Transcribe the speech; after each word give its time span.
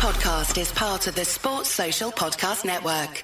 podcast 0.00 0.58
is 0.58 0.72
part 0.72 1.06
of 1.08 1.14
the 1.14 1.26
Sports 1.26 1.68
Social 1.68 2.10
Podcast 2.10 2.64
Network. 2.64 3.22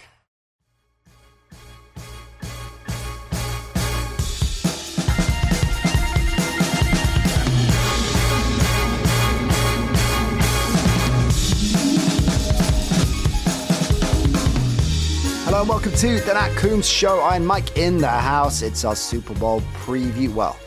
Hello 15.47 15.61
and 15.61 15.69
welcome 15.71 15.93
to 15.93 16.21
the 16.21 16.35
Nat 16.35 16.55
Coombs 16.57 16.87
Show. 16.87 17.23
I'm 17.23 17.47
Mike 17.47 17.79
in 17.79 17.97
the 17.97 18.07
house. 18.07 18.61
It's 18.61 18.85
our 18.85 18.95
Super 18.95 19.33
Bowl 19.33 19.63
preview. 19.77 20.35
Well, 20.35 20.59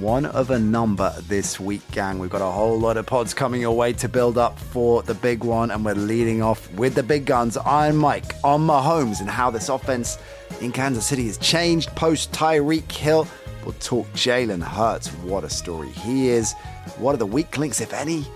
one 0.00 0.26
of 0.26 0.50
a 0.50 0.58
number 0.58 1.14
this 1.26 1.58
week, 1.58 1.80
gang. 1.90 2.18
We've 2.18 2.30
got 2.30 2.42
a 2.42 2.50
whole 2.50 2.78
lot 2.78 2.96
of 2.96 3.06
pods 3.06 3.32
coming 3.32 3.60
your 3.60 3.74
way 3.74 3.94
to 3.94 4.08
build 4.08 4.36
up 4.36 4.58
for 4.58 5.02
the 5.02 5.14
big 5.14 5.42
one, 5.42 5.70
and 5.70 5.84
we're 5.84 5.94
leading 5.94 6.42
off 6.42 6.70
with 6.74 6.94
the 6.94 7.02
big 7.02 7.24
guns. 7.24 7.56
I'm 7.64 7.96
Mike 7.96 8.34
on 8.44 8.66
Mahomes 8.66 9.20
and 9.20 9.30
how 9.30 9.50
this 9.50 9.68
offense 9.70 10.18
in 10.60 10.72
Kansas 10.72 11.06
City 11.06 11.26
has 11.26 11.38
changed 11.38 11.88
post 11.96 12.30
Tyreek 12.32 12.90
Hill. 12.92 13.26
We'll 13.64 13.74
talk 13.74 14.06
Jalen 14.12 14.62
Hurts. 14.62 15.08
What 15.08 15.44
a 15.44 15.50
story 15.50 15.88
he 15.90 16.28
is. 16.28 16.52
What 16.98 17.14
are 17.14 17.18
the 17.18 17.26
weak 17.26 17.56
links, 17.56 17.80
if 17.80 17.94
any, 17.94 18.26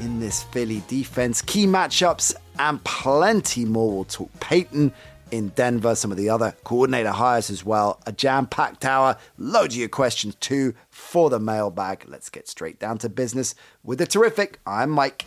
in 0.00 0.18
this 0.18 0.42
Philly 0.42 0.82
defense? 0.88 1.40
Key 1.42 1.66
matchups 1.66 2.34
and 2.58 2.82
plenty 2.82 3.64
more. 3.64 3.94
We'll 3.94 4.04
talk 4.04 4.30
Peyton 4.40 4.92
in 5.30 5.48
Denver, 5.50 5.94
some 5.94 6.10
of 6.10 6.16
the 6.16 6.28
other 6.28 6.54
coordinator 6.64 7.10
hires 7.10 7.50
as 7.50 7.64
well. 7.64 8.00
A 8.06 8.12
jam 8.12 8.46
packed 8.46 8.84
hour, 8.84 9.16
loads 9.38 9.74
of 9.74 9.80
your 9.80 9.88
questions 9.88 10.34
too 10.36 10.74
for 10.90 11.30
the 11.30 11.40
mailbag. 11.40 12.04
Let's 12.06 12.30
get 12.30 12.48
straight 12.48 12.78
down 12.78 12.98
to 12.98 13.08
business 13.08 13.54
with 13.82 13.98
the 13.98 14.06
terrific. 14.06 14.60
I'm 14.66 14.90
Mike. 14.90 15.24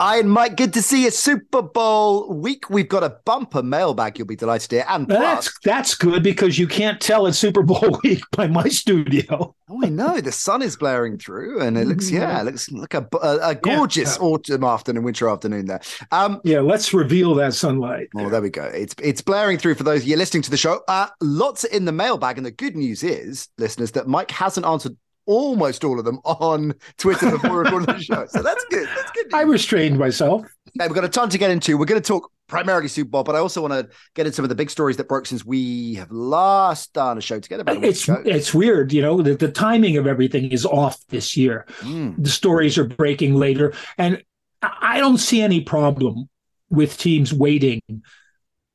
I'm 0.00 0.28
Mike. 0.28 0.56
Good 0.56 0.72
to 0.74 0.82
see 0.82 1.04
you. 1.04 1.10
Super 1.10 1.60
Bowl 1.60 2.32
week. 2.32 2.70
We've 2.70 2.88
got 2.88 3.02
a 3.02 3.16
bumper 3.24 3.64
mailbag. 3.64 4.16
You'll 4.16 4.28
be 4.28 4.36
delighted 4.36 4.70
to 4.70 4.76
hear. 4.76 4.84
And 4.88 5.08
plus, 5.08 5.20
that's 5.20 5.58
that's 5.64 5.94
good 5.96 6.22
because 6.22 6.56
you 6.56 6.68
can't 6.68 7.00
tell 7.00 7.26
it's 7.26 7.36
Super 7.36 7.62
Bowl 7.62 7.98
week 8.04 8.22
by 8.30 8.46
my 8.46 8.68
studio. 8.68 9.56
Oh, 9.68 9.80
I 9.82 9.88
know. 9.88 10.20
The 10.20 10.30
sun 10.30 10.62
is 10.62 10.76
blaring 10.76 11.18
through, 11.18 11.62
and 11.62 11.76
it 11.76 11.88
looks 11.88 12.10
yeah, 12.12 12.40
it 12.40 12.44
looks 12.44 12.70
like 12.70 12.94
a, 12.94 13.08
a, 13.20 13.50
a 13.50 13.54
gorgeous 13.56 14.16
yeah. 14.16 14.22
autumn 14.22 14.62
afternoon, 14.62 15.02
winter 15.02 15.28
afternoon 15.28 15.66
there. 15.66 15.80
Um, 16.12 16.40
yeah, 16.44 16.60
let's 16.60 16.94
reveal 16.94 17.34
that 17.34 17.54
sunlight. 17.54 18.08
Oh, 18.16 18.30
there 18.30 18.40
we 18.40 18.50
go. 18.50 18.66
It's 18.66 18.94
it's 19.02 19.20
blaring 19.20 19.58
through 19.58 19.74
for 19.74 19.82
those 19.82 20.02
of 20.02 20.08
you 20.08 20.16
listening 20.16 20.44
to 20.44 20.50
the 20.50 20.56
show. 20.56 20.80
Uh, 20.86 21.08
lots 21.20 21.64
in 21.64 21.86
the 21.86 21.92
mailbag, 21.92 22.36
and 22.36 22.46
the 22.46 22.52
good 22.52 22.76
news 22.76 23.02
is, 23.02 23.48
listeners, 23.58 23.90
that 23.92 24.06
Mike 24.06 24.30
hasn't 24.30 24.64
answered 24.64 24.96
almost 25.28 25.84
all 25.84 25.98
of 25.98 26.04
them 26.06 26.18
on 26.24 26.74
Twitter 26.96 27.30
before 27.38 27.60
recording 27.62 27.94
the 27.94 28.02
show. 28.02 28.26
So 28.26 28.42
that's 28.42 28.64
good. 28.70 28.88
That's 28.88 29.10
good. 29.12 29.26
News. 29.26 29.34
I 29.34 29.42
restrained 29.42 29.98
myself. 29.98 30.42
Hey, 30.78 30.86
we've 30.86 30.94
got 30.94 31.04
a 31.04 31.08
ton 31.08 31.28
to 31.28 31.38
get 31.38 31.50
into. 31.50 31.76
We're 31.76 31.84
going 31.84 32.00
to 32.00 32.06
talk 32.06 32.32
primarily 32.48 32.88
Super 32.88 33.10
Bowl, 33.10 33.24
but 33.24 33.36
I 33.36 33.38
also 33.38 33.60
want 33.60 33.74
to 33.74 33.94
get 34.14 34.26
into 34.26 34.34
some 34.34 34.44
of 34.44 34.48
the 34.48 34.54
big 34.54 34.70
stories 34.70 34.96
that 34.96 35.06
broke 35.06 35.26
since 35.26 35.44
we 35.44 35.94
have 35.96 36.10
last 36.10 36.94
done 36.94 37.18
a 37.18 37.20
show 37.20 37.38
together. 37.38 37.64
it's 37.66 38.08
it's 38.08 38.54
weird, 38.54 38.92
you 38.92 39.02
know, 39.02 39.20
the, 39.20 39.34
the 39.34 39.52
timing 39.52 39.98
of 39.98 40.06
everything 40.06 40.50
is 40.50 40.64
off 40.64 40.98
this 41.08 41.36
year. 41.36 41.66
Mm. 41.80 42.16
The 42.18 42.30
stories 42.30 42.78
are 42.78 42.84
breaking 42.84 43.34
later, 43.34 43.74
and 43.98 44.22
I 44.62 44.98
don't 44.98 45.18
see 45.18 45.42
any 45.42 45.60
problem 45.60 46.28
with 46.70 46.96
teams 46.98 47.32
waiting 47.32 47.82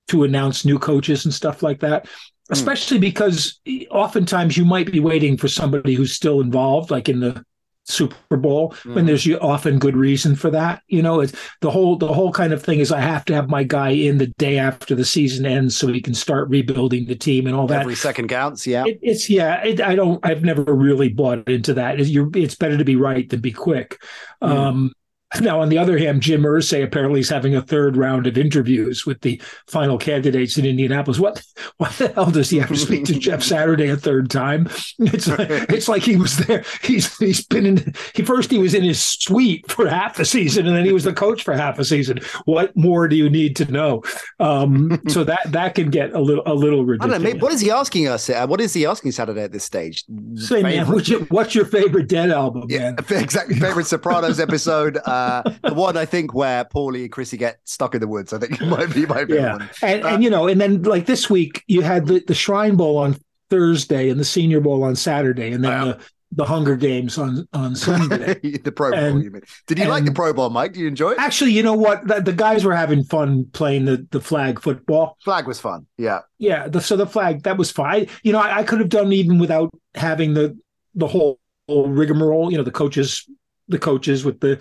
to 0.09 0.23
announce 0.23 0.65
new 0.65 0.77
coaches 0.77 1.25
and 1.25 1.33
stuff 1.33 1.63
like 1.63 1.79
that. 1.79 2.07
Hmm. 2.53 2.59
especially 2.59 2.99
because 2.99 3.59
oftentimes 3.91 4.57
you 4.57 4.65
might 4.65 4.91
be 4.91 4.99
waiting 4.99 5.37
for 5.37 5.47
somebody 5.47 5.95
who's 5.95 6.13
still 6.13 6.41
involved, 6.41 6.91
like 6.91 7.09
in 7.09 7.19
the 7.19 7.43
Super 7.85 8.37
Bowl, 8.37 8.71
mm. 8.71 8.95
when 8.95 9.03
hmm. 9.03 9.07
there's 9.07 9.27
often 9.41 9.77
good 9.77 9.97
reason 9.97 10.35
for 10.35 10.49
that. 10.51 10.81
You 10.87 11.01
know, 11.01 11.19
it's 11.19 11.33
the 11.59 11.69
whole 11.69 11.97
the 11.97 12.13
whole 12.13 12.31
kind 12.31 12.53
of 12.53 12.63
thing 12.63 12.79
is 12.79 12.91
I 12.91 13.01
have 13.01 13.25
to 13.25 13.33
have 13.33 13.49
my 13.49 13.63
guy 13.63 13.89
in 13.89 14.19
the 14.19 14.27
day 14.37 14.57
after 14.57 14.95
the 14.95 15.03
season 15.03 15.45
ends 15.45 15.75
so 15.75 15.87
he 15.87 16.01
can 16.01 16.13
start 16.13 16.47
rebuilding 16.49 17.07
the 17.07 17.15
team 17.15 17.45
and 17.45 17.55
all 17.55 17.67
that. 17.67 17.81
Every 17.81 17.95
second 17.95 18.29
counts. 18.29 18.65
Yeah, 18.65 18.85
it, 18.85 18.99
it's 19.01 19.29
yeah. 19.29 19.61
It, 19.63 19.81
I 19.81 19.95
don't. 19.95 20.25
I've 20.25 20.43
never 20.43 20.63
really 20.63 21.09
bought 21.09 21.49
into 21.49 21.73
that. 21.73 21.99
It's, 21.99 22.09
it's 22.35 22.55
better 22.55 22.77
to 22.77 22.85
be 22.85 22.95
right 22.95 23.29
than 23.29 23.41
be 23.41 23.51
quick. 23.51 24.01
Mm. 24.41 24.49
Um, 24.49 24.93
now, 25.41 25.59
on 25.59 25.69
the 25.69 25.77
other 25.77 25.97
hand, 25.97 26.21
Jim 26.21 26.43
Irsay 26.43 26.83
apparently 26.83 27.19
is 27.19 27.29
having 27.29 27.55
a 27.55 27.61
third 27.61 27.97
round 27.97 28.27
of 28.27 28.37
interviews 28.37 29.05
with 29.05 29.21
the 29.21 29.41
final 29.67 29.97
candidates 29.97 30.57
in 30.57 30.65
Indianapolis. 30.65 31.19
What 31.19 31.43
what 31.77 31.91
the 31.93 32.09
hell 32.09 32.29
does 32.31 32.49
he 32.49 32.59
have 32.59 32.69
to 32.69 32.75
speak 32.75 33.05
to 33.05 33.13
Jeff 33.19 33.41
Saturday 33.41 33.89
a 33.89 33.97
third 33.97 34.29
time? 34.29 34.69
It's 34.99 35.27
like, 35.27 35.49
it's 35.49 35.87
like 35.87 36.03
he 36.03 36.15
was 36.15 36.37
there. 36.37 36.63
He's 36.81 37.17
he's 37.17 37.45
been 37.45 37.65
in. 37.65 37.93
He 38.15 38.23
first 38.23 38.51
he 38.51 38.59
was 38.59 38.73
in 38.73 38.83
his 38.83 39.01
suite 39.01 39.69
for 39.71 39.87
half 39.87 40.17
the 40.17 40.25
season, 40.25 40.67
and 40.67 40.75
then 40.75 40.85
he 40.85 40.93
was 40.93 41.03
the 41.03 41.13
coach 41.13 41.43
for 41.43 41.53
half 41.53 41.79
a 41.79 41.85
season. 41.85 42.19
What 42.45 42.75
more 42.75 43.07
do 43.07 43.15
you 43.15 43.29
need 43.29 43.55
to 43.57 43.71
know? 43.71 44.03
Um, 44.39 45.01
so 45.07 45.23
that 45.23 45.41
that 45.47 45.75
can 45.75 45.89
get 45.89 46.13
a 46.13 46.19
little 46.19 46.43
a 46.45 46.53
little 46.53 46.85
ridiculous. 46.85 47.21
Know. 47.21 47.39
What 47.39 47.53
is 47.53 47.61
he 47.61 47.71
asking 47.71 48.07
us? 48.07 48.29
What 48.29 48.61
is 48.61 48.73
he 48.73 48.85
asking 48.85 49.11
Saturday 49.13 49.41
at 49.41 49.51
this 49.51 49.63
stage? 49.63 50.03
Say, 50.35 50.61
man, 50.61 50.87
what's 50.91 51.09
your, 51.09 51.21
what's 51.21 51.55
your 51.55 51.65
favorite 51.65 52.07
Dead 52.07 52.29
album? 52.31 52.65
Yeah, 52.69 52.91
man? 52.91 52.97
exactly. 53.09 53.59
Favorite 53.59 53.87
Sopranos 53.87 54.39
episode. 54.39 54.97
Uh, 55.05 55.22
uh, 55.23 55.53
the 55.63 55.73
one 55.73 55.97
I 55.97 56.05
think 56.05 56.33
where 56.33 56.65
Paulie 56.65 57.03
and 57.03 57.11
Chrissy 57.11 57.37
get 57.37 57.59
stuck 57.63 57.95
in 57.95 58.01
the 58.01 58.07
woods. 58.07 58.33
I 58.33 58.39
think 58.39 58.61
it 58.61 58.65
might 58.65 58.93
be 58.93 59.05
my 59.05 59.19
favorite 59.19 59.41
yeah. 59.41 59.53
one. 59.53 59.69
And, 59.81 60.03
uh, 60.03 60.07
and 60.07 60.23
you 60.23 60.29
know, 60.29 60.47
and 60.47 60.59
then 60.59 60.83
like 60.83 61.05
this 61.05 61.29
week 61.29 61.63
you 61.67 61.81
had 61.81 62.07
the, 62.07 62.23
the 62.25 62.35
Shrine 62.35 62.75
Bowl 62.75 62.97
on 62.97 63.17
Thursday 63.49 64.09
and 64.09 64.19
the 64.19 64.25
Senior 64.25 64.61
Bowl 64.61 64.83
on 64.83 64.95
Saturday, 64.95 65.51
and 65.51 65.63
then 65.63 65.87
the 65.87 65.99
the 66.35 66.45
Hunger 66.45 66.75
Games 66.75 67.17
on 67.17 67.47
on 67.53 67.75
Sunday. 67.87 68.39
the 68.39 68.71
Pro 68.71 68.91
Bowl, 68.91 68.99
and, 68.99 69.23
you 69.23 69.31
mean? 69.31 69.43
Did 69.67 69.79
you 69.79 69.85
like 69.85 70.05
the 70.05 70.11
Pro 70.11 70.33
Bowl, 70.33 70.49
Mike? 70.49 70.73
Do 70.73 70.79
you 70.79 70.87
enjoy 70.87 71.11
it? 71.11 71.19
Actually, 71.19 71.51
you 71.51 71.63
know 71.63 71.75
what? 71.75 72.07
The, 72.07 72.21
the, 72.21 72.33
guys 72.33 72.65
were 72.65 72.75
having 72.75 73.03
fun 73.03 73.45
playing 73.53 73.85
the 73.85 74.07
the 74.11 74.19
flag 74.19 74.59
football. 74.59 75.17
Flag 75.23 75.47
was 75.47 75.59
fun. 75.59 75.85
Yeah, 75.97 76.21
yeah. 76.39 76.67
The, 76.67 76.81
so 76.81 76.95
the 76.95 77.05
flag 77.05 77.43
that 77.43 77.57
was 77.57 77.71
fine. 77.71 78.07
You 78.23 78.33
know, 78.33 78.39
I, 78.39 78.57
I 78.57 78.63
could 78.63 78.79
have 78.79 78.89
done 78.89 79.13
even 79.13 79.39
without 79.39 79.69
having 79.95 80.33
the 80.33 80.57
the 80.95 81.07
whole, 81.07 81.39
whole 81.67 81.87
rigmarole. 81.87 82.51
You 82.51 82.57
know, 82.57 82.63
the 82.63 82.71
coaches 82.71 83.29
the 83.67 83.79
coaches 83.79 84.25
with 84.25 84.39
the 84.39 84.59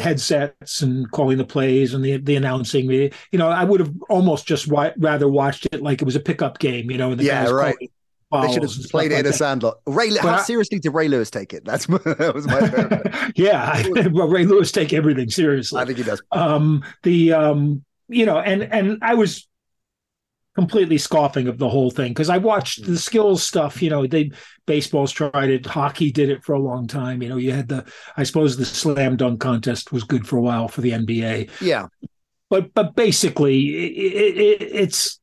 headsets 0.00 0.82
and 0.82 1.10
calling 1.10 1.38
the 1.38 1.44
plays 1.44 1.94
and 1.94 2.04
the 2.04 2.18
the 2.18 2.36
announcing. 2.36 2.90
You 2.90 3.10
know, 3.32 3.48
I 3.48 3.64
would 3.64 3.80
have 3.80 3.92
almost 4.08 4.46
just 4.46 4.66
rather 4.68 5.28
watched 5.28 5.66
it 5.72 5.82
like 5.82 6.02
it 6.02 6.04
was 6.04 6.16
a 6.16 6.20
pickup 6.20 6.58
game. 6.58 6.90
You 6.90 6.98
know, 6.98 7.14
the 7.14 7.24
yeah, 7.24 7.48
right. 7.50 7.76
They 8.40 8.50
should 8.50 8.62
have 8.62 8.72
played 8.90 9.12
it 9.12 9.18
in 9.18 9.26
like 9.26 9.34
a 9.34 9.36
sandlot. 9.36 9.80
Ray, 9.86 10.08
but 10.08 10.20
how 10.20 10.34
I, 10.36 10.42
seriously 10.42 10.78
did 10.78 10.90
Ray 10.90 11.08
Lewis 11.08 11.30
take 11.30 11.52
it? 11.52 11.64
That's 11.66 11.86
that 11.86 12.32
was 12.34 12.46
my 12.46 12.60
favorite. 12.68 13.32
yeah, 13.36 13.82
well, 14.12 14.28
Ray 14.28 14.46
Lewis 14.46 14.72
take 14.72 14.92
everything 14.92 15.28
seriously. 15.28 15.80
I 15.80 15.84
think 15.84 15.98
he 15.98 16.04
does. 16.04 16.22
Um, 16.32 16.82
the 17.02 17.32
um, 17.32 17.84
you 18.08 18.24
know, 18.24 18.38
and 18.38 18.62
and 18.62 18.98
I 19.02 19.14
was 19.14 19.46
completely 20.54 20.98
scoffing 20.98 21.48
of 21.48 21.58
the 21.58 21.68
whole 21.68 21.90
thing 21.90 22.10
because 22.10 22.28
I 22.28 22.38
watched 22.38 22.84
hmm. 22.84 22.92
the 22.92 22.98
skills 22.98 23.42
stuff. 23.42 23.82
You 23.82 23.90
know, 23.90 24.06
they 24.06 24.30
baseball's 24.66 25.12
tried 25.12 25.50
it, 25.50 25.66
hockey 25.66 26.12
did 26.12 26.30
it 26.30 26.44
for 26.44 26.54
a 26.54 26.60
long 26.60 26.86
time. 26.86 27.22
You 27.22 27.28
know, 27.28 27.36
you 27.36 27.52
had 27.52 27.68
the 27.68 27.84
I 28.16 28.24
suppose 28.24 28.56
the 28.56 28.64
slam 28.64 29.16
dunk 29.16 29.40
contest 29.40 29.92
was 29.92 30.04
good 30.04 30.26
for 30.26 30.36
a 30.36 30.42
while 30.42 30.68
for 30.68 30.80
the 30.80 30.92
NBA. 30.92 31.50
Yeah, 31.60 31.86
but 32.50 32.74
but 32.74 32.94
basically, 32.94 33.68
it, 33.68 34.36
it, 34.36 34.62
it's 34.62 35.20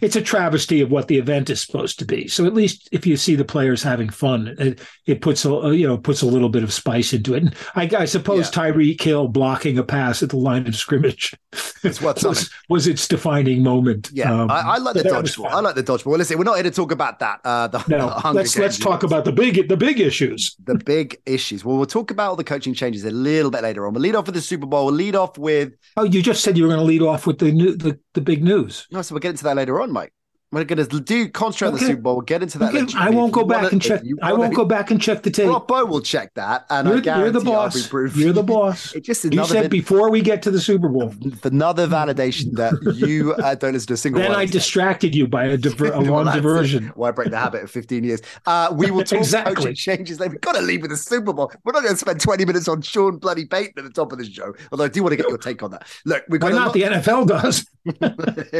it's 0.00 0.16
a 0.16 0.22
travesty 0.22 0.80
of 0.80 0.90
what 0.90 1.08
the 1.08 1.18
event 1.18 1.50
is 1.50 1.60
supposed 1.60 1.98
to 1.98 2.04
be. 2.04 2.28
So 2.28 2.44
at 2.46 2.54
least 2.54 2.88
if 2.92 3.06
you 3.06 3.16
see 3.16 3.34
the 3.34 3.44
players 3.44 3.82
having 3.82 4.08
fun, 4.08 4.54
it, 4.58 4.80
it 5.06 5.20
puts 5.20 5.44
a 5.44 5.50
you 5.74 5.86
know 5.86 5.98
puts 5.98 6.22
a 6.22 6.26
little 6.26 6.48
bit 6.48 6.62
of 6.62 6.72
spice 6.72 7.12
into 7.12 7.34
it. 7.34 7.42
And 7.42 7.54
I, 7.74 7.90
I 8.00 8.04
suppose 8.04 8.54
yeah. 8.54 8.62
Tyreek 8.62 9.00
Hill 9.00 9.28
blocking 9.28 9.78
a 9.78 9.84
pass 9.84 10.22
at 10.22 10.30
the 10.30 10.36
line 10.36 10.66
of 10.66 10.76
scrimmage 10.76 11.34
was, 11.84 12.50
was, 12.68 12.86
its 12.86 13.08
defining 13.08 13.62
moment. 13.62 14.10
Yeah, 14.12 14.32
um, 14.32 14.50
I, 14.50 14.60
I, 14.60 14.78
like 14.78 14.94
the 14.94 15.02
dodgeball. 15.02 15.50
I 15.50 15.60
like 15.60 15.74
the 15.74 15.82
dodgeball. 15.82 16.06
Well, 16.06 16.18
listen, 16.18 16.38
we're 16.38 16.44
not 16.44 16.54
here 16.54 16.64
to 16.64 16.70
talk 16.70 16.92
about 16.92 17.18
that. 17.20 17.40
Uh, 17.44 17.68
the, 17.68 17.84
no, 17.88 18.20
the 18.22 18.32
let's 18.32 18.56
let's 18.56 18.78
talk 18.78 19.02
about 19.02 19.24
the 19.24 19.32
big 19.32 19.68
the 19.68 19.76
big 19.76 20.00
issues. 20.00 20.56
The 20.64 20.76
big 20.76 21.20
issues. 21.26 21.64
Well, 21.64 21.76
we'll 21.76 21.86
talk 21.86 22.10
about 22.10 22.30
all 22.30 22.36
the 22.36 22.44
coaching 22.44 22.74
changes 22.74 23.04
a 23.04 23.10
little 23.10 23.50
bit 23.50 23.62
later 23.62 23.86
on. 23.86 23.94
We'll 23.94 24.02
lead 24.02 24.14
off 24.14 24.26
with 24.26 24.34
the 24.34 24.40
Super 24.40 24.66
Bowl. 24.66 24.86
We'll 24.86 24.94
lead 24.94 25.16
off 25.16 25.38
with. 25.38 25.72
Oh, 25.96 26.04
you 26.04 26.22
just 26.22 26.42
said 26.42 26.56
you 26.56 26.64
were 26.64 26.68
going 26.68 26.80
to 26.80 26.86
lead 26.86 27.02
off 27.02 27.26
with 27.26 27.38
the 27.38 27.52
new 27.52 27.76
the, 27.76 27.98
the 28.14 28.20
big 28.20 28.42
news. 28.42 28.86
No, 28.90 29.02
so 29.02 29.14
we'll 29.14 29.20
get 29.20 29.30
into 29.30 29.44
that 29.44 29.56
later 29.56 29.80
on, 29.80 29.92
Mike. 29.92 30.12
We're 30.52 30.64
going 30.64 30.84
to 30.84 31.00
do 31.00 31.28
concentrate 31.28 31.68
okay. 31.68 31.74
on 31.74 31.80
the 31.80 31.86
Super 31.86 32.02
Bowl. 32.02 32.14
We'll 32.16 32.22
get 32.22 32.42
into 32.42 32.58
that. 32.58 32.74
Okay. 32.74 32.98
I 32.98 33.08
won't 33.10 33.32
go 33.32 33.44
back 33.44 33.62
wanna, 33.62 33.68
and 33.68 33.82
check. 33.82 34.02
I 34.20 34.32
won't 34.32 34.52
go 34.52 34.64
back 34.64 34.90
and 34.90 35.00
check 35.00 35.22
the 35.22 35.30
tape. 35.30 35.46
Robbo 35.46 35.88
will 35.88 36.00
check 36.00 36.34
that, 36.34 36.66
and 36.70 36.88
you're, 36.88 36.96
I 36.96 37.00
guarantee 37.00 37.22
you're 37.22 37.32
the 37.32 37.40
boss. 37.40 37.92
You're 38.16 38.32
the 38.32 38.42
boss. 38.54 38.92
it 38.92 39.04
just 39.04 39.22
you 39.22 39.44
said 39.44 39.62
bit, 39.62 39.70
before 39.70 40.10
we 40.10 40.20
get 40.20 40.42
to 40.42 40.50
the 40.50 40.60
Super 40.60 40.88
Bowl. 40.88 41.14
Another 41.44 41.86
validation 41.86 42.52
that 42.54 42.72
you 42.96 43.32
uh, 43.34 43.54
don't 43.54 43.74
listen 43.74 43.86
to 43.88 43.94
a 43.94 43.96
single. 43.96 44.22
then 44.22 44.32
I 44.32 44.44
distracted 44.44 45.14
you 45.14 45.28
by 45.28 45.44
a, 45.44 45.56
diver- 45.56 45.92
a 45.92 46.00
long 46.00 46.24
diversion. 46.24 46.88
Why 46.96 47.12
break 47.12 47.30
the 47.30 47.38
habit 47.38 47.62
of 47.62 47.70
15 47.70 48.02
years? 48.02 48.20
Uh, 48.44 48.74
we 48.76 48.90
will 48.90 49.04
talk 49.04 49.20
exactly. 49.20 49.54
coaching 49.54 49.74
changes. 49.76 50.18
We've 50.18 50.40
got 50.40 50.56
to 50.56 50.62
leave 50.62 50.82
with 50.82 50.90
the 50.90 50.96
Super 50.96 51.32
Bowl. 51.32 51.52
We're 51.62 51.74
not 51.74 51.84
going 51.84 51.94
to 51.94 51.98
spend 51.98 52.20
20 52.20 52.44
minutes 52.44 52.66
on 52.66 52.82
Sean 52.82 53.18
bloody 53.18 53.44
Payton 53.44 53.74
at 53.76 53.84
the 53.84 53.90
top 53.90 54.10
of 54.10 54.18
the 54.18 54.28
show. 54.28 54.52
Although 54.72 54.84
I 54.84 54.88
do 54.88 55.04
want 55.04 55.12
to 55.12 55.16
get 55.16 55.28
your 55.28 55.38
take 55.38 55.62
on 55.62 55.70
that. 55.70 55.86
Look, 56.04 56.24
we've 56.28 56.40
got 56.40 56.50
why 56.50 56.58
not? 56.58 56.64
Lot- 56.66 56.74
the 56.74 56.82
NFL 56.82 57.28
does. 57.28 57.66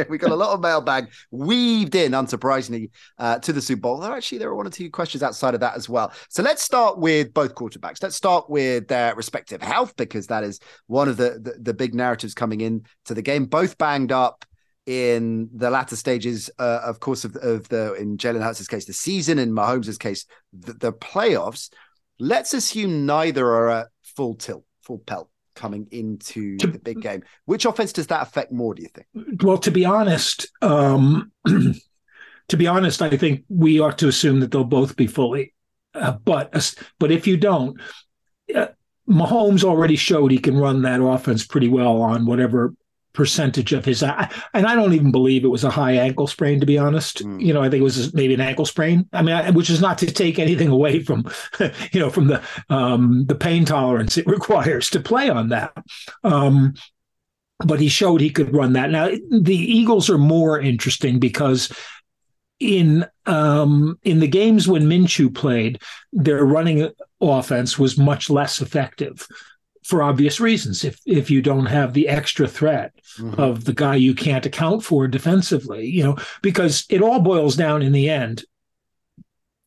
we 0.09 0.17
got 0.17 0.31
a 0.31 0.35
lot 0.35 0.53
of 0.53 0.61
mailbag. 0.61 1.09
We 1.31 1.80
weaved 1.81 1.95
in, 1.95 2.11
unsurprisingly, 2.11 2.91
uh, 3.17 3.39
to 3.39 3.53
the 3.53 3.61
Super 3.61 3.81
Bowl. 3.81 4.03
Actually, 4.03 4.37
there 4.37 4.49
are 4.49 4.55
one 4.55 4.67
or 4.67 4.71
two 4.71 4.89
questions 4.89 5.23
outside 5.23 5.53
of 5.53 5.59
that 5.61 5.75
as 5.75 5.89
well. 5.89 6.13
So 6.29 6.43
let's 6.43 6.61
start 6.61 6.99
with 6.99 7.33
both 7.33 7.55
quarterbacks. 7.55 8.01
Let's 8.01 8.15
start 8.15 8.49
with 8.49 8.87
their 8.87 9.15
respective 9.15 9.61
health 9.61 9.95
because 9.97 10.27
that 10.27 10.43
is 10.43 10.59
one 10.87 11.09
of 11.09 11.17
the 11.17 11.39
the, 11.41 11.55
the 11.59 11.73
big 11.73 11.95
narratives 11.95 12.33
coming 12.33 12.61
in 12.61 12.85
to 13.05 13.13
the 13.13 13.21
game. 13.21 13.45
Both 13.45 13.77
banged 13.77 14.11
up 14.11 14.45
in 14.85 15.49
the 15.53 15.69
latter 15.69 15.95
stages, 15.95 16.49
uh, 16.59 16.81
of 16.83 16.99
course, 16.99 17.23
of, 17.25 17.35
of 17.37 17.67
the 17.69 17.93
in 17.93 18.17
Jalen 18.17 18.43
Hurts' 18.43 18.67
case, 18.67 18.85
the 18.85 18.93
season, 18.93 19.39
in 19.39 19.51
Mahomes' 19.51 19.99
case, 19.99 20.25
the, 20.53 20.73
the 20.73 20.93
playoffs. 20.93 21.71
Let's 22.19 22.53
assume 22.53 23.07
neither 23.07 23.45
are 23.45 23.69
at 23.69 23.87
full 24.15 24.35
tilt, 24.35 24.65
full 24.83 24.99
pelt 24.99 25.30
coming 25.55 25.87
into 25.91 26.57
to, 26.57 26.67
the 26.67 26.79
big 26.79 27.01
game. 27.01 27.23
Which 27.45 27.65
offense 27.65 27.93
does 27.93 28.07
that 28.07 28.21
affect 28.21 28.51
more? 28.51 28.73
Do 28.73 28.83
you 28.83 28.89
think? 28.89 29.43
Well, 29.43 29.57
to 29.59 29.71
be 29.71 29.85
honest, 29.85 30.47
um, 30.61 31.31
to 31.45 32.57
be 32.57 32.67
honest, 32.67 33.01
I 33.01 33.17
think 33.17 33.43
we 33.49 33.79
ought 33.79 33.97
to 33.99 34.07
assume 34.07 34.39
that 34.39 34.51
they'll 34.51 34.63
both 34.63 34.95
be 34.95 35.07
fully. 35.07 35.53
Uh, 35.93 36.13
but 36.13 36.73
but 36.99 37.11
if 37.11 37.27
you 37.27 37.37
don't, 37.37 37.79
uh, 38.55 38.67
Mahomes 39.09 39.63
already 39.63 39.95
showed 39.95 40.31
he 40.31 40.37
can 40.37 40.57
run 40.57 40.81
that 40.83 41.01
offense 41.01 41.45
pretty 41.45 41.67
well 41.67 42.01
on 42.01 42.25
whatever 42.25 42.73
percentage 43.13 43.73
of 43.73 43.85
his 43.85 44.03
and 44.03 44.65
I 44.65 44.75
don't 44.75 44.93
even 44.93 45.11
believe 45.11 45.43
it 45.43 45.49
was 45.49 45.63
a 45.63 45.69
high 45.69 45.93
ankle 45.93 46.27
sprain 46.27 46.59
to 46.59 46.65
be 46.65 46.77
honest. 46.77 47.23
Mm. 47.23 47.41
You 47.41 47.53
know, 47.53 47.61
I 47.61 47.69
think 47.69 47.81
it 47.81 47.83
was 47.83 48.13
maybe 48.13 48.33
an 48.33 48.41
ankle 48.41 48.65
sprain. 48.65 49.07
I 49.13 49.21
mean, 49.21 49.35
I, 49.35 49.49
which 49.51 49.69
is 49.69 49.81
not 49.81 49.97
to 49.99 50.11
take 50.11 50.39
anything 50.39 50.69
away 50.69 51.03
from 51.03 51.29
you 51.91 51.99
know 51.99 52.09
from 52.09 52.27
the 52.27 52.41
um 52.69 53.25
the 53.25 53.35
pain 53.35 53.65
tolerance 53.65 54.17
it 54.17 54.27
requires 54.37 54.89
to 54.91 54.99
play 54.99 55.29
on 55.29 55.49
that. 55.49 55.73
Um 56.23 56.73
but 57.63 57.79
he 57.79 57.89
showed 57.89 58.21
he 58.21 58.29
could 58.29 58.55
run 58.55 58.73
that. 58.73 58.89
Now 58.89 59.09
the 59.29 59.55
Eagles 59.55 60.09
are 60.09 60.17
more 60.17 60.59
interesting 60.59 61.19
because 61.19 61.71
in 62.59 63.05
um, 63.25 63.99
in 64.03 64.19
the 64.19 64.27
games 64.27 64.67
when 64.67 64.83
Minshew 64.83 65.33
played, 65.33 65.81
their 66.13 66.45
running 66.45 66.89
offense 67.19 67.77
was 67.77 67.97
much 67.97 68.29
less 68.29 68.61
effective 68.61 69.27
for 69.83 70.03
obvious 70.03 70.39
reasons. 70.39 70.83
If 70.83 70.99
if 71.05 71.31
you 71.31 71.41
don't 71.41 71.65
have 71.65 71.93
the 71.93 72.07
extra 72.07 72.47
threat 72.47 72.93
mm-hmm. 73.17 73.39
of 73.39 73.65
the 73.65 73.73
guy 73.73 73.95
you 73.95 74.13
can't 74.13 74.45
account 74.45 74.83
for 74.83 75.07
defensively, 75.07 75.85
you 75.87 76.03
know, 76.03 76.17
because 76.41 76.85
it 76.89 77.01
all 77.01 77.19
boils 77.19 77.55
down 77.55 77.81
in 77.81 77.91
the 77.91 78.09
end 78.09 78.43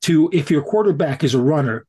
to 0.03 0.31
if 0.33 0.51
your 0.51 0.63
quarterback 0.63 1.25
is 1.25 1.35
a 1.35 1.41
runner, 1.41 1.87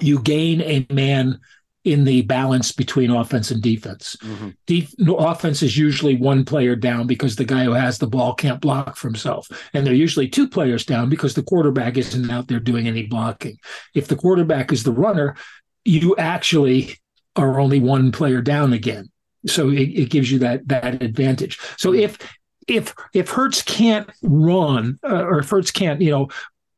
you 0.00 0.20
gain 0.20 0.60
a 0.62 0.86
man 0.92 1.40
in 1.84 2.04
the 2.04 2.22
balance 2.22 2.72
between 2.72 3.10
offense 3.10 3.50
and 3.50 3.62
defense. 3.62 4.16
Mm-hmm. 4.22 4.48
De- 4.66 5.14
offense 5.16 5.62
is 5.62 5.76
usually 5.76 6.16
one 6.16 6.44
player 6.44 6.74
down 6.74 7.06
because 7.06 7.36
the 7.36 7.44
guy 7.44 7.64
who 7.64 7.72
has 7.72 7.98
the 7.98 8.06
ball 8.06 8.34
can't 8.34 8.60
block 8.60 8.96
for 8.96 9.08
himself. 9.08 9.46
And 9.74 9.86
they're 9.86 9.92
usually 9.92 10.28
two 10.28 10.48
players 10.48 10.86
down 10.86 11.10
because 11.10 11.34
the 11.34 11.42
quarterback 11.42 11.98
isn't 11.98 12.30
out 12.30 12.48
there 12.48 12.58
doing 12.58 12.88
any 12.88 13.06
blocking. 13.06 13.58
If 13.94 14.08
the 14.08 14.16
quarterback 14.16 14.72
is 14.72 14.82
the 14.82 14.92
runner, 14.92 15.36
you 15.84 16.16
actually 16.16 16.98
are 17.36 17.60
only 17.60 17.80
one 17.80 18.12
player 18.12 18.40
down 18.40 18.72
again. 18.72 19.10
So 19.46 19.68
it, 19.68 19.88
it 19.90 20.10
gives 20.10 20.30
you 20.30 20.38
that 20.40 20.66
that 20.68 21.02
advantage. 21.02 21.58
So 21.76 21.92
if 21.92 22.18
if 22.66 22.94
if 23.12 23.30
Hurts 23.30 23.62
can't 23.62 24.08
run 24.22 24.98
uh, 25.04 25.24
or 25.24 25.40
if 25.40 25.50
Hurts 25.50 25.70
can't 25.70 26.00
you 26.00 26.10
know 26.10 26.28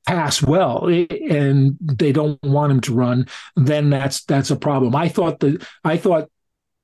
pass 0.07 0.43
well 0.43 0.87
and 0.87 1.77
they 1.81 2.13
don't 2.13 2.43
want 2.43 2.73
him 2.73 2.81
to 2.83 2.95
run, 2.95 3.27
then 3.57 3.91
that's 3.91 4.25
that's 4.25 4.51
a 4.51 4.57
problem. 4.57 4.97
I 4.97 5.09
thought 5.09 5.41
the 5.41 5.65
I 5.85 5.97
thought 5.97 6.29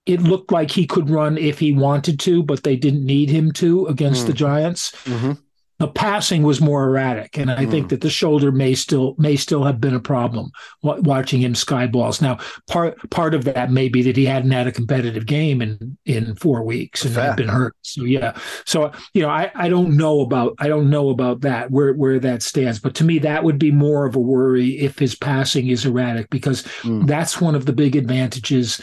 it 0.07 0.21
looked 0.21 0.51
like 0.51 0.71
he 0.71 0.87
could 0.87 1.09
run 1.11 1.39
if 1.39 1.59
he 1.59 1.73
wanted 1.73 2.19
to, 2.21 2.43
but 2.43 2.65
they 2.65 2.77
didn't 2.77 3.07
need 3.07 3.31
him 3.31 3.53
to 3.53 3.87
against 3.87 4.25
mm. 4.25 4.27
the 4.29 4.33
Giants. 4.33 4.93
Mm-hmm 5.05 5.33
the 5.83 5.89
passing 5.89 6.45
was 6.45 6.61
more 6.61 6.85
erratic, 6.85 7.37
and 7.37 7.51
I 7.51 7.67
mm. 7.67 7.71
think 7.73 7.89
that 7.89 8.03
the 8.03 8.09
shoulder 8.09 8.53
may 8.53 8.73
still 8.73 9.17
may 9.19 9.35
still 9.35 9.65
have 9.65 9.81
been 9.81 9.97
a 9.97 10.01
problem 10.01 10.53
watching 10.83 11.41
him 11.41 11.57
sky 11.57 11.89
balls. 11.89 12.23
Now, 12.23 12.39
part 12.69 13.11
part 13.11 13.35
of 13.35 13.45
that 13.47 13.73
may 13.73 13.89
be 13.89 14.01
that 14.03 14.17
he 14.17 14.25
hadn't 14.25 14.53
had 14.53 14.69
a 14.69 14.73
competitive 14.73 15.27
game 15.27 15.61
in 15.61 15.99
in 16.07 16.37
four 16.37 16.63
weeks 16.63 17.05
and 17.05 17.17
had 17.17 17.35
been 17.35 17.49
hurt. 17.49 17.75
So 17.83 18.05
yeah, 18.05 18.39
so 18.65 18.93
you 19.13 19.23
know, 19.23 19.29
I 19.29 19.51
I 19.57 19.69
don't 19.69 19.97
know 19.97 20.21
about 20.21 20.55
I 20.61 20.69
don't 20.69 20.89
know 20.89 21.11
about 21.11 21.41
that 21.41 21.73
where 21.73 21.95
where 21.95 22.21
that 22.21 22.45
stands, 22.45 22.79
but 22.79 22.95
to 22.95 23.05
me 23.05 23.19
that 23.19 23.43
would 23.43 23.59
be 23.59 23.73
more 23.73 24.07
of 24.07 24.15
a 24.15 24.21
worry 24.21 24.79
if 24.79 25.01
his 25.01 25.17
passing 25.17 25.67
is 25.67 25.85
erratic 25.85 26.31
because 26.31 26.63
mm. 26.83 27.05
that's 27.09 27.41
one 27.41 27.57
of 27.57 27.67
the 27.67 27.73
big 27.73 27.97
advantages 27.97 28.81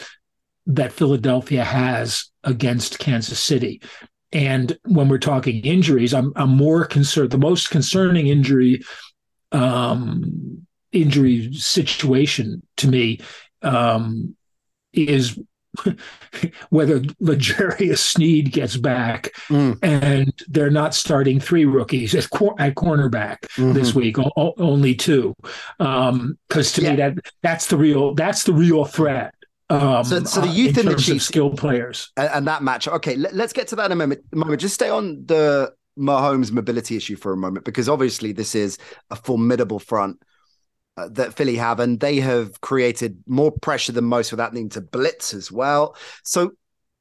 that 0.66 0.92
Philadelphia 0.92 1.64
has 1.64 2.26
against 2.44 2.98
Kansas 2.98 3.40
City 3.40 3.80
and 4.32 4.78
when 4.84 5.08
we're 5.08 5.18
talking 5.18 5.64
injuries, 5.64 6.14
I'm 6.14 6.32
I'm 6.36 6.50
more 6.50 6.84
concerned. 6.84 7.30
The 7.30 7.38
most 7.38 7.70
concerning 7.70 8.28
injury 8.28 8.82
um, 9.52 10.66
injury 10.92 11.52
situation 11.52 12.62
to 12.76 12.88
me 12.88 13.20
um, 13.62 14.36
is 14.92 15.38
whether 16.70 17.02
L'Jarius 17.20 17.98
Sneed 17.98 18.52
gets 18.52 18.76
back 18.76 19.30
mm. 19.48 19.78
and 19.82 20.32
they're 20.48 20.70
not 20.70 20.94
starting 20.94 21.38
three 21.38 21.64
rookies 21.64 22.14
at, 22.14 22.28
cor- 22.30 22.60
at 22.60 22.74
cornerback 22.74 23.38
mm-hmm. 23.56 23.72
this 23.72 23.94
week, 23.94 24.18
o- 24.18 24.54
only 24.58 24.94
two. 24.94 25.34
Because 25.78 26.08
um, 26.08 26.38
to 26.48 26.82
yeah. 26.82 26.90
me, 26.90 26.96
that 26.96 27.18
that's 27.42 27.66
the 27.66 27.76
real 27.76 28.14
that's 28.14 28.44
the 28.44 28.52
real 28.52 28.84
threat. 28.84 29.34
Um, 29.70 30.04
so, 30.04 30.22
so 30.24 30.40
the 30.40 30.48
uh, 30.48 30.52
youth 30.52 30.78
in, 30.78 30.88
in 30.88 30.92
the 30.92 30.98
Chiefs, 30.98 31.26
skilled 31.26 31.56
players, 31.56 32.10
and, 32.16 32.28
and, 32.30 32.46
that 32.48 32.62
match. 32.62 32.88
Okay, 32.88 33.14
let, 33.14 33.32
us 33.34 33.52
get 33.52 33.68
to 33.68 33.76
that 33.76 33.86
in 33.86 33.92
a 33.92 33.96
moment. 33.96 34.20
moment. 34.34 34.60
Just 34.60 34.74
stay 34.74 34.90
on 34.90 35.24
the 35.26 35.72
Mahomes 35.96 36.50
mobility 36.50 36.96
issue 36.96 37.16
for 37.16 37.32
a 37.32 37.36
moment, 37.36 37.64
because 37.64 37.88
obviously 37.88 38.32
this 38.32 38.54
is 38.56 38.78
a 39.10 39.16
formidable 39.16 39.78
front 39.78 40.20
uh, 40.96 41.08
that 41.12 41.34
Philly 41.34 41.56
have, 41.56 41.78
and 41.78 42.00
they 42.00 42.16
have 42.16 42.60
created 42.60 43.22
more 43.26 43.52
pressure 43.52 43.92
than 43.92 44.04
most 44.04 44.32
without 44.32 44.52
needing 44.52 44.70
to 44.70 44.80
blitz 44.80 45.32
as 45.34 45.52
well. 45.52 45.96
So, 46.24 46.50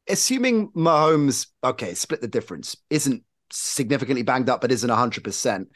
assuming 0.07 0.69
Mahomes, 0.69 1.47
okay, 1.63 1.95
split 1.95 2.21
the 2.21 2.27
difference, 2.27 2.75
isn't 2.91 3.23
significantly 3.51 4.21
banged 4.21 4.47
up, 4.47 4.61
but 4.61 4.71
isn't 4.71 4.89
hundred 4.89 5.23
percent, 5.23 5.69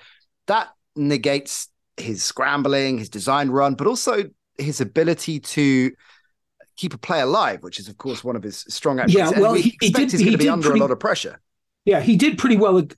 that 0.46 0.70
negates 0.96 1.70
his 1.98 2.24
scrambling, 2.24 3.00
his 3.00 3.10
design 3.10 3.50
run, 3.50 3.74
but 3.74 3.88
also 3.88 4.26
his 4.58 4.82
ability 4.82 5.40
to 5.40 5.92
keep 6.76 6.94
a 6.94 6.98
play 6.98 7.22
alive, 7.22 7.64
which 7.64 7.80
is 7.80 7.88
of 7.88 7.98
course 7.98 8.24
one 8.24 8.36
of 8.36 8.44
his 8.44 8.66
strong 8.70 9.00
attributes. 9.00 9.32
Yeah, 9.32 9.40
well, 9.40 9.54
we 9.54 9.62
he, 9.62 9.78
he 9.82 9.90
did, 9.90 10.12
he's 10.12 10.22
going 10.22 10.32
to 10.32 10.38
be 10.38 10.50
under 10.50 10.70
pretty, 10.70 10.80
a 10.80 10.84
lot 10.84 10.92
of 10.92 11.00
pressure. 11.00 11.40
Yeah, 11.86 12.02
he 12.02 12.16
did 12.16 12.38
pretty 12.38 12.58
well 12.58 12.78
at, 12.80 12.96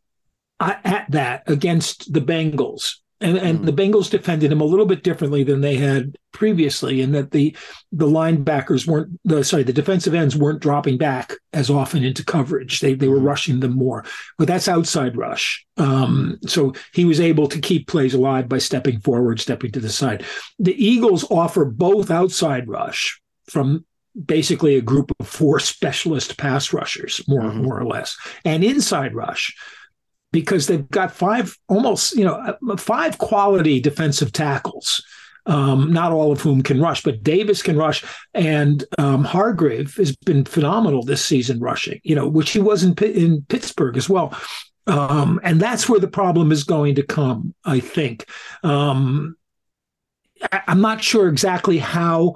at 0.60 1.12
that 1.12 1.44
against 1.48 2.13
the 2.13 2.22
Bengals. 2.22 2.95
And, 3.22 3.38
and 3.38 3.60
mm. 3.62 3.66
the 3.66 3.72
Bengals 3.72 4.10
defended 4.10 4.51
him 4.51 4.60
a 4.60 4.66
little 4.66 4.86
bit 4.86 5.01
differently 5.01 5.45
than 5.45 5.62
they 5.62 5.77
had 5.77 6.18
previously, 6.33 7.00
in 7.00 7.13
that 7.13 7.31
the 7.31 7.56
the 7.94 8.06
linebackers 8.06 8.86
weren't 8.86 9.18
the 9.24 9.42
sorry 9.42 9.64
the 9.64 9.71
defensive 9.71 10.14
ends 10.14 10.35
weren't 10.35 10.59
dropping 10.59 10.97
back 10.97 11.31
as 11.54 11.69
often 11.69 12.04
into 12.04 12.26
coverage. 12.26 12.81
They 12.81 12.94
they 12.94 13.07
were 13.07 13.21
mm. 13.21 13.26
rushing 13.26 13.61
them 13.61 13.71
more, 13.71 14.04
but 14.38 14.50
that's 14.50 14.68
outside 14.68 15.16
rush. 15.16 15.66
Um, 15.78 16.38
so 16.45 16.73
he 16.94 17.06
was 17.06 17.21
able 17.21 17.47
to 17.47 17.59
keep 17.61 17.88
plays 17.88 18.14
alive 18.14 18.50
by 18.50 18.57
stepping 18.57 19.00
forward, 19.00 19.40
stepping 19.40 19.71
to 19.71 19.80
the 19.80 19.90
side. 19.90 20.26
The 20.59 20.76
Eagles 20.76 21.23
offer 21.31 21.64
both 21.64 22.11
outside 22.11 22.68
rush, 22.68 23.21
from 23.47 23.85
basically 24.25 24.75
a 24.75 24.81
group 24.81 25.11
of 25.19 25.28
four 25.28 25.59
specialist 25.59 26.37
pass 26.37 26.73
rushers, 26.73 27.21
more 27.28 27.42
mm-hmm. 27.42 27.64
more 27.64 27.80
or 27.80 27.85
less, 27.85 28.18
and 28.44 28.64
inside 28.64 29.14
rush 29.14 29.56
because 30.31 30.68
they've 30.68 30.90
got 30.90 31.14
five 31.14 31.57
almost 31.69 32.16
you 32.16 32.25
know 32.25 32.35
uh, 32.35 32.78
five 32.78 33.18
quality 33.18 33.80
defensive 33.80 34.31
tackles. 34.31 35.04
Um, 35.47 35.94
not 35.94 36.11
all 36.11 36.31
of 36.31 36.42
whom 36.42 36.64
can 36.64 36.81
rush, 36.81 37.04
but 37.04 37.21
Davis 37.21 37.61
can 37.61 37.78
rush, 37.78 38.04
and 38.33 38.83
um, 38.97 39.23
Hargrave 39.23 39.95
has 39.97 40.16
been 40.16 40.44
phenomenal 40.44 41.04
this 41.04 41.23
season 41.23 41.59
rushing. 41.59 41.99
You 42.04 42.16
know, 42.16 42.28
which 42.28 42.49
he 42.49 42.59
was 42.59 42.83
in 42.83 42.94
in 42.95 43.45
Pittsburgh 43.47 43.95
as 43.95 44.09
well. 44.09 44.35
Um, 44.87 45.40
and 45.44 45.59
that's 45.59 45.87
where 45.90 45.99
the 45.99 46.07
problem 46.07 46.52
is 46.52 46.64
going 46.64 46.95
to 46.95 47.04
come, 47.04 47.54
I 47.64 47.80
think. 47.80 48.28
Um, 48.64 49.35
I, 50.52 50.61
I'm 50.68 50.81
not 50.81 51.04
sure 51.04 51.28
exactly 51.28 51.78
how 51.78 52.35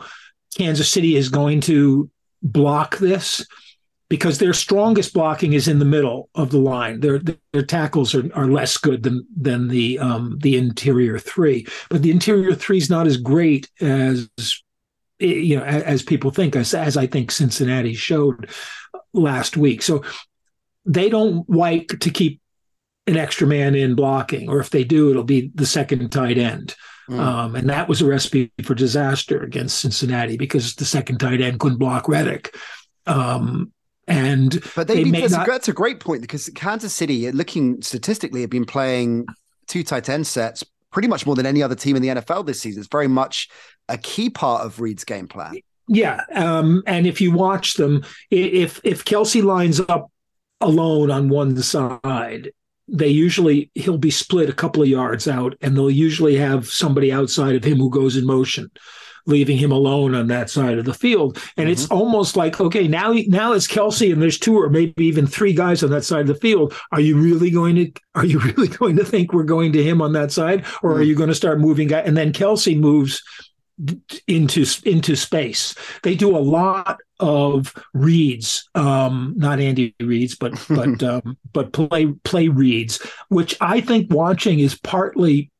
Kansas 0.56 0.92
City 0.92 1.16
is 1.16 1.30
going 1.30 1.62
to 1.62 2.10
block 2.42 2.98
this 2.98 3.46
because 4.10 4.40
their 4.40 4.54
strongest 4.54 5.14
blocking 5.14 5.54
is 5.54 5.68
in 5.68 5.80
the 5.80 5.86
middle 5.86 6.30
of 6.34 6.50
the 6.50 6.58
line. 6.58 7.00
Their 7.00 7.22
their 7.54 7.64
tackles 7.64 8.16
are, 8.16 8.30
are 8.34 8.48
less 8.48 8.78
good 8.78 9.04
than 9.04 9.26
than 9.36 9.68
the 9.68 10.00
um, 10.00 10.38
the 10.42 10.58
interior 10.58 11.20
three, 11.20 11.68
but 11.90 12.02
the 12.02 12.12
interior 12.12 12.56
three 12.56 12.78
is 12.78 12.90
not 12.90 13.08
as 13.08 13.18
great 13.18 13.70
as 13.80 14.30
you 15.20 15.58
know 15.58 15.64
as 15.64 16.02
people 16.02 16.32
think 16.32 16.56
as, 16.56 16.74
as 16.74 16.98
I 16.98 17.06
think 17.06 17.32
Cincinnati 17.32 17.94
showed 17.94 18.50
last 19.14 19.56
week. 19.56 19.82
So 19.82 20.04
they 20.86 21.10
don't 21.10 21.48
like 21.50 21.88
to 22.00 22.10
keep 22.10 22.42
an 23.06 23.18
extra 23.18 23.48
man 23.48 23.76
in 23.76 23.96
blocking, 23.96 24.50
or 24.50 24.60
if 24.60 24.72
they 24.72 24.84
do, 24.84 25.10
it'll 25.12 25.24
be 25.24 25.52
the 25.54 25.66
second 25.66 26.10
tight 26.10 26.38
end. 26.38 26.76
Mm. 27.10 27.20
Um, 27.20 27.56
and 27.56 27.70
that 27.70 27.90
was 27.90 28.02
a 28.02 28.06
recipe 28.06 28.52
for 28.64 28.76
disaster 28.76 29.42
against 29.42 29.80
Cincinnati 29.80 30.38
because 30.38 30.76
the 30.76 30.86
second 30.86 31.20
tight 31.20 31.42
end 31.42 31.60
couldn't 31.60 31.80
block 31.80 32.08
Reddick. 32.08 32.56
Um, 33.08 33.72
And 34.08 34.60
but 34.76 34.88
they, 34.88 35.04
they 35.04 35.22
that's, 35.22 35.34
not... 35.34 35.48
a, 35.48 35.52
that's 35.52 35.68
a 35.68 35.74
great 35.74 36.00
point 36.00 36.22
because 36.22 36.50
Kansas 36.56 36.94
City, 36.94 37.32
looking 37.32 37.82
statistically, 37.84 38.42
have 38.42 38.50
been 38.50 38.66
playing 38.66 39.28
two 39.68 39.84
tight 39.84 40.10
end 40.10 40.26
sets 40.26 40.64
pretty 40.92 41.08
much 41.08 41.28
more 41.28 41.36
than 41.36 41.46
any 41.46 41.62
other 41.62 41.76
team 41.76 41.96
in 41.96 42.02
the 42.02 42.08
NFL 42.08 42.46
this 42.48 42.60
season. 42.60 42.82
It's 42.82 42.90
very 42.90 43.08
much 43.08 43.48
a 43.88 43.98
key 43.98 44.32
part 44.32 44.66
of 44.66 44.80
Reid's 44.80 45.04
game 45.04 45.28
plan. 45.28 45.54
Yeah, 45.88 46.24
um, 46.34 46.82
and 46.88 47.06
if 47.06 47.22
you 47.22 47.32
watch 47.32 47.76
them, 47.76 48.04
if 48.32 48.82
if 48.84 49.06
Kelce 49.06 49.44
lines 49.44 49.80
up 49.80 50.12
alone 50.60 51.12
on 51.12 51.30
one 51.30 51.56
side, 51.62 52.52
they 52.92 53.08
usually 53.08 53.72
he'll 53.76 53.98
be 53.98 54.12
split 54.12 54.50
a 54.50 54.54
couple 54.54 54.82
of 54.82 54.90
yards 54.90 55.28
out, 55.28 55.56
and 55.62 55.76
they'll 55.76 55.90
usually 55.90 56.36
have 56.36 56.68
somebody 56.68 57.12
outside 57.12 57.56
of 57.56 57.64
him 57.64 57.78
who 57.78 57.90
goes 57.90 58.16
in 58.16 58.26
motion 58.26 58.72
leaving 59.26 59.58
him 59.58 59.72
alone 59.72 60.16
on 60.16 60.28
that 60.28 60.50
side 60.50 60.78
of 60.80 60.86
the 60.86 60.94
field. 60.94 61.36
And 61.56 61.66
mm-hmm. 61.66 61.72
it's 61.72 61.88
almost 61.92 62.36
like, 62.36 62.60
okay, 62.60 62.88
now 62.88 63.14
now 63.28 63.54
it's 63.54 63.68
Kelce 63.68 64.12
and 64.12 64.22
there's 64.22 64.40
two 64.40 64.60
or 64.60 64.70
maybe 64.70 65.06
even 65.06 65.28
three 65.28 65.54
guys 65.54 65.84
on 65.84 65.92
that 65.92 66.04
side 66.04 66.22
of 66.22 66.28
the 66.28 66.36
field. 66.36 66.74
Are 66.92 67.02
you 67.02 67.18
really 67.18 67.52
going 67.52 67.76
to 67.76 67.92
are 68.16 68.26
you 68.26 68.40
really 68.56 68.68
going 68.68 68.96
to 68.98 69.06
think 69.06 69.32
we're 69.32 69.44
going 69.44 69.72
to 69.74 69.84
him 69.84 70.02
on 70.02 70.14
that 70.14 70.32
side? 70.32 70.62
Or 70.82 70.92
mm-hmm. 70.92 71.00
are 71.00 71.04
you 71.04 71.16
going 71.16 71.30
to 71.30 71.36
start 71.36 71.60
moving 71.60 71.94
and 71.94 72.18
then 72.18 72.34
Kelce 72.34 72.78
moves 72.78 73.22
into 74.28 74.66
into 74.84 75.16
space. 75.16 75.76
They 76.04 76.16
do 76.16 76.36
a 76.36 76.40
lot 76.40 77.00
of 77.20 77.74
reads, 77.94 78.70
um, 78.76 79.34
not 79.38 79.60
Andy 79.60 79.96
reads, 80.00 80.36
but 80.36 80.54
but 80.70 81.04
um, 81.04 81.38
but 81.54 81.74
play 81.74 82.08
play 82.24 82.48
reads, 82.48 83.06
which 83.30 83.56
I 83.62 83.82
think 83.82 84.12
watching 84.12 84.60
is 84.60 84.78
partly 84.78 85.52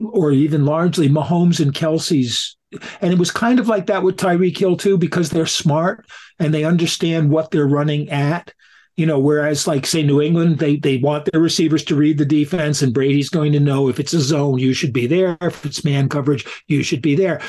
or 0.00 0.32
even 0.32 0.64
largely 0.64 1.08
Mahomes 1.08 1.60
and 1.60 1.72
Kelce's. 1.72 2.56
and 3.00 3.12
it 3.12 3.18
was 3.18 3.30
kind 3.30 3.60
of 3.60 3.68
like 3.68 3.86
that 3.86 4.02
with 4.02 4.16
Tyreek 4.16 4.56
Hill 4.56 4.76
too, 4.76 4.98
because 4.98 5.30
they're 5.30 5.46
smart 5.46 6.06
and 6.38 6.52
they 6.52 6.64
understand 6.64 7.30
what 7.30 7.50
they're 7.50 7.66
running 7.66 8.10
at. 8.10 8.52
You 8.96 9.06
know, 9.06 9.18
whereas 9.18 9.66
like 9.66 9.86
say 9.86 10.02
New 10.02 10.20
England, 10.20 10.58
they 10.58 10.76
they 10.76 10.98
want 10.98 11.26
their 11.30 11.40
receivers 11.40 11.82
to 11.84 11.96
read 11.96 12.18
the 12.18 12.26
defense, 12.26 12.82
and 12.82 12.92
Brady's 12.92 13.30
going 13.30 13.52
to 13.52 13.60
know 13.60 13.88
if 13.88 13.98
it's 13.98 14.12
a 14.12 14.20
zone, 14.20 14.58
you 14.58 14.74
should 14.74 14.92
be 14.92 15.06
there. 15.06 15.38
If 15.40 15.64
it's 15.64 15.82
man 15.84 16.10
coverage, 16.10 16.44
you 16.66 16.82
should 16.82 17.00
be 17.00 17.14
there. 17.14 17.40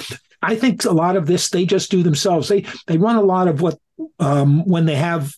I 0.44 0.56
think 0.56 0.86
a 0.86 0.92
lot 0.92 1.16
of 1.16 1.26
this 1.26 1.50
they 1.50 1.66
just 1.66 1.90
do 1.90 2.04
themselves. 2.04 2.50
They 2.50 2.66
they 2.88 2.98
run 2.98 3.16
a 3.16 3.22
lot 3.22 3.48
of 3.48 3.62
what 3.62 3.80
um, 4.20 4.66
when 4.66 4.86
they 4.86 4.96
have 4.96 5.34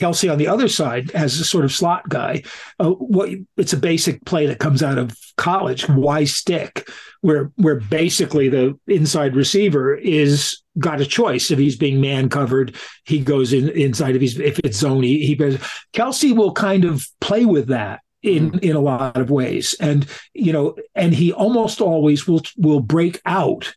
Kelce 0.00 0.30
on 0.30 0.38
the 0.38 0.48
other 0.48 0.68
side 0.68 1.10
as 1.12 1.38
a 1.40 1.44
sort 1.44 1.64
of 1.64 1.72
slot 1.72 2.08
guy. 2.08 2.42
Uh, 2.78 2.90
what 2.90 3.30
it's 3.56 3.72
a 3.72 3.78
basic 3.78 4.24
play 4.24 4.46
that 4.46 4.58
comes 4.58 4.82
out 4.82 4.98
of 4.98 5.16
college. 5.36 5.88
Why 5.88 6.24
stick? 6.24 6.88
Where 7.22 7.50
where 7.56 7.80
basically 7.80 8.48
the 8.48 8.78
inside 8.86 9.34
receiver 9.34 9.94
is 9.94 10.62
got 10.78 11.00
a 11.00 11.06
choice. 11.06 11.50
If 11.50 11.58
he's 11.58 11.76
being 11.76 12.00
man 12.00 12.28
covered, 12.28 12.76
he 13.04 13.20
goes 13.20 13.52
in 13.52 13.70
inside. 13.70 14.14
If 14.14 14.20
he's 14.20 14.38
if 14.38 14.58
it's 14.60 14.78
zone, 14.78 15.02
he, 15.02 15.26
he 15.26 15.34
goes. 15.34 15.56
Kelce 15.94 16.36
will 16.36 16.52
kind 16.52 16.84
of 16.84 17.06
play 17.20 17.46
with 17.46 17.68
that 17.68 18.00
in 18.22 18.52
mm. 18.52 18.60
in 18.60 18.76
a 18.76 18.80
lot 18.80 19.16
of 19.16 19.30
ways, 19.30 19.74
and 19.80 20.06
you 20.34 20.52
know, 20.52 20.76
and 20.94 21.14
he 21.14 21.32
almost 21.32 21.80
always 21.80 22.28
will 22.28 22.42
will 22.58 22.80
break 22.80 23.20
out 23.24 23.74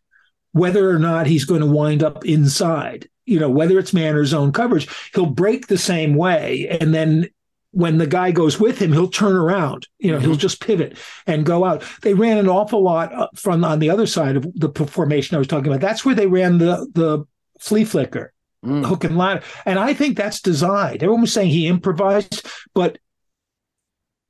whether 0.51 0.89
or 0.89 0.99
not 0.99 1.27
he's 1.27 1.45
going 1.45 1.61
to 1.61 1.67
wind 1.67 2.03
up 2.03 2.25
inside 2.25 3.07
you 3.29 3.39
know, 3.39 3.49
whether 3.49 3.77
it's 3.77 3.93
man 3.93 4.15
or 4.15 4.25
zone 4.25 4.51
coverage, 4.51 4.87
he'll 5.13 5.27
break 5.27 5.67
the 5.67 5.77
same 5.77 6.15
way. 6.15 6.67
And 6.81 6.95
then 6.95 7.29
when 7.71 7.99
the 7.99 8.07
guy 8.07 8.31
goes 8.31 8.59
with 8.59 8.79
him, 8.79 8.91
he'll 8.91 9.07
turn 9.07 9.35
around. 9.35 9.87
You 9.99 10.11
know, 10.11 10.17
mm-hmm. 10.17 10.25
he'll 10.25 10.35
just 10.35 10.61
pivot 10.61 10.97
and 11.27 11.45
go 11.45 11.63
out. 11.63 11.83
They 12.01 12.15
ran 12.15 12.39
an 12.39 12.49
awful 12.49 12.81
lot 12.81 13.37
from 13.37 13.63
on 13.63 13.77
the 13.77 13.91
other 13.91 14.07
side 14.07 14.35
of 14.35 14.47
the 14.55 14.71
formation 14.85 15.35
I 15.35 15.37
was 15.37 15.47
talking 15.47 15.67
about. 15.67 15.81
That's 15.81 16.03
where 16.03 16.15
they 16.15 16.25
ran 16.25 16.57
the 16.57 16.89
the 16.93 17.25
flea 17.59 17.85
flicker, 17.85 18.33
mm. 18.65 18.83
hook 18.83 19.03
and 19.03 19.17
ladder, 19.17 19.43
and 19.65 19.77
I 19.77 19.93
think 19.93 20.17
that's 20.17 20.41
designed. 20.41 21.03
Everyone 21.03 21.21
was 21.21 21.33
saying 21.33 21.51
he 21.51 21.67
improvised, 21.67 22.47
but 22.73 22.97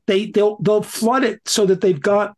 they 0.08 0.26
they'll 0.26 0.58
they'll 0.58 0.84
flood 0.84 1.24
it 1.24 1.40
so 1.48 1.66
that 1.68 1.80
they've 1.80 2.02
got 2.02 2.36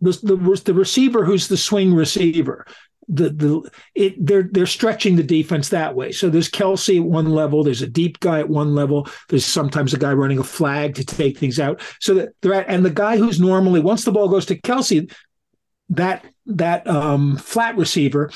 the, 0.00 0.12
the, 0.22 0.62
the 0.64 0.74
receiver 0.74 1.24
who's 1.24 1.48
the 1.48 1.56
swing 1.58 1.92
receiver 1.92 2.66
the 3.12 3.28
the 3.28 3.70
it 3.94 4.14
they're 4.18 4.48
they're 4.50 4.66
stretching 4.66 5.16
the 5.16 5.22
defense 5.22 5.68
that 5.68 5.94
way. 5.94 6.12
So 6.12 6.30
there's 6.30 6.50
Kelce 6.50 6.98
at 6.98 7.04
one 7.04 7.30
level, 7.30 7.62
there's 7.62 7.82
a 7.82 7.86
deep 7.86 8.18
guy 8.20 8.40
at 8.40 8.48
one 8.48 8.74
level, 8.74 9.06
there's 9.28 9.44
sometimes 9.44 9.92
a 9.92 9.98
guy 9.98 10.12
running 10.12 10.38
a 10.38 10.44
flag 10.44 10.94
to 10.94 11.04
take 11.04 11.38
things 11.38 11.60
out. 11.60 11.80
So 12.00 12.14
that 12.14 12.30
they're 12.40 12.54
at, 12.54 12.68
and 12.68 12.84
the 12.84 12.90
guy 12.90 13.18
who's 13.18 13.38
normally 13.38 13.80
once 13.80 14.04
the 14.04 14.12
ball 14.12 14.28
goes 14.28 14.46
to 14.46 14.60
Kelce, 14.60 15.12
that 15.90 16.24
that 16.46 16.86
um, 16.86 17.36
flat 17.36 17.76
receiver 17.76 18.32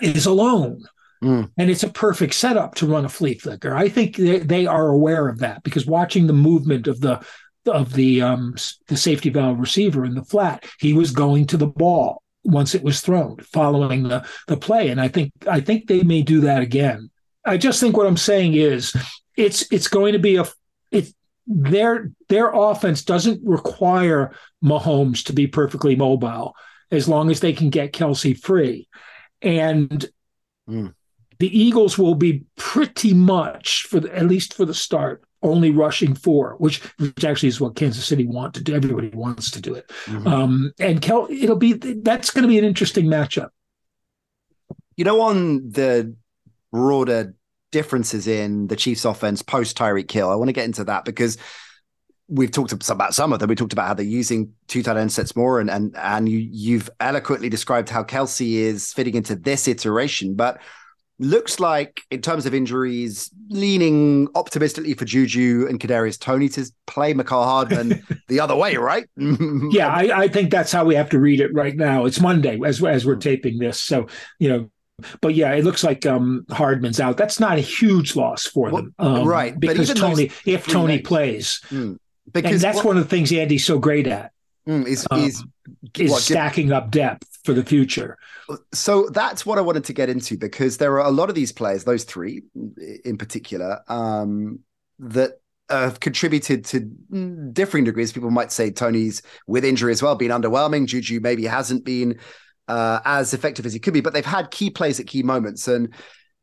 is 0.00 0.26
alone. 0.26 0.82
Mm. 1.22 1.50
And 1.56 1.70
it's 1.70 1.84
a 1.84 1.88
perfect 1.88 2.34
setup 2.34 2.74
to 2.76 2.86
run 2.86 3.04
a 3.04 3.08
flea 3.08 3.34
flicker. 3.34 3.76
I 3.76 3.88
think 3.88 4.16
they, 4.16 4.40
they 4.40 4.66
are 4.66 4.88
aware 4.88 5.28
of 5.28 5.38
that 5.38 5.62
because 5.62 5.86
watching 5.86 6.26
the 6.26 6.32
movement 6.32 6.88
of 6.88 7.00
the 7.00 7.24
of 7.66 7.92
the 7.92 8.22
um, 8.22 8.56
the 8.88 8.96
safety 8.96 9.28
valve 9.28 9.60
receiver 9.60 10.04
in 10.04 10.14
the 10.14 10.24
flat, 10.24 10.64
he 10.80 10.94
was 10.94 11.12
going 11.12 11.46
to 11.48 11.56
the 11.56 11.66
ball 11.66 12.21
once 12.44 12.74
it 12.74 12.82
was 12.82 13.00
thrown 13.00 13.36
following 13.38 14.04
the 14.04 14.26
the 14.48 14.56
play. 14.56 14.88
And 14.88 15.00
i 15.00 15.08
think 15.08 15.32
i 15.48 15.60
think 15.60 15.86
they 15.86 16.02
may 16.02 16.22
do 16.22 16.40
that 16.42 16.62
again. 16.62 17.10
I 17.44 17.56
just 17.56 17.80
think 17.80 17.96
what 17.96 18.06
i'm 18.06 18.16
saying 18.16 18.54
is 18.54 18.94
it's 19.36 19.70
it's 19.72 19.88
going 19.88 20.12
to 20.12 20.18
be 20.18 20.36
a 20.36 20.44
it's 20.90 21.12
their 21.46 22.12
their 22.28 22.50
offense 22.52 23.04
doesn't 23.04 23.40
require 23.44 24.34
Mahomes 24.64 25.24
to 25.24 25.32
be 25.32 25.46
perfectly 25.46 25.96
mobile 25.96 26.54
as 26.90 27.08
long 27.08 27.30
as 27.30 27.40
they 27.40 27.52
can 27.52 27.70
get 27.70 27.92
Kelce 27.92 28.38
free. 28.38 28.88
And 29.40 30.04
mm. 30.68 30.94
the 31.38 31.58
Eagles 31.58 31.98
will 31.98 32.14
be 32.14 32.44
pretty 32.56 33.14
much 33.14 33.86
for 33.88 33.98
the, 33.98 34.14
at 34.14 34.26
least 34.26 34.54
for 34.54 34.64
the 34.64 34.74
start 34.74 35.24
only 35.42 35.70
rushing 35.70 36.14
four, 36.14 36.54
which 36.58 36.78
which 36.98 37.24
actually 37.24 37.48
is 37.48 37.60
what 37.60 37.76
Kansas 37.76 38.04
City 38.04 38.26
want 38.26 38.54
to 38.54 38.62
do. 38.62 38.74
Everybody 38.74 39.08
wants 39.08 39.50
to 39.52 39.60
do 39.60 39.74
it. 39.74 39.90
Mm-hmm. 40.06 40.26
Um, 40.26 40.72
and 40.78 41.02
Kel, 41.02 41.28
it'll 41.30 41.56
be 41.56 41.72
that's 41.74 42.30
going 42.30 42.42
to 42.42 42.48
be 42.48 42.58
an 42.58 42.64
interesting 42.64 43.06
matchup. 43.06 43.50
You 44.96 45.04
know, 45.04 45.20
on 45.22 45.70
the 45.70 46.14
broader 46.70 47.34
differences 47.70 48.26
in 48.26 48.66
the 48.68 48.76
Chiefs' 48.76 49.04
offense 49.04 49.42
post 49.42 49.76
Tyreek 49.76 50.10
Hill, 50.10 50.30
I 50.30 50.34
want 50.34 50.48
to 50.48 50.52
get 50.52 50.66
into 50.66 50.84
that 50.84 51.04
because 51.04 51.38
we've 52.28 52.50
talked 52.50 52.72
about 52.72 53.14
some 53.14 53.32
of 53.32 53.38
them. 53.38 53.48
We 53.48 53.56
talked 53.56 53.72
about 53.72 53.88
how 53.88 53.94
they're 53.94 54.06
using 54.06 54.52
two 54.68 54.82
tight 54.82 54.96
end 54.96 55.12
sets 55.12 55.36
more, 55.36 55.60
and 55.60 55.70
and 55.70 55.96
and 55.96 56.28
you 56.28 56.38
you've 56.38 56.90
eloquently 57.00 57.48
described 57.48 57.88
how 57.88 58.04
Kelce 58.04 58.54
is 58.54 58.92
fitting 58.92 59.14
into 59.14 59.34
this 59.34 59.68
iteration, 59.68 60.34
but 60.34 60.60
looks 61.22 61.60
like 61.60 62.02
in 62.10 62.20
terms 62.20 62.46
of 62.46 62.54
injuries, 62.54 63.30
leaning 63.48 64.28
optimistically 64.34 64.94
for 64.94 65.04
Juju 65.04 65.66
and 65.68 65.78
Kadarius 65.78 66.18
Toney 66.18 66.48
to 66.50 66.70
play 66.86 67.14
Mecole 67.14 67.44
Hardman 67.44 68.02
the 68.28 68.40
other 68.40 68.56
way, 68.56 68.76
right? 68.76 69.08
yeah, 69.16 69.88
I, 69.88 70.22
I, 70.22 70.28
think 70.28 70.50
that's 70.50 70.72
how 70.72 70.84
we 70.84 70.94
have 70.94 71.10
to 71.10 71.18
read 71.18 71.40
it 71.40 71.54
right 71.54 71.76
now. 71.76 72.04
It's 72.04 72.20
Monday 72.20 72.60
as 72.64 72.82
as 72.82 73.06
we're 73.06 73.16
taping 73.16 73.58
this, 73.58 73.80
so 73.80 74.08
you 74.38 74.48
know. 74.48 74.70
But 75.20 75.34
yeah, 75.34 75.52
it 75.54 75.64
looks 75.64 75.82
like 75.82 76.06
um, 76.06 76.44
Hardman's 76.50 77.00
out. 77.00 77.16
That's 77.16 77.40
not 77.40 77.58
a 77.58 77.60
huge 77.60 78.14
loss 78.14 78.46
for 78.46 78.70
them, 78.70 78.94
um, 78.98 79.26
right? 79.26 79.58
Because 79.58 79.92
Toney, 79.94 80.30
if 80.44 80.66
Toney 80.66 81.00
plays, 81.00 81.60
mm. 81.70 81.96
because 82.30 82.52
and 82.52 82.60
that's 82.60 82.76
what, 82.76 82.86
one 82.86 82.98
of 82.98 83.04
the 83.04 83.08
things 83.08 83.32
Andy's 83.32 83.64
so 83.64 83.78
great 83.78 84.06
at. 84.06 84.32
Mm, 84.68 84.86
is, 84.86 85.06
um, 85.10 85.20
is, 85.20 85.42
is 85.98 86.10
what, 86.10 86.22
stacking 86.22 86.72
up 86.72 86.90
depth 86.90 87.38
for 87.44 87.52
the 87.54 87.64
future. 87.64 88.18
So 88.72 89.08
that's 89.08 89.46
what 89.46 89.58
I 89.58 89.60
wanted 89.60 89.84
to 89.84 89.92
get 89.92 90.08
into 90.08 90.36
because 90.36 90.78
there 90.78 90.98
are 91.00 91.06
a 91.06 91.10
lot 91.10 91.28
of 91.28 91.34
these 91.34 91.52
players, 91.52 91.84
those 91.84 92.04
three 92.04 92.42
in 93.04 93.18
particular, 93.18 93.80
um, 93.88 94.60
that 94.98 95.40
have 95.70 96.00
contributed 96.00 96.64
to 96.66 96.80
differing 97.52 97.84
degrees. 97.84 98.12
People 98.12 98.30
might 98.30 98.52
say 98.52 98.70
Toney's 98.70 99.22
with 99.46 99.64
injury 99.64 99.92
as 99.92 100.02
well, 100.02 100.14
been 100.14 100.30
underwhelming. 100.30 100.86
Juju 100.86 101.20
maybe 101.20 101.44
hasn't 101.44 101.84
been 101.84 102.18
uh, 102.68 103.00
as 103.04 103.34
effective 103.34 103.66
as 103.66 103.72
he 103.72 103.78
could 103.78 103.94
be, 103.94 104.00
but 104.00 104.12
they've 104.12 104.24
had 104.24 104.50
key 104.50 104.70
plays 104.70 105.00
at 105.00 105.06
key 105.06 105.22
moments. 105.22 105.68
And 105.68 105.94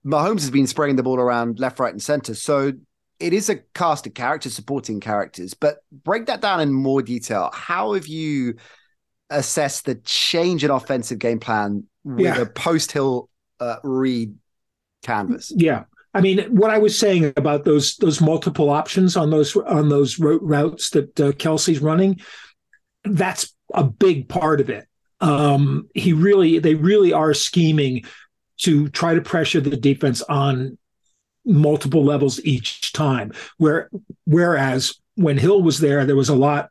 Mahomes 0.06 0.42
has 0.42 0.52
been 0.52 0.68
spraying 0.68 0.96
the 0.96 1.04
ball 1.04 1.20
around 1.20 1.60
left, 1.60 1.80
right, 1.80 1.94
and 1.94 2.02
center. 2.02 2.34
So 2.34 2.74
it 3.20 3.34
is 3.34 3.50
a 3.50 3.58
cast 3.76 4.08
of 4.08 4.14
characters, 4.14 4.54
supporting 4.54 5.00
characters. 5.00 5.54
But 5.54 5.78
break 5.92 6.26
that 6.28 6.42
down 6.42 6.62
in 6.62 6.74
more 6.74 7.02
detail. 7.02 7.50
How 7.54 7.94
have 7.94 8.08
you 8.08 8.56
assessed 9.30 9.86
the 9.86 9.96
change 9.96 10.64
in 10.64 10.72
offensive 10.72 11.20
game 11.20 11.40
plan 11.40 11.84
with 12.04 12.26
yeah. 12.26 12.42
a 12.42 12.46
post 12.46 12.92
Hill 12.92 13.30
uh, 13.60 13.78
Reid 13.84 14.36
canvas? 15.04 15.52
Yeah. 15.56 15.84
I 16.14 16.22
mean, 16.22 16.40
what 16.56 16.72
I 16.72 16.80
was 16.80 16.98
saying 16.98 17.34
about 17.38 17.66
those 17.66 17.96
those 17.98 18.20
multiple 18.20 18.70
options 18.70 19.16
on 19.16 19.30
those 19.30 19.56
on 19.56 19.90
those 19.90 20.20
routes 20.20 20.90
that 20.92 21.20
uh, 21.20 21.32
Kelce's 21.34 21.80
running, 21.80 22.20
that's 23.04 23.54
a 23.74 23.84
big 23.84 24.28
part 24.28 24.60
of 24.60 24.70
it. 24.70 24.88
Um, 25.22 25.88
he 25.94 26.14
really, 26.14 26.60
they 26.60 26.76
really 26.76 27.14
are 27.14 27.34
scheming 27.34 28.06
to 28.62 28.90
try 28.90 29.14
to 29.14 29.22
pressure 29.22 29.62
the 29.62 29.78
defense 29.78 30.22
on 30.24 30.78
multiple 31.46 32.04
levels 32.04 32.44
each 32.44 32.92
time. 32.92 33.32
Where 33.58 33.90
whereas 34.26 34.96
when 35.16 35.38
Hill 35.38 35.62
was 35.62 35.80
there, 35.80 36.06
there 36.06 36.16
was 36.16 36.30
a 36.30 36.36
lot 36.36 36.70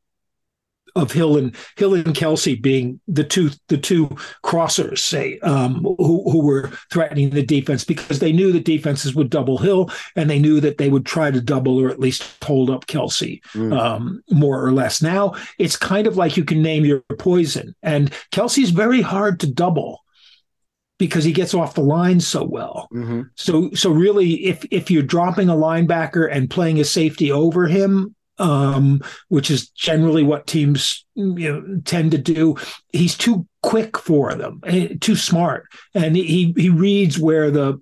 of 0.97 1.12
Hill 1.12 1.37
and 1.37 1.54
Hill 1.76 1.95
and 1.95 2.07
Kelce 2.07 2.61
being 2.61 3.00
the 3.07 3.25
two 3.25 3.50
the 3.68 3.78
two 3.78 4.09
crossers, 4.45 4.99
say, 4.99 5.38
um, 5.40 5.83
who 5.99 6.30
who 6.30 6.45
were 6.45 6.71
threatening 6.92 7.30
the 7.30 7.45
defense 7.45 7.85
because 7.85 8.18
they 8.18 8.33
knew 8.33 8.52
the 8.52 8.61
defenses 8.61 9.14
would 9.14 9.30
double 9.30 9.59
Hill 9.59 9.90
and 10.16 10.28
they 10.28 10.38
knew 10.38 10.61
that 10.61 10.78
they 10.78 10.88
would 10.88 11.07
try 11.07 11.30
to 11.30 11.40
double 11.40 11.78
or 11.78 11.88
at 11.88 12.00
least 12.00 12.42
hold 12.42 12.71
up 12.71 12.87
Kelce 12.87 13.40
mm. 13.52 13.78
um, 13.78 14.23
more 14.30 14.64
or 14.64 14.73
less. 14.73 15.02
Now 15.02 15.35
it's 15.59 15.76
kind 15.76 16.07
of 16.07 16.16
like 16.16 16.37
you 16.37 16.45
can 16.45 16.62
name 16.62 16.85
your 16.85 17.00
poison, 17.18 17.75
and 17.83 18.11
Kelce's 18.33 18.71
very 18.71 19.00
hard 19.00 19.40
to 19.40 19.52
double 19.52 20.02
because 20.99 21.25
he 21.25 21.33
gets 21.33 21.54
off 21.54 21.75
the 21.75 21.80
line 21.80 22.21
so 22.21 22.45
well. 22.45 22.88
Mm-hmm. 22.92 23.23
So 23.37 23.71
so 23.73 23.90
really, 23.90 24.47
if 24.47 24.64
if 24.71 24.90
you're 24.90 25.02
dropping 25.02 25.49
a 25.49 25.54
linebacker 25.54 26.28
and 26.30 26.50
playing 26.50 26.80
a 26.80 26.85
safety 26.85 27.33
over 27.33 27.66
him, 27.66 28.14
um, 28.38 29.00
which 29.28 29.50
is 29.50 29.68
generally 29.71 30.23
what 30.23 30.47
teams 30.47 31.04
you 31.14 31.52
know, 31.52 31.80
tend 31.85 32.12
to 32.12 32.18
do. 32.18 32.57
He's 32.92 33.16
too 33.16 33.47
quick 33.62 33.99
for 33.99 34.35
them, 34.35 34.61
eh, 34.64 34.95
too 35.00 35.16
smart, 35.16 35.66
and 35.95 36.16
he 36.16 36.54
he 36.57 36.71
reads 36.71 37.18
where 37.18 37.50
the 37.50 37.80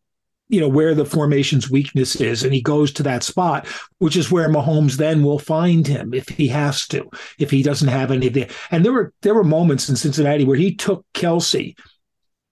you 0.49 0.61
know 0.61 0.69
where 0.69 0.95
the 0.95 1.05
formation's 1.05 1.71
weakness 1.71 2.17
is, 2.17 2.43
and 2.43 2.55
he 2.55 2.63
goes 2.63 2.93
to 2.93 3.03
that 3.03 3.23
spot, 3.23 3.67
which 3.99 4.17
is 4.17 4.31
where 4.31 4.49
Mahomes 4.49 4.97
then 4.97 5.23
will 5.23 5.39
find 5.39 5.87
him 5.87 6.15
if 6.15 6.29
he 6.29 6.49
has 6.49 6.87
to, 6.89 7.09
if 7.39 7.51
he 7.51 7.63
doesn't 7.63 7.89
have 7.89 8.11
anything. 8.11 8.49
And 8.71 8.85
there 8.85 8.93
were 8.93 9.13
there 9.23 9.35
were 9.35 9.45
moments 9.45 9.89
in 9.89 9.97
Cincinnati 9.97 10.45
where 10.45 10.57
he 10.57 10.75
took 10.75 11.05
Kelce 11.15 11.75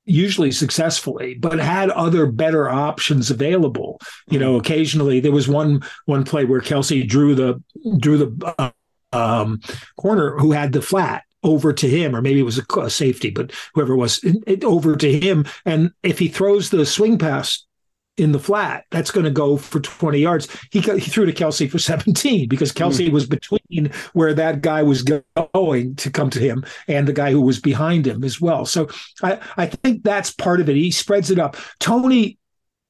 usually 0.04 0.52
successfully, 0.52 1.34
but 1.34 1.58
had 1.58 1.90
other 1.90 2.26
better 2.26 2.68
options 2.68 3.30
available. 3.30 4.00
You 4.28 4.38
know, 4.38 4.56
occasionally 4.56 5.20
there 5.20 5.32
was 5.32 5.48
one 5.48 5.82
one 6.06 6.24
play 6.24 6.44
where 6.44 6.60
Kelce 6.60 7.06
drew 7.08 7.34
the 7.34 7.62
drew 7.98 8.18
the 8.18 8.54
uh, 8.58 8.70
um, 9.12 9.60
corner 9.96 10.36
who 10.38 10.52
had 10.52 10.72
the 10.72 10.82
flat 10.82 11.22
over 11.42 11.72
to 11.72 11.88
him, 11.88 12.16
or 12.16 12.22
maybe 12.22 12.40
it 12.40 12.44
was 12.44 12.58
a, 12.58 12.80
a 12.80 12.90
safety, 12.90 13.30
but 13.30 13.52
whoever 13.74 13.92
it 13.92 13.98
was, 13.98 14.22
it, 14.24 14.36
it, 14.46 14.64
over 14.64 14.96
to 14.96 15.20
him. 15.20 15.44
And 15.66 15.92
if 16.02 16.18
he 16.18 16.28
throws 16.28 16.70
the 16.70 16.86
swing 16.86 17.18
pass 17.18 17.64
in 18.16 18.32
the 18.32 18.38
flat, 18.38 18.84
that's 18.90 19.10
going 19.10 19.24
to 19.24 19.30
go 19.30 19.56
for 19.56 19.80
20 19.80 20.18
yards. 20.18 20.48
He, 20.70 20.80
he 20.80 21.10
threw 21.10 21.26
to 21.26 21.32
Kelce 21.32 21.70
for 21.70 21.78
17 21.80 22.48
because 22.48 22.72
Kelce 22.72 23.08
mm. 23.08 23.12
was 23.12 23.26
between 23.26 23.90
where 24.12 24.34
that 24.34 24.62
guy 24.62 24.82
was 24.82 25.02
going 25.02 25.96
to 25.96 26.10
come 26.10 26.30
to 26.30 26.38
him 26.38 26.64
and 26.88 27.08
the 27.08 27.12
guy 27.12 27.30
who 27.30 27.40
was 27.40 27.60
behind 27.60 28.06
him 28.06 28.22
as 28.24 28.40
well. 28.40 28.66
So 28.66 28.88
I, 29.22 29.38
I 29.56 29.66
think 29.66 30.04
that's 30.04 30.32
part 30.32 30.60
of 30.60 30.68
it. 30.68 30.76
He 30.76 30.90
spreads 30.90 31.30
it 31.30 31.38
up. 31.38 31.56
Toney 31.80 32.38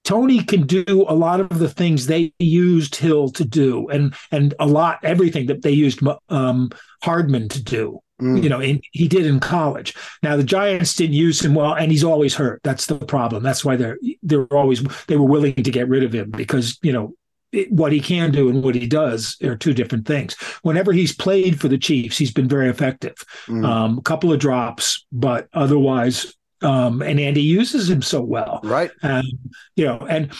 Toney 0.04 0.45
can 0.45 0.66
do 0.66 0.85
a 1.09 1.14
lot 1.14 1.40
of 1.40 1.59
the 1.59 1.69
things 1.69 2.07
they 2.07 2.35
used 2.38 2.95
Hill 2.95 3.31
to 3.31 3.45
do, 3.45 3.88
and 3.88 4.14
and 4.31 4.52
a 4.61 4.66
lot 4.66 4.99
everything 5.02 5.47
that 5.47 5.62
they 5.62 5.71
used 5.71 6.00
um, 6.28 6.71
Hardman 7.02 7.49
to 7.49 7.62
do. 7.62 8.00
Mm. 8.23 8.42
You 8.42 8.49
know, 8.49 8.61
and 8.61 8.83
he 8.92 9.09
did 9.09 9.26
in 9.26 9.40
college. 9.40 9.94
Now 10.23 10.37
the 10.37 10.44
Giants 10.44 10.94
didn't 10.94 11.14
use 11.14 11.44
him 11.44 11.54
well, 11.54 11.75
and 11.75 11.90
he's 11.90 12.04
always 12.04 12.35
hurt. 12.35 12.61
That's 12.62 12.87
the 12.87 12.99
problem. 12.99 13.42
That's 13.42 13.64
why 13.64 13.76
they're 13.76 13.99
they're 14.23 14.47
always 14.52 14.83
they 15.06 15.16
were 15.16 15.26
willing 15.26 15.54
to 15.54 15.71
get 15.71 15.88
rid 15.88 16.04
of 16.04 16.14
him 16.14 16.30
because 16.30 16.78
you 16.83 16.92
know 16.92 17.14
it, 17.50 17.73
what 17.73 17.92
he 17.92 18.00
can 18.00 18.30
do 18.30 18.49
and 18.49 18.62
what 18.62 18.76
he 18.76 18.87
does 18.87 19.37
are 19.42 19.56
two 19.56 19.75
different 19.75 20.06
things. 20.06 20.35
Whenever 20.62 20.92
he's 20.92 21.14
played 21.14 21.61
for 21.61 21.66
the 21.66 21.78
Chiefs, 21.78 22.16
he's 22.16 22.33
been 22.33 22.49
very 22.49 22.68
effective. 22.68 23.16
Mm. 23.47 23.66
Um, 23.66 23.99
a 23.99 24.02
couple 24.02 24.33
of 24.33 24.38
drops, 24.38 25.04
but 25.11 25.49
otherwise 25.52 26.35
um, 26.64 27.02
and 27.02 27.21
Andy 27.21 27.42
uses 27.42 27.90
him 27.90 28.00
so 28.00 28.23
well. 28.23 28.61
Right. 28.64 28.90
Um, 29.02 29.25
you 29.76 29.85
know, 29.85 29.99
and 29.99 30.33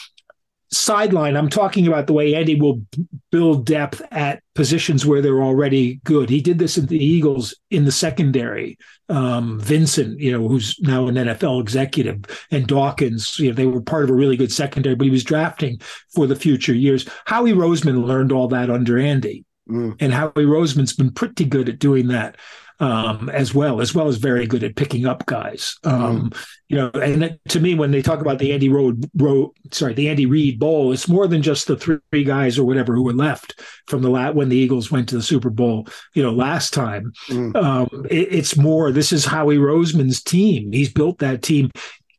sideline, 0.75 1.37
I'm 1.37 1.49
talking 1.49 1.87
about 1.87 2.07
the 2.07 2.13
way 2.13 2.35
Andy 2.35 2.61
will 2.61 2.83
build 3.31 3.67
depth 3.67 4.03
at 4.11 4.43
positions 4.55 5.07
where 5.07 5.23
they're 5.23 5.43
already 5.43 6.01
good. 6.05 6.29
He 6.29 6.41
did 6.41 6.59
this 6.59 6.77
in 6.77 6.87
the 6.87 7.03
Eagles 7.03 7.55
in 7.71 7.85
the 7.85 7.93
secondary. 7.93 8.79
Um, 9.09 9.61
Vincent, 9.61 10.19
you 10.19 10.33
know, 10.33 10.49
who's 10.49 10.79
now 10.81 11.07
an 11.09 11.17
NFL 11.17 11.61
executive, 11.61 12.25
and 12.51 12.67
Dawkins, 12.67 13.39
you 13.39 13.49
know, 13.49 13.55
they 13.55 13.67
were 13.67 13.81
part 13.81 14.05
of 14.05 14.11
a 14.11 14.15
really 14.15 14.37
good 14.37 14.53
secondary, 14.53 14.95
but 14.95 15.05
he 15.05 15.11
was 15.11 15.25
drafting 15.25 15.81
for 16.15 16.27
the 16.27 16.37
future 16.37 16.75
years. 16.75 17.09
Howie 17.27 17.53
Roseman 17.53 18.07
learned 18.07 18.33
all 18.33 18.49
that 18.49 18.71
under 18.71 18.99
Andy. 18.99 19.45
Mm. 19.69 19.97
And 20.01 20.13
Howie 20.13 20.45
Roseman's 20.45 20.95
been 20.95 21.13
pretty 21.13 21.45
good 21.45 21.69
at 21.69 21.79
doing 21.79 22.09
that 22.09 22.37
um, 22.81 23.29
as 23.31 23.55
well, 23.55 23.81
as 23.81 23.95
well 23.95 24.09
as 24.09 24.17
very 24.17 24.47
good 24.47 24.65
at 24.65 24.77
picking 24.77 25.07
up 25.07 25.27
guys. 25.27 25.77
Um, 25.85 26.31
mm. 26.31 26.47
You 26.69 26.77
know, 26.77 26.91
and 26.91 27.39
to 27.49 27.61
me, 27.61 27.75
when 27.75 27.91
they 27.91 28.03
talk 28.03 28.21
about 28.21 28.39
the 28.39 28.53
Andy 28.53 28.69
Road, 28.69 29.09
Road, 29.17 29.51
sorry, 29.71 29.95
the 29.95 30.09
Andy 30.09 30.27
Reid 30.27 30.59
Bowl, 30.59 30.93
it's 30.93 31.09
more 31.09 31.27
than 31.27 31.43
just 31.43 31.67
the 31.67 31.77
three 31.77 32.25
guys 32.25 32.59
or 32.59 32.65
whatever 32.65 32.95
who 32.95 33.05
were 33.05 33.13
left 33.13 33.61
from 33.87 34.03
the 34.03 34.11
lat 34.11 34.35
when 34.35 34.49
the 34.49 34.57
Eagles 34.57 34.91
went 34.91 35.09
to 35.11 35.17
the 35.17 35.23
Super 35.23 35.51
Bowl. 35.51 35.87
You 36.15 36.23
know, 36.23 36.33
last 36.33 36.75
time. 36.75 37.13
Mm. 37.29 37.57
Um, 37.57 38.07
it, 38.11 38.33
it's 38.33 38.57
more. 38.57 38.91
This 38.91 39.13
is 39.13 39.25
Howie 39.25 39.59
Roseman's 39.59 40.23
team. 40.23 40.73
He's 40.73 40.93
built 40.93 41.19
that 41.19 41.43
team 41.43 41.71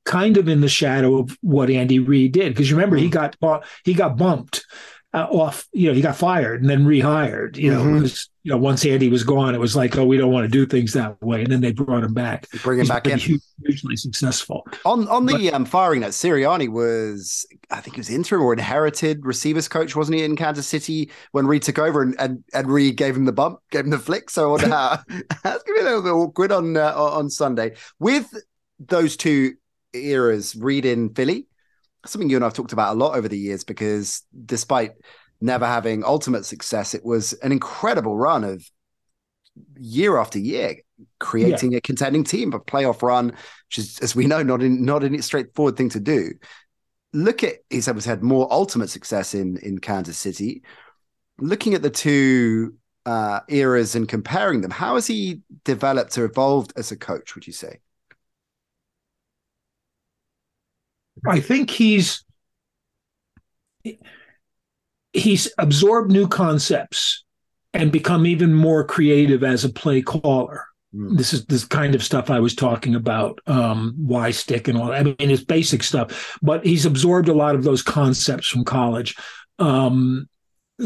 kind 0.06 0.38
of 0.38 0.48
in 0.48 0.62
the 0.62 0.70
shadow 0.70 1.18
of 1.18 1.38
what 1.42 1.70
Andy 1.70 2.00
Reid 2.00 2.32
did. 2.32 2.54
Because 2.54 2.70
you 2.70 2.76
remember, 2.76 2.98
mm. 2.98 3.02
he 3.02 3.10
got 3.10 3.36
he 3.84 3.94
got 3.94 4.18
bumped 4.18 4.66
uh, 5.16 5.28
off. 5.32 5.68
You 5.72 5.88
know, 5.88 5.94
he 5.94 6.02
got 6.02 6.18
fired 6.18 6.62
and 6.62 6.70
then 6.70 6.86
rehired. 6.86 7.56
You 7.56 7.72
know, 7.72 7.82
mm-hmm. 7.82 7.96
because 7.96 8.30
you 8.44 8.52
know 8.52 8.58
once 8.58 8.86
Andy 8.86 9.08
was 9.10 9.24
gone, 9.24 9.56
it 9.56 9.60
was 9.60 9.76
like, 9.76 9.98
oh, 9.98 10.06
we 10.06 10.18
don't 10.18 10.32
want 10.32 10.44
to 10.44 10.52
do 10.52 10.66
things 10.66 10.92
that 10.94 11.22
way, 11.22 11.44
and 11.44 11.52
then 11.52 11.62
they 11.62 11.72
brought 11.72 12.04
him 12.04 12.14
back. 12.14 12.48
Bring 12.64 12.80
him 12.80 12.84
He's 12.84 12.90
back 12.90 13.08
in, 13.08 13.18
hugely 13.18 13.96
successful. 13.96 14.68
On 14.84 15.08
on 15.08 15.26
the 15.26 15.46
but, 15.46 15.54
um, 15.54 15.66
firing 15.66 16.02
note, 16.02 16.12
Sirianni 16.12 16.68
was, 16.70 17.48
I 17.72 17.80
think, 17.80 17.96
he 17.96 18.00
was 18.02 18.10
interim 18.10 18.44
or 18.44 18.52
inherited 18.52 19.26
receivers 19.26 19.70
coach, 19.70 19.96
wasn't 19.96 20.18
he, 20.18 20.24
in 20.26 20.36
Kansas 20.36 20.68
City 20.68 21.10
when 21.32 21.48
Reid 21.48 21.64
took 21.64 21.80
over, 21.80 22.02
and 22.02 22.16
and, 22.20 22.44
and 22.54 22.68
Reid 22.68 22.98
gave 22.98 23.16
him 23.16 23.26
the 23.26 23.32
bump, 23.32 23.60
gave 23.72 23.86
him 23.86 23.92
the 23.92 24.00
flick. 24.00 24.30
So 24.30 24.52
wonder 24.52 24.68
how 24.68 25.00
that's 25.44 25.64
gonna 25.64 25.76
be 25.76 25.80
a 25.80 25.84
little 25.84 26.02
bit 26.02 26.12
awkward 26.12 26.52
on 26.52 26.76
uh, 26.76 26.94
on 26.94 27.30
Sunday 27.30 27.76
with 28.00 28.34
those 28.80 29.16
two 29.16 29.54
eras. 29.94 30.58
Reid 30.58 30.86
in 30.86 31.14
Philly 31.14 31.48
something 32.08 32.30
you 32.30 32.36
and 32.36 32.46
I've 32.46 32.54
talked 32.54 32.74
about 32.74 32.96
a 32.96 32.98
lot 32.98 33.16
over 33.16 33.28
the 33.28 33.38
years 33.38 33.64
because 33.64 34.24
despite 34.46 34.92
never 35.42 35.66
having 35.66 36.04
ultimate 36.04 36.46
success, 36.46 36.94
it 36.94 37.06
was 37.06 37.34
an 37.34 37.52
incredible 37.52 38.16
run 38.16 38.44
of 38.44 38.64
year 39.78 40.18
after 40.18 40.40
year 40.40 40.78
creating 41.20 41.72
yeah. 41.72 41.78
a 41.78 41.82
contending 41.82 42.24
team, 42.24 42.54
a 42.54 42.60
playoff 42.60 43.02
run, 43.02 43.28
which 43.28 43.78
is, 43.78 44.00
as 44.00 44.16
we 44.16 44.26
know, 44.26 44.44
not 44.44 44.62
in 44.62 44.84
not 44.86 45.04
a 45.04 45.22
straightforward 45.22 45.78
thing 45.78 45.90
to 45.90 46.00
do. 46.00 46.32
Look 47.14 47.44
at 47.44 47.56
he's 47.70 47.86
had 47.86 48.24
more 48.24 48.52
ultimate 48.52 48.90
success 48.90 49.34
in 49.34 49.58
in 49.58 49.80
Kansas 49.80 50.18
City. 50.18 50.64
Looking 51.38 51.74
at 51.74 51.82
the 51.82 51.90
two 51.90 52.76
uh, 53.06 53.42
eras 53.50 53.96
and 53.96 54.08
comparing 54.08 54.62
them, 54.62 54.72
how 54.72 54.96
has 54.96 55.08
he 55.08 55.42
developed 55.64 56.18
or 56.18 56.26
evolved 56.26 56.74
as 56.76 56.92
a 56.92 56.98
coach? 56.98 57.36
Would 57.36 57.48
you 57.48 57.54
say? 57.54 57.80
I 61.28 61.40
think 61.40 61.70
he's 61.70 62.24
he's 65.14 65.54
absorbed 65.58 66.12
new 66.12 66.28
concepts 66.28 67.24
and 67.74 67.92
become 67.92 68.26
even 68.26 68.54
more 68.54 68.84
creative 68.84 69.44
as 69.44 69.64
a 69.64 69.70
play 69.70 70.02
caller. 70.02 70.66
Mm. 70.96 71.18
This 71.18 71.34
is 71.34 71.46
this 71.46 71.66
kind 71.66 71.96
of 71.96 72.04
stuff 72.04 72.30
I 72.30 72.40
was 72.40 72.56
talking 72.56 72.96
about, 72.96 73.40
um, 73.48 73.94
why 73.98 74.32
stick 74.32 74.68
and 74.68 74.78
all. 74.78 74.88
That. 74.88 75.00
I 75.00 75.04
mean, 75.04 75.16
it's 75.20 75.44
basic 75.44 75.84
stuff, 75.84 76.38
but 76.42 76.66
he's 76.66 76.86
absorbed 76.86 77.30
a 77.30 77.34
lot 77.34 77.56
of 77.56 77.64
those 77.64 77.82
concepts 77.82 78.48
from 78.48 78.64
college. 78.64 79.16
Um, 79.60 80.28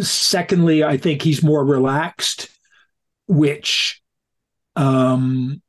secondly, 0.01 0.83
I 0.83 0.97
think 0.97 1.21
he's 1.21 1.43
more 1.43 1.65
relaxed, 1.65 2.49
which 3.27 4.01
um, 4.75 5.61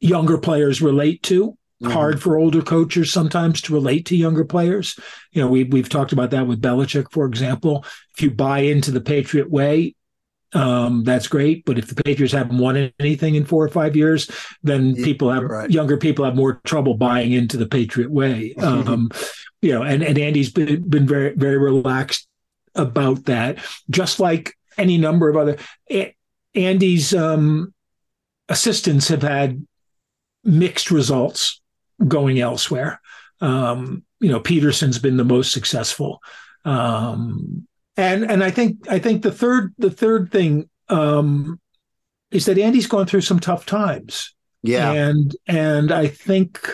younger 0.00 0.38
players 0.38 0.82
relate 0.82 1.22
to 1.24 1.56
mm-hmm. 1.82 1.92
hard 1.92 2.22
for 2.22 2.36
older 2.38 2.62
coaches 2.62 3.12
sometimes 3.12 3.60
to 3.62 3.74
relate 3.74 4.06
to 4.06 4.16
younger 4.16 4.44
players. 4.44 4.98
You 5.32 5.42
know, 5.42 5.48
we 5.48 5.64
we've 5.64 5.88
talked 5.88 6.12
about 6.12 6.30
that 6.30 6.46
with 6.46 6.60
Belichick, 6.60 7.10
for 7.10 7.26
example. 7.26 7.84
If 8.16 8.22
you 8.22 8.30
buy 8.30 8.60
into 8.60 8.90
the 8.90 9.00
Patriot 9.00 9.50
way, 9.50 9.94
um, 10.52 11.04
that's 11.04 11.28
great. 11.28 11.64
But 11.64 11.78
if 11.78 11.88
the 11.88 12.02
Patriots 12.02 12.34
haven't 12.34 12.58
won 12.58 12.92
anything 12.98 13.34
in 13.34 13.44
four 13.44 13.64
or 13.64 13.68
five 13.68 13.96
years, 13.96 14.30
then 14.62 14.94
people 14.94 15.30
have 15.30 15.44
right. 15.44 15.70
younger 15.70 15.96
people 15.96 16.24
have 16.24 16.36
more 16.36 16.60
trouble 16.64 16.94
buying 16.94 17.32
into 17.32 17.56
the 17.56 17.66
Patriot 17.66 18.10
way. 18.10 18.54
Um, 18.60 19.10
you 19.62 19.72
know, 19.72 19.82
and, 19.82 20.02
and 20.02 20.16
Andy's 20.16 20.50
been, 20.50 20.88
been 20.88 21.06
very, 21.06 21.34
very 21.34 21.58
relaxed 21.58 22.26
about 22.74 23.24
that, 23.26 23.58
just 23.90 24.20
like 24.20 24.54
any 24.78 24.96
number 24.96 25.28
of 25.28 25.36
other 25.36 25.56
Andy's 26.54 27.14
um, 27.14 27.74
assistants 28.48 29.08
have 29.08 29.22
had 29.22 29.66
mixed 30.44 30.90
results 30.90 31.59
going 32.06 32.40
elsewhere. 32.40 33.00
Um, 33.40 34.04
you 34.20 34.30
know, 34.30 34.40
Pederson's 34.40 34.98
been 34.98 35.16
the 35.16 35.24
most 35.24 35.52
successful. 35.52 36.20
Um, 36.64 37.66
and 37.96 38.30
and 38.30 38.44
I 38.44 38.50
think 38.50 38.88
I 38.88 38.98
think 38.98 39.22
the 39.22 39.32
third 39.32 39.74
the 39.78 39.90
third 39.90 40.30
thing 40.30 40.68
um, 40.88 41.60
is 42.30 42.46
that 42.46 42.58
Andy's 42.58 42.86
gone 42.86 43.06
through 43.06 43.22
some 43.22 43.40
tough 43.40 43.66
times. 43.66 44.34
Yeah. 44.62 44.92
And 44.92 45.34
and 45.46 45.90
I 45.90 46.06
think 46.06 46.68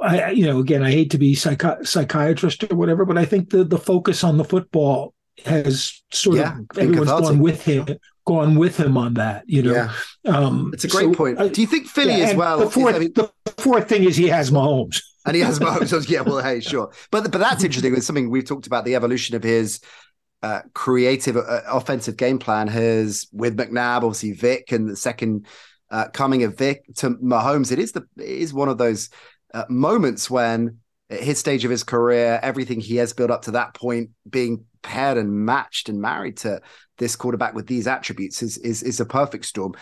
I 0.00 0.30
you 0.30 0.46
know 0.46 0.58
again 0.58 0.82
I 0.82 0.90
hate 0.90 1.10
to 1.12 1.18
be 1.18 1.34
psychi- 1.34 1.86
psychiatrist 1.86 2.64
or 2.70 2.76
whatever, 2.76 3.04
but 3.04 3.18
I 3.18 3.24
think 3.24 3.50
the 3.50 3.64
the 3.64 3.78
focus 3.78 4.24
on 4.24 4.38
the 4.38 4.44
football 4.44 5.14
has 5.46 6.02
sort 6.12 6.36
yeah, 6.36 6.58
of 6.58 6.78
everyone's 6.78 7.10
gone 7.10 7.38
with 7.38 7.62
him 7.64 7.86
gone 8.24 8.56
with 8.56 8.78
him 8.78 8.96
on 8.96 9.14
that. 9.14 9.44
You 9.48 9.62
know, 9.62 9.72
yeah. 9.72 9.92
um, 10.26 10.70
it's 10.72 10.84
a 10.84 10.88
great 10.88 11.10
so, 11.10 11.14
point. 11.14 11.38
Uh, 11.38 11.48
Do 11.48 11.60
you 11.60 11.66
think 11.66 11.86
Philly 11.86 12.18
yeah, 12.18 12.26
as 12.26 12.34
well? 12.36 12.58
The 12.58 12.70
fourth, 12.70 12.94
is, 12.94 12.96
I 12.96 12.98
mean, 12.98 13.12
the 13.14 13.32
fourth 13.58 13.88
thing 13.88 14.04
is 14.04 14.16
he 14.16 14.28
has 14.28 14.50
Mahomes. 14.50 15.02
And 15.24 15.36
he 15.36 15.42
has 15.42 15.60
Mahomes. 15.60 16.10
yeah, 16.10 16.22
well, 16.22 16.42
hey, 16.42 16.58
sure. 16.58 16.90
But 17.12 17.30
but 17.30 17.38
that's 17.38 17.62
interesting. 17.62 17.94
It's 17.94 18.04
something 18.04 18.28
we've 18.28 18.44
talked 18.44 18.66
about 18.66 18.84
the 18.84 18.96
evolution 18.96 19.36
of 19.36 19.44
his 19.44 19.78
uh, 20.42 20.62
creative 20.74 21.36
uh, 21.36 21.60
offensive 21.68 22.16
game 22.16 22.40
plan 22.40 22.66
has 22.66 23.28
with 23.32 23.56
McNabb, 23.56 23.98
obviously 23.98 24.32
Vick, 24.32 24.72
and 24.72 24.88
the 24.88 24.96
second 24.96 25.46
uh, 25.92 26.08
coming 26.08 26.42
of 26.42 26.58
Vick 26.58 26.82
to 26.96 27.10
Mahomes. 27.10 27.70
It 27.70 27.78
is 27.78 27.92
the 27.92 28.04
it 28.16 28.24
is 28.26 28.52
one 28.52 28.68
of 28.68 28.78
those 28.78 29.10
uh, 29.54 29.64
moments 29.68 30.28
when 30.28 30.78
at 31.08 31.20
his 31.20 31.38
stage 31.38 31.64
of 31.64 31.70
his 31.70 31.84
career, 31.84 32.40
everything 32.42 32.80
he 32.80 32.96
has 32.96 33.12
built 33.12 33.30
up 33.30 33.42
to 33.42 33.52
that 33.52 33.74
point, 33.74 34.10
being 34.28 34.64
paired 34.82 35.18
and 35.18 35.32
matched 35.32 35.88
and 35.88 36.00
married 36.00 36.36
to 36.38 36.60
this 36.98 37.16
quarterback 37.16 37.54
with 37.54 37.66
these 37.66 37.86
attributes 37.86 38.42
is 38.42 38.58
is, 38.58 38.82
is 38.82 39.00
a 39.00 39.06
perfect 39.06 39.46
storm. 39.46 39.74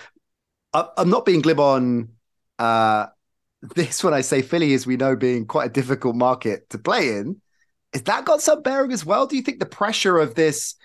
I, 0.73 0.87
am 0.97 1.11
not 1.11 1.25
being 1.25 1.41
glib 1.41 1.61
on 1.61 2.11
uh, 2.59 3.07
this 3.75 4.03
when 4.05 4.15
I 4.15 4.21
say 4.21 4.43
Philly, 4.43 4.75
as 4.75 4.87
we 4.87 4.97
know, 4.97 5.17
being 5.17 5.47
quite 5.47 5.71
a 5.71 5.73
difficult 5.73 6.17
market 6.17 6.71
to 6.71 6.79
play 6.79 7.17
in. 7.17 7.41
Has 7.93 8.03
that 8.03 8.25
got 8.25 8.41
some 8.41 8.63
bearing 8.63 8.93
as 8.93 9.05
well? 9.05 9.27
Do 9.27 9.37
you 9.37 9.43
think 9.43 9.59
the 9.59 9.67
pressure 9.67 10.19
of 10.19 10.35
this 10.35 10.77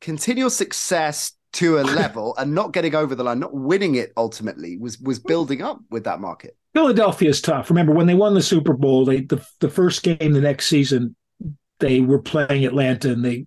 continual 0.00 0.50
success 0.50 1.32
to 1.54 1.78
a 1.78 1.82
level 1.82 2.34
and 2.36 2.54
not 2.54 2.72
getting 2.72 2.94
over 2.94 3.14
the 3.14 3.24
line, 3.24 3.40
not 3.40 3.54
winning 3.54 3.94
it 3.94 4.12
ultimately, 4.16 4.76
was 4.76 4.98
was 4.98 5.18
building 5.18 5.62
up 5.62 5.80
with 5.90 6.04
that 6.04 6.20
market? 6.20 6.56
Philadelphia 6.74 7.30
is 7.30 7.40
tough. 7.40 7.70
Remember 7.70 7.92
when 7.92 8.06
they 8.06 8.14
won 8.14 8.34
the 8.34 8.42
Super 8.42 8.74
Bowl, 8.74 9.04
they 9.04 9.22
the, 9.22 9.44
the 9.60 9.68
first 9.68 10.02
game 10.02 10.32
the 10.32 10.40
next 10.40 10.66
season, 10.66 11.16
they 11.80 12.00
were 12.00 12.20
playing 12.20 12.64
Atlanta 12.64 13.12
and 13.12 13.24
they 13.24 13.46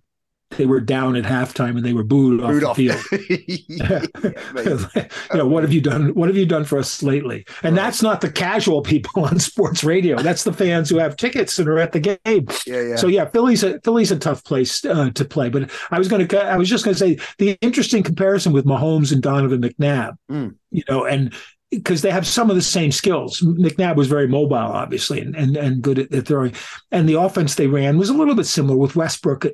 they 0.50 0.66
were 0.66 0.80
down 0.80 1.16
at 1.16 1.24
halftime 1.24 1.76
and 1.76 1.84
they 1.84 1.92
were 1.92 2.04
booed, 2.04 2.40
booed 2.40 2.64
off 2.64 2.76
the 2.76 2.88
field. 2.88 3.66
yeah, 3.68 5.06
you 5.32 5.38
know, 5.38 5.46
what 5.46 5.64
have 5.64 5.72
you 5.72 5.80
done? 5.80 6.14
What 6.14 6.28
have 6.28 6.36
you 6.36 6.46
done 6.46 6.64
for 6.64 6.78
us 6.78 7.02
lately? 7.02 7.44
And 7.62 7.76
right. 7.76 7.82
that's 7.82 8.02
not 8.02 8.20
the 8.20 8.30
casual 8.30 8.82
people 8.82 9.24
on 9.24 9.38
sports 9.38 9.82
radio. 9.82 10.16
That's 10.18 10.44
the 10.44 10.52
fans 10.52 10.88
who 10.88 10.98
have 10.98 11.16
tickets 11.16 11.58
and 11.58 11.68
are 11.68 11.78
at 11.78 11.92
the 11.92 12.00
game. 12.00 12.46
Yeah, 12.66 12.82
yeah. 12.82 12.96
So 12.96 13.08
yeah, 13.08 13.26
Philly's 13.26 13.64
a 13.64 13.80
Philly's 13.80 14.12
a 14.12 14.18
tough 14.18 14.44
place 14.44 14.84
uh, 14.84 15.10
to 15.10 15.24
play. 15.24 15.48
But 15.48 15.70
I 15.90 15.98
was 15.98 16.08
going 16.08 16.26
to, 16.26 16.44
I 16.44 16.56
was 16.56 16.68
just 16.68 16.84
going 16.84 16.94
to 16.94 16.98
say 16.98 17.18
the 17.38 17.58
interesting 17.60 18.02
comparison 18.02 18.52
with 18.52 18.64
Mahomes 18.64 19.12
and 19.12 19.22
Donovan 19.22 19.62
McNabb. 19.62 20.16
Mm. 20.30 20.54
You 20.70 20.84
know, 20.88 21.04
and 21.04 21.34
because 21.70 22.02
they 22.02 22.10
have 22.12 22.26
some 22.26 22.48
of 22.48 22.56
the 22.56 22.62
same 22.62 22.92
skills. 22.92 23.40
McNabb 23.40 23.96
was 23.96 24.06
very 24.06 24.28
mobile, 24.28 24.56
obviously, 24.56 25.20
and 25.20 25.34
and, 25.34 25.56
and 25.56 25.82
good 25.82 25.98
at, 25.98 26.14
at, 26.14 26.26
throwing. 26.26 26.54
And 26.92 27.08
the 27.08 27.20
offense 27.20 27.56
they 27.56 27.66
ran 27.66 27.98
was 27.98 28.08
a 28.08 28.14
little 28.14 28.36
bit 28.36 28.46
similar 28.46 28.76
with 28.76 28.94
Westbrook 28.96 29.46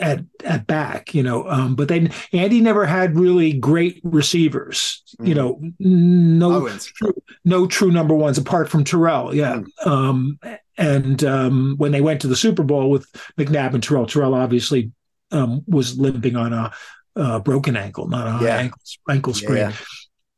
at 0.00 0.20
at, 0.44 0.66
back, 0.66 1.14
you 1.14 1.22
know. 1.22 1.48
Um, 1.48 1.74
but 1.74 1.88
then 1.88 2.12
Andy 2.32 2.60
never 2.60 2.86
had 2.86 3.18
really 3.18 3.52
great 3.52 4.00
receivers, 4.02 5.02
mm. 5.20 5.28
you 5.28 5.34
know. 5.34 5.60
No, 5.78 6.68
true, 6.68 7.14
no 7.44 7.66
true 7.66 7.90
number 7.90 8.14
ones 8.14 8.38
apart 8.38 8.68
from 8.68 8.84
Terrell. 8.84 9.34
Yeah. 9.34 9.62
Mm. 9.84 9.86
Um, 9.86 10.38
and 10.76 11.22
um, 11.24 11.74
when 11.76 11.92
they 11.92 12.00
went 12.00 12.20
to 12.22 12.28
the 12.28 12.36
Super 12.36 12.62
Bowl 12.62 12.90
with 12.90 13.06
McNabb 13.38 13.74
and 13.74 13.82
Terrell, 13.82 14.06
Terrell 14.06 14.34
obviously 14.34 14.92
um, 15.30 15.62
was 15.66 15.98
limping 15.98 16.36
on 16.36 16.52
a, 16.52 16.72
a 17.16 17.40
broken 17.40 17.76
ankle, 17.76 18.08
not 18.08 18.40
a 18.40 18.44
yeah. 18.44 18.56
ankle 18.56 18.80
ankle 19.08 19.34
sprain. 19.34 19.58
Yeah 19.58 19.72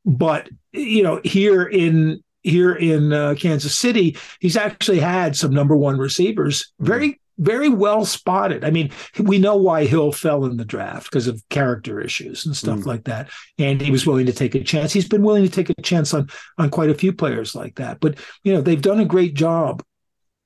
but 0.05 0.49
you 0.73 1.03
know, 1.03 1.21
here 1.25 1.65
in 1.65 2.23
here 2.43 2.75
in 2.75 3.13
uh, 3.13 3.35
Kansas 3.39 3.77
City, 3.77 4.17
he's 4.41 4.57
actually 4.57 4.99
had 4.99 5.37
some 5.37 5.53
number 5.53 5.77
one 5.77 5.99
receivers, 5.99 6.63
mm-hmm. 6.63 6.87
very 6.87 7.21
very 7.39 7.69
well 7.69 8.05
spotted. 8.05 8.65
I 8.65 8.71
mean, 8.71 8.91
we 9.19 9.39
know 9.39 9.57
why 9.57 9.85
Hill 9.85 10.13
fell 10.13 10.45
in 10.45 10.57
the 10.57 10.65
draft 10.65 11.11
because 11.11 11.27
of 11.27 11.43
character 11.49 12.01
issues 12.01 12.47
and 12.47 12.57
stuff 12.57 12.81
mm. 12.81 12.87
like 12.87 13.05
that. 13.05 13.31
And 13.59 13.81
he 13.81 13.91
was 13.91 14.07
willing 14.07 14.27
to 14.27 14.33
take 14.33 14.55
a 14.55 14.63
chance. 14.63 14.93
He's 14.93 15.09
been 15.09 15.23
willing 15.23 15.45
to 15.45 15.51
take 15.51 15.71
a 15.71 15.83
chance 15.83 16.15
on 16.15 16.29
on 16.59 16.71
quite 16.71 16.91
a 16.91 16.95
few 16.95 17.13
players 17.13 17.55
like 17.55 17.77
that. 17.77 18.01
But 18.01 18.19
you 18.45 18.53
know, 18.53 18.61
they've 18.61 18.81
done 18.81 19.01
a 19.01 19.05
great 19.05 19.35
job 19.35 19.83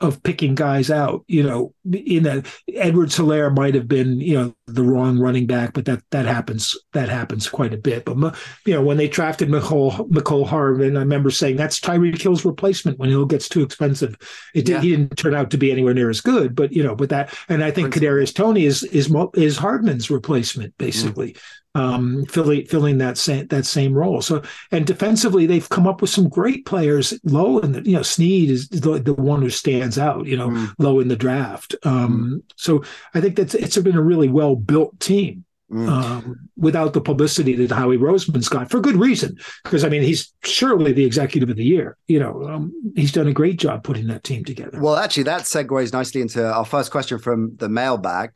of 0.00 0.22
picking 0.22 0.54
guys 0.54 0.90
out. 0.90 1.24
You 1.26 1.42
know, 1.42 1.74
in 1.90 2.24
that 2.24 2.46
Edwards-Helaire 2.74 3.54
might 3.54 3.74
have 3.74 3.88
been, 3.88 4.20
you 4.20 4.34
know, 4.34 4.54
the 4.66 4.82
wrong 4.82 5.18
running 5.18 5.46
back, 5.46 5.72
but 5.72 5.84
that 5.86 6.02
that 6.10 6.26
happens 6.26 6.76
that 6.92 7.08
happens 7.08 7.48
quite 7.48 7.72
a 7.72 7.78
bit. 7.78 8.04
But 8.04 8.36
you 8.64 8.74
know, 8.74 8.82
when 8.82 8.96
they 8.96 9.08
drafted 9.08 9.48
Mecole 9.48 10.08
Mecole 10.10 10.46
Hardman, 10.46 10.96
I 10.96 11.00
remember 11.00 11.30
saying 11.30 11.56
that's 11.56 11.80
Tyreek 11.80 12.20
Hill's 12.20 12.44
replacement 12.44 12.98
when 12.98 13.08
Hill 13.08 13.26
gets 13.26 13.48
too 13.48 13.62
expensive. 13.62 14.16
It 14.54 14.66
did, 14.66 14.72
yeah. 14.72 14.80
he 14.80 14.90
didn't 14.90 15.16
turn 15.16 15.34
out 15.34 15.50
to 15.50 15.58
be 15.58 15.72
anywhere 15.72 15.94
near 15.94 16.10
as 16.10 16.20
good, 16.20 16.54
but 16.54 16.72
you 16.72 16.82
know, 16.82 16.94
but 16.94 17.10
that 17.10 17.36
and 17.48 17.62
I 17.62 17.70
think 17.70 17.94
Kadarius 17.94 18.34
Toney 18.34 18.64
is 18.64 18.82
is 18.84 19.14
is 19.34 19.56
Hardman's 19.56 20.10
replacement 20.10 20.76
basically. 20.78 21.32
Mm 21.32 21.40
um, 21.76 22.24
filling 22.24 22.64
filling 22.64 22.98
that 22.98 23.18
same 23.18 23.46
that 23.48 23.66
same 23.66 23.92
role. 23.92 24.22
So 24.22 24.42
and 24.72 24.86
defensively, 24.86 25.46
they've 25.46 25.68
come 25.68 25.86
up 25.86 26.00
with 26.00 26.10
some 26.10 26.28
great 26.28 26.64
players 26.64 27.12
low 27.22 27.58
in 27.58 27.72
the 27.72 27.82
you 27.82 27.96
know 27.96 28.02
Sneed 28.02 28.50
is 28.50 28.68
the, 28.70 28.98
the 28.98 29.12
one 29.12 29.42
who 29.42 29.50
stands 29.50 29.98
out 29.98 30.26
you 30.26 30.36
know 30.36 30.48
mm. 30.48 30.72
low 30.78 31.00
in 31.00 31.08
the 31.08 31.16
draft. 31.16 31.74
Um, 31.82 32.42
mm. 32.42 32.52
So 32.56 32.82
I 33.14 33.20
think 33.20 33.36
that's 33.36 33.54
it's 33.54 33.76
been 33.76 33.96
a 33.96 34.02
really 34.02 34.28
well 34.28 34.56
built 34.56 34.98
team. 35.00 35.44
Mm. 35.68 35.88
Um, 35.88 36.48
without 36.56 36.92
the 36.92 37.00
publicity 37.00 37.56
that 37.56 37.74
Howie 37.74 37.98
Roseman's 37.98 38.48
got 38.48 38.70
for 38.70 38.78
good 38.78 38.94
reason, 38.94 39.36
because 39.64 39.82
I 39.82 39.88
mean 39.88 40.02
he's 40.02 40.32
surely 40.44 40.92
the 40.92 41.04
executive 41.04 41.50
of 41.50 41.56
the 41.56 41.64
year. 41.64 41.96
You 42.06 42.20
know, 42.20 42.44
um, 42.44 42.92
he's 42.94 43.10
done 43.10 43.26
a 43.26 43.32
great 43.32 43.58
job 43.58 43.82
putting 43.82 44.06
that 44.06 44.22
team 44.22 44.44
together. 44.44 44.80
Well, 44.80 44.94
actually, 44.94 45.24
that 45.24 45.42
segues 45.42 45.92
nicely 45.92 46.20
into 46.20 46.48
our 46.48 46.64
first 46.64 46.92
question 46.92 47.18
from 47.18 47.56
the 47.56 47.68
mailbag 47.68 48.30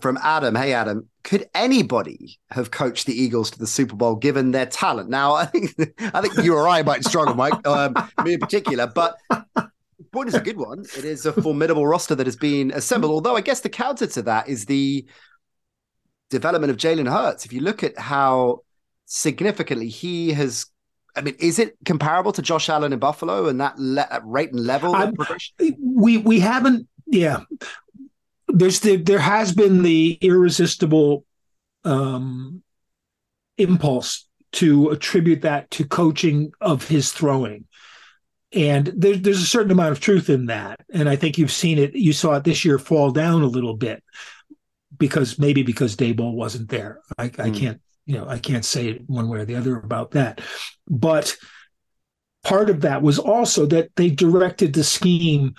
from 0.00 0.18
Adam. 0.22 0.54
Hey, 0.54 0.72
Adam, 0.72 1.08
could 1.22 1.48
anybody 1.54 2.38
have 2.50 2.70
coached 2.70 3.06
the 3.06 3.20
Eagles 3.20 3.50
to 3.50 3.58
the 3.58 3.66
Super 3.66 3.94
Bowl 3.94 4.16
given 4.16 4.50
their 4.50 4.66
talent? 4.66 5.10
Now, 5.10 5.34
I 5.34 5.46
think 5.46 5.74
I 6.14 6.20
think 6.20 6.36
you 6.44 6.54
or 6.54 6.68
I 6.68 6.82
might 6.82 7.04
struggle, 7.04 7.34
Mike, 7.34 7.66
um, 7.66 7.94
me 8.24 8.34
in 8.34 8.40
particular, 8.40 8.86
but 8.86 9.16
the 9.28 9.70
point 10.12 10.28
is 10.28 10.34
a 10.34 10.40
good 10.40 10.56
one. 10.56 10.80
It 10.96 11.04
is 11.04 11.26
a 11.26 11.32
formidable 11.32 11.86
roster 11.86 12.14
that 12.14 12.26
has 12.26 12.36
been 12.36 12.70
assembled. 12.72 13.12
Although 13.12 13.36
I 13.36 13.40
guess 13.40 13.60
the 13.60 13.68
counter 13.68 14.06
to 14.06 14.22
that 14.22 14.48
is 14.48 14.66
the 14.66 15.06
development 16.30 16.70
of 16.70 16.76
Jalen 16.78 17.10
Hurts. 17.10 17.44
If 17.44 17.52
you 17.52 17.60
look 17.60 17.82
at 17.82 17.98
how 17.98 18.60
significantly 19.06 19.88
he 19.88 20.32
has 20.32 20.66
I 21.14 21.20
mean, 21.20 21.36
is 21.38 21.58
it 21.58 21.76
comparable 21.84 22.32
to 22.32 22.42
Josh 22.42 22.70
Allen 22.70 22.92
in 22.92 22.98
Buffalo 22.98 23.46
and 23.48 23.60
that 23.60 23.78
le- 23.78 24.22
rate 24.24 24.52
and 24.52 24.60
level? 24.60 24.94
we 25.78 26.16
we 26.16 26.40
haven't, 26.40 26.88
yeah, 27.06 27.40
there's 28.52 28.80
the, 28.80 28.96
there 28.96 29.18
has 29.18 29.52
been 29.52 29.82
the 29.82 30.18
irresistible 30.20 31.24
um, 31.84 32.62
impulse 33.58 34.26
to 34.52 34.90
attribute 34.90 35.42
that 35.42 35.70
to 35.72 35.84
coaching 35.86 36.52
of 36.60 36.86
his 36.86 37.12
throwing. 37.12 37.64
And 38.52 38.92
there, 38.94 39.16
there's 39.16 39.42
a 39.42 39.46
certain 39.46 39.70
amount 39.70 39.92
of 39.92 40.00
truth 40.00 40.28
in 40.28 40.46
that. 40.46 40.80
And 40.92 41.08
I 41.08 41.16
think 41.16 41.38
you've 41.38 41.50
seen 41.52 41.78
it, 41.78 41.94
you 41.94 42.12
saw 42.12 42.34
it 42.34 42.44
this 42.44 42.64
year 42.64 42.78
fall 42.78 43.10
down 43.10 43.42
a 43.42 43.46
little 43.46 43.74
bit 43.74 44.02
because 44.98 45.38
maybe 45.38 45.62
because 45.62 45.96
Daboll 45.96 46.34
wasn't 46.34 46.68
there. 46.68 47.00
I, 47.16 47.30
mm. 47.30 47.40
I 47.40 47.50
can't, 47.50 47.80
you 48.04 48.16
know, 48.16 48.28
I 48.28 48.38
can't 48.38 48.64
say 48.64 48.98
one 49.06 49.28
way 49.28 49.38
or 49.38 49.44
the 49.46 49.56
other 49.56 49.76
about 49.76 50.10
that. 50.12 50.42
But 50.86 51.34
part 52.44 52.68
of 52.68 52.82
that 52.82 53.00
was 53.00 53.18
also 53.18 53.64
that 53.66 53.90
they 53.96 54.10
directed 54.10 54.74
the 54.74 54.84
scheme 54.84 55.54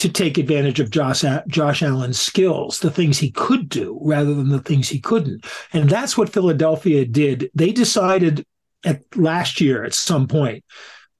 to 0.00 0.08
take 0.08 0.38
advantage 0.38 0.80
of 0.80 0.90
Josh, 0.90 1.24
Josh 1.46 1.82
Allen's 1.82 2.18
skills, 2.18 2.80
the 2.80 2.90
things 2.90 3.18
he 3.18 3.30
could 3.30 3.68
do 3.68 3.98
rather 4.02 4.34
than 4.34 4.48
the 4.48 4.60
things 4.60 4.88
he 4.88 4.98
couldn't. 4.98 5.44
And 5.72 5.88
that's 5.88 6.16
what 6.16 6.32
Philadelphia 6.32 7.04
did. 7.04 7.50
They 7.54 7.70
decided 7.70 8.46
at 8.84 9.02
last 9.14 9.60
year 9.60 9.84
at 9.84 9.92
some 9.92 10.26
point 10.26 10.64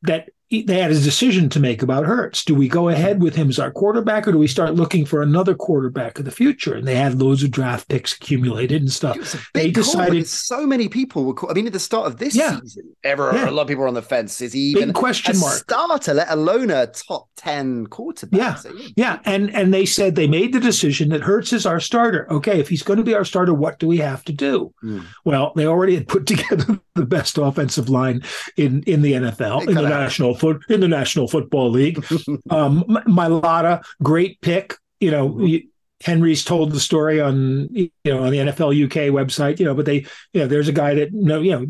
that 0.02 0.30
they 0.50 0.80
had 0.80 0.90
a 0.90 0.98
decision 0.98 1.48
to 1.50 1.60
make 1.60 1.80
about 1.80 2.06
Hurts. 2.06 2.44
Do 2.44 2.56
we 2.56 2.66
go 2.66 2.88
ahead 2.88 3.22
with 3.22 3.36
him 3.36 3.48
as 3.48 3.60
our 3.60 3.70
quarterback, 3.70 4.26
or 4.26 4.32
do 4.32 4.38
we 4.38 4.48
start 4.48 4.74
looking 4.74 5.04
for 5.04 5.22
another 5.22 5.54
quarterback 5.54 6.18
of 6.18 6.24
the 6.24 6.32
future? 6.32 6.74
And 6.74 6.88
they 6.88 6.96
had 6.96 7.22
loads 7.22 7.44
of 7.44 7.52
draft 7.52 7.88
picks 7.88 8.14
accumulated 8.14 8.82
and 8.82 8.90
stuff. 8.90 9.48
They 9.54 9.70
decided 9.70 10.26
so 10.26 10.66
many 10.66 10.88
people 10.88 11.24
were. 11.24 11.34
Call- 11.34 11.50
I 11.50 11.54
mean, 11.54 11.68
at 11.68 11.72
the 11.72 11.78
start 11.78 12.06
of 12.08 12.16
this 12.16 12.34
yeah. 12.34 12.58
season, 12.60 12.92
ever 13.04 13.30
yeah. 13.32 13.48
a 13.48 13.52
lot 13.52 13.62
of 13.62 13.68
people 13.68 13.82
were 13.82 13.88
on 13.88 13.94
the 13.94 14.02
fence. 14.02 14.40
Is 14.40 14.52
he 14.52 14.60
even 14.60 14.88
Big 14.88 14.94
question 14.94 15.36
a 15.36 15.38
mark 15.38 15.58
starter, 15.58 16.14
let 16.14 16.30
alone 16.30 16.70
a 16.70 16.88
top 16.88 17.28
ten 17.36 17.86
quarterback? 17.86 18.38
Yeah, 18.38 18.54
so, 18.56 18.72
yeah, 18.74 18.88
yeah. 18.96 19.18
And 19.24 19.54
and 19.54 19.72
they 19.72 19.86
said 19.86 20.16
they 20.16 20.26
made 20.26 20.52
the 20.52 20.60
decision 20.60 21.10
that 21.10 21.20
Hurts 21.20 21.52
is 21.52 21.64
our 21.64 21.78
starter. 21.78 22.26
Okay, 22.32 22.58
if 22.58 22.68
he's 22.68 22.82
going 22.82 22.96
to 22.96 23.04
be 23.04 23.14
our 23.14 23.24
starter, 23.24 23.54
what 23.54 23.78
do 23.78 23.86
we 23.86 23.98
have 23.98 24.24
to 24.24 24.32
do? 24.32 24.74
Mm. 24.82 25.04
Well, 25.24 25.52
they 25.54 25.66
already 25.66 25.94
had 25.94 26.08
put 26.08 26.26
together 26.26 26.80
the 26.96 27.06
best 27.06 27.38
offensive 27.38 27.88
line 27.88 28.22
in 28.56 28.82
in 28.82 29.02
the 29.02 29.12
NFL 29.12 29.68
in 29.68 29.74
the 29.76 29.82
national 29.82 30.34
foot 30.40 30.62
in 30.68 30.80
the 30.80 30.88
National 30.88 31.28
Football 31.28 31.70
League. 31.70 31.98
um, 32.50 32.84
Mailata, 33.06 33.84
great 34.02 34.40
pick. 34.40 34.74
You 34.98 35.10
know, 35.10 35.30
mm-hmm. 35.30 35.66
Henry's 36.02 36.44
told 36.44 36.72
the 36.72 36.80
story 36.80 37.20
on 37.20 37.68
you 37.70 37.90
know 38.04 38.24
on 38.24 38.32
the 38.32 38.38
NFL 38.38 38.84
UK 38.84 39.12
website. 39.12 39.58
You 39.58 39.66
know, 39.66 39.74
but 39.74 39.86
they 39.86 40.06
you 40.32 40.40
know 40.40 40.46
there's 40.46 40.68
a 40.68 40.72
guy 40.72 40.94
that 40.94 41.12
no 41.12 41.40
you 41.40 41.52
know 41.52 41.66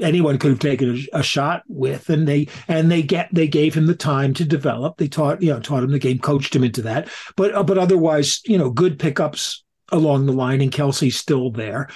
anyone 0.00 0.38
could 0.38 0.50
have 0.50 0.58
taken 0.58 1.06
a, 1.12 1.18
a, 1.18 1.22
shot 1.22 1.62
with 1.68 2.10
and 2.10 2.26
they 2.26 2.48
and 2.66 2.90
they 2.90 3.00
get 3.00 3.28
they 3.32 3.46
gave 3.46 3.74
him 3.74 3.86
the 3.86 3.94
time 3.94 4.34
to 4.34 4.44
develop 4.44 4.96
they 4.96 5.06
taught 5.06 5.40
you 5.40 5.52
know 5.52 5.60
taught 5.60 5.84
him 5.84 5.92
the 5.92 6.00
game 6.00 6.18
coached 6.18 6.56
him 6.56 6.64
into 6.64 6.82
that 6.82 7.08
but 7.36 7.54
uh, 7.54 7.62
but 7.62 7.78
otherwise 7.78 8.40
you 8.44 8.58
know 8.58 8.70
good 8.70 8.98
pickups 8.98 9.62
along 9.90 10.26
the 10.26 10.32
line, 10.32 10.60
and 10.60 10.72
Kelce's 10.72 11.16
still 11.16 11.50
there. 11.50 11.88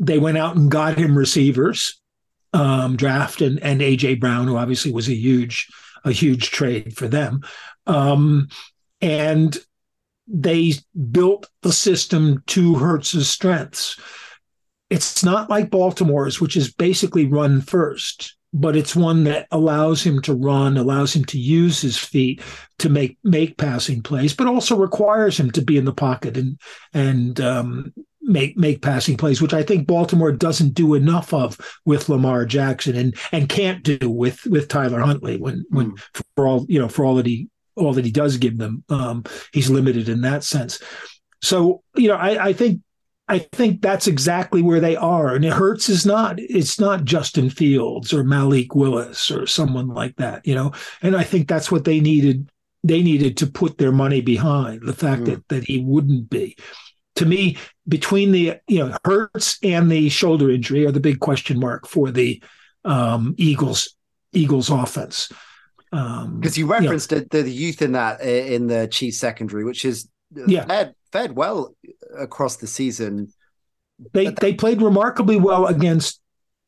They 0.00 0.18
went 0.18 0.38
out 0.38 0.56
and 0.56 0.70
got 0.70 0.98
him 0.98 1.16
receivers, 1.16 2.00
um, 2.52 2.96
draft 2.96 3.40
and, 3.40 3.62
and 3.62 3.80
AJ 3.80 4.20
Brown, 4.20 4.46
who 4.46 4.56
obviously 4.56 4.92
was 4.92 5.08
a 5.08 5.14
huge 5.14 5.68
a 6.04 6.12
huge 6.12 6.50
trade 6.50 6.96
for 6.96 7.08
them, 7.08 7.40
um, 7.86 8.48
and 9.00 9.58
they 10.28 10.74
built 11.10 11.48
the 11.62 11.72
system 11.72 12.42
to 12.46 12.74
Hurts's 12.74 13.28
strengths. 13.28 13.98
It's 14.88 15.24
not 15.24 15.50
like 15.50 15.70
Baltimore's, 15.70 16.40
which 16.40 16.56
is 16.56 16.72
basically 16.72 17.26
run 17.26 17.60
first 17.60 18.36
but 18.52 18.76
it's 18.76 18.96
one 18.96 19.24
that 19.24 19.46
allows 19.50 20.02
him 20.02 20.20
to 20.22 20.34
run, 20.34 20.76
allows 20.76 21.14
him 21.14 21.24
to 21.26 21.38
use 21.38 21.80
his 21.80 21.98
feet 21.98 22.40
to 22.78 22.88
make 22.88 23.18
make 23.24 23.56
passing 23.56 24.02
plays, 24.02 24.34
but 24.34 24.46
also 24.46 24.76
requires 24.76 25.38
him 25.38 25.50
to 25.50 25.62
be 25.62 25.76
in 25.76 25.84
the 25.84 25.92
pocket 25.92 26.36
and 26.36 26.58
and 26.94 27.40
um, 27.40 27.92
make 28.22 28.56
make 28.56 28.82
passing 28.82 29.16
plays, 29.16 29.40
which 29.40 29.54
I 29.54 29.62
think 29.62 29.86
Baltimore 29.86 30.32
doesn't 30.32 30.74
do 30.74 30.94
enough 30.94 31.32
of 31.32 31.58
with 31.84 32.08
Lamar 32.08 32.44
Jackson 32.44 32.96
and 32.96 33.14
and 33.32 33.48
can't 33.48 33.82
do 33.82 34.10
with 34.10 34.44
with 34.46 34.68
Tyler 34.68 35.00
Huntley 35.00 35.36
when 35.36 35.64
when 35.70 35.92
mm. 35.92 36.22
for 36.34 36.46
all 36.46 36.66
you 36.68 36.78
know 36.78 36.88
for 36.88 37.04
all 37.04 37.16
that 37.16 37.26
he 37.26 37.48
all 37.76 37.92
that 37.92 38.04
he 38.04 38.10
does 38.10 38.38
give 38.38 38.58
them, 38.58 38.82
um, 38.88 39.24
he's 39.52 39.70
limited 39.70 40.08
in 40.08 40.22
that 40.22 40.44
sense. 40.44 40.82
So 41.42 41.82
you 41.94 42.08
know, 42.08 42.16
I, 42.16 42.46
I 42.46 42.52
think 42.52 42.80
I 43.28 43.40
think 43.40 43.82
that's 43.82 44.06
exactly 44.06 44.62
where 44.62 44.80
they 44.80 44.94
are. 44.94 45.34
And 45.34 45.44
it 45.44 45.52
hurts 45.52 45.88
is 45.88 46.06
not, 46.06 46.38
it's 46.38 46.78
not 46.78 47.04
Justin 47.04 47.50
Fields 47.50 48.12
or 48.12 48.22
Malik 48.22 48.74
Willis 48.74 49.30
or 49.30 49.46
someone 49.46 49.88
like 49.88 50.16
that, 50.16 50.46
you 50.46 50.54
know. 50.54 50.72
And 51.02 51.16
I 51.16 51.24
think 51.24 51.48
that's 51.48 51.70
what 51.70 51.84
they 51.84 52.00
needed. 52.00 52.50
They 52.84 53.02
needed 53.02 53.36
to 53.38 53.48
put 53.48 53.78
their 53.78 53.90
money 53.90 54.20
behind 54.20 54.82
the 54.82 54.92
fact 54.92 55.22
mm. 55.22 55.26
that 55.26 55.48
that 55.48 55.64
he 55.64 55.80
wouldn't 55.80 56.30
be. 56.30 56.56
To 57.16 57.26
me, 57.26 57.56
between 57.88 58.30
the 58.30 58.58
you 58.68 58.78
know 58.78 58.96
Hurts 59.04 59.58
and 59.62 59.90
the 59.90 60.08
shoulder 60.08 60.50
injury 60.50 60.86
are 60.86 60.92
the 60.92 61.00
big 61.00 61.18
question 61.18 61.58
mark 61.58 61.88
for 61.88 62.12
the 62.12 62.40
um, 62.84 63.34
Eagles 63.38 63.96
Eagles 64.32 64.70
offense. 64.70 65.32
Because 65.90 66.24
um, 66.24 66.42
you 66.54 66.66
referenced 66.66 67.10
you 67.10 67.18
know, 67.18 67.24
the, 67.30 67.42
the 67.42 67.50
youth 67.50 67.82
in 67.82 67.92
that 67.92 68.20
in 68.20 68.68
the 68.68 68.86
Chiefs 68.86 69.18
secondary, 69.18 69.64
which 69.64 69.84
is 69.84 70.08
yeah. 70.46 70.66
fared, 70.66 70.94
fared 71.16 71.36
well 71.36 71.74
across 72.18 72.56
the 72.56 72.66
season. 72.66 73.32
They 74.12 74.26
they 74.26 74.54
played 74.54 74.82
remarkably 74.82 75.36
well 75.36 75.66
against 75.66 76.20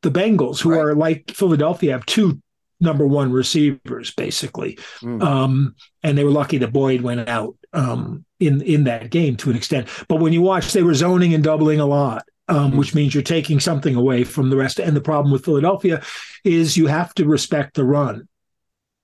the 0.02 0.11
Bengals, 0.11 0.61
who 0.61 0.70
right. 0.70 0.80
are 0.80 0.94
like 0.94 1.30
Philadelphia, 1.30 1.92
have 1.92 2.06
two 2.06 2.40
number 2.80 3.06
one 3.06 3.32
receivers 3.32 4.12
basically, 4.14 4.78
mm. 5.02 5.22
um, 5.22 5.74
and 6.02 6.16
they 6.16 6.24
were 6.24 6.30
lucky 6.30 6.58
that 6.58 6.72
Boyd 6.72 7.02
went 7.02 7.28
out 7.28 7.56
um, 7.72 8.24
in 8.40 8.62
in 8.62 8.84
that 8.84 9.11
game 9.11 9.37
to 9.37 9.50
an 9.50 9.56
extent. 9.56 9.88
But 10.08 10.20
when 10.20 10.32
you 10.32 10.40
watch, 10.40 10.72
they 10.72 10.82
were 10.82 10.94
zoning 10.94 11.34
and 11.34 11.44
doubling 11.44 11.80
a 11.80 11.87
lot. 11.87 12.24
Um, 12.50 12.72
mm. 12.72 12.78
Which 12.78 12.94
means 12.94 13.12
you're 13.12 13.22
taking 13.22 13.61
something 13.61 13.94
away 13.94 14.24
from 14.24 14.48
the 14.48 14.56
rest. 14.56 14.80
And 14.80 14.96
the 14.96 15.02
problem 15.02 15.30
with 15.30 15.44
Philadelphia 15.44 16.00
is 16.44 16.78
you 16.78 16.87
have 16.87 17.12
to 17.16 17.26
respect 17.26 17.74
the 17.74 17.84
run. 17.84 18.26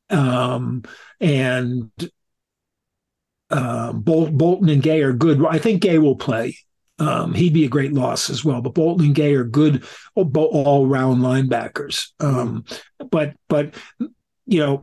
Um, 0.09 0.85
and 1.21 1.91
uh, 3.55 3.93
Bolton 3.93 4.69
and 4.69 4.83
Gay 4.83 5.03
are 5.03 5.13
good. 5.13 5.45
I 5.47 5.59
think 5.59 5.81
Gay 5.81 5.99
will 5.99 6.17
play. 6.17 6.57
Um, 6.99 7.35
he'd 7.35 7.55
be 7.55 7.65
a 7.65 7.69
great 7.69 7.93
loss 7.93 8.29
as 8.29 8.45
well. 8.45 8.61
But 8.61 8.75
Bolton 8.75 9.07
and 9.07 9.15
Gay 9.15 9.35
are 9.35 9.45
good 9.45 9.85
all 10.17 10.87
round 10.87 11.23
linebackers. 11.23 12.09
Um, 12.19 12.65
but 13.11 13.35
but 13.49 13.75
you 14.47 14.59
know, 14.59 14.83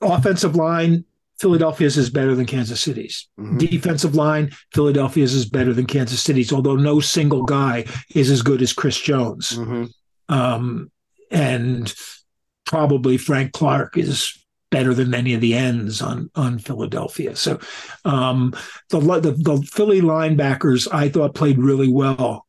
offensive 0.00 0.54
line, 0.54 1.04
Philadelphia's 1.40 1.98
is 1.98 2.08
better 2.08 2.36
than 2.36 2.46
Kansas 2.46 2.80
City's. 2.80 3.28
Mm-hmm. 3.38 3.58
Defensive 3.58 4.14
line, 4.14 4.52
Philadelphia's 4.72 5.34
is 5.34 5.46
better 5.46 5.72
than 5.72 5.86
Kansas 5.86 6.22
City's. 6.22 6.52
Although 6.52 6.76
no 6.76 7.00
single 7.00 7.42
guy 7.42 7.84
is 8.14 8.30
as 8.30 8.42
good 8.42 8.62
as 8.62 8.72
Chris 8.72 8.98
Jones, 8.98 9.58
mm-hmm. 9.58 9.84
um, 10.32 10.90
and 11.32 11.92
probably 12.64 13.16
Frank 13.16 13.52
Clark 13.52 13.96
is 13.96 14.38
better 14.72 14.94
than 14.94 15.14
any 15.14 15.34
of 15.34 15.40
the 15.40 15.54
ends 15.54 16.02
on 16.02 16.28
on 16.34 16.58
Philadelphia. 16.58 17.36
So 17.36 17.60
um, 18.04 18.52
the, 18.88 18.98
the, 18.98 19.32
the 19.32 19.68
Philly 19.70 20.00
linebackers 20.00 20.88
I 20.92 21.08
thought 21.08 21.36
played 21.36 21.58
really 21.58 21.88
well 21.88 22.46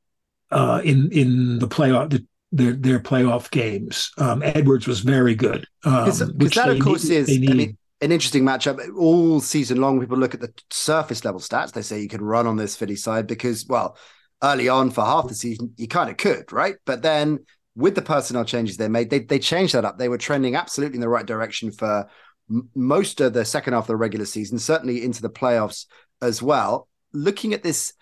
uh, 0.49 0.81
in 0.83 1.11
in 1.11 1.59
the 1.59 1.67
playoff 1.67 2.09
the, 2.09 2.25
their 2.51 2.73
their 2.73 2.99
playoff 2.99 3.51
games. 3.51 4.11
Um, 4.17 4.41
Edwards 4.41 4.87
was 4.87 5.01
very 5.01 5.35
good. 5.35 5.67
Because 5.83 6.23
um, 6.23 6.35
that 6.37 6.69
of 6.69 6.79
course 6.79 7.07
need, 7.07 7.15
is 7.15 7.29
I 7.29 7.53
mean, 7.53 7.77
an 8.01 8.11
interesting 8.11 8.43
matchup 8.43 8.79
all 8.97 9.39
season 9.39 9.79
long. 9.79 9.99
People 9.99 10.17
look 10.17 10.33
at 10.33 10.41
the 10.41 10.51
surface 10.71 11.23
level 11.23 11.41
stats. 11.41 11.73
They 11.73 11.83
say 11.83 12.01
you 12.01 12.09
can 12.09 12.23
run 12.23 12.47
on 12.47 12.55
this 12.55 12.75
Philly 12.75 12.95
side 12.95 13.27
because 13.27 13.67
well. 13.67 13.95
Early 14.41 14.67
on, 14.67 14.91
for 14.91 15.05
half 15.05 15.29
the 15.29 15.35
season, 15.35 15.73
you 15.77 15.87
kind 15.87 16.09
of 16.09 16.17
could, 16.17 16.51
right? 16.51 16.75
But 16.85 17.01
then 17.01 17.45
with 17.75 17.95
the 17.95 18.01
personnel 18.01 18.45
changes 18.45 18.77
they 18.77 18.87
made, 18.87 19.09
they 19.09 19.19
they 19.19 19.39
changed 19.39 19.73
that 19.73 19.85
up. 19.85 19.97
They 19.97 20.09
were 20.09 20.17
trending 20.17 20.55
absolutely 20.55 20.97
in 20.97 21.01
the 21.01 21.09
right 21.09 21.25
direction 21.25 21.71
for 21.71 22.07
m- 22.49 22.69
most 22.75 23.21
of 23.21 23.33
the 23.33 23.45
second 23.45 23.73
half 23.73 23.83
of 23.83 23.87
the 23.87 23.95
regular 23.95 24.25
season, 24.25 24.59
certainly 24.59 25.03
into 25.03 25.21
the 25.21 25.29
playoffs 25.29 25.85
as 26.21 26.41
well. 26.41 26.87
Looking 27.13 27.53
at 27.53 27.63
this, 27.63 27.93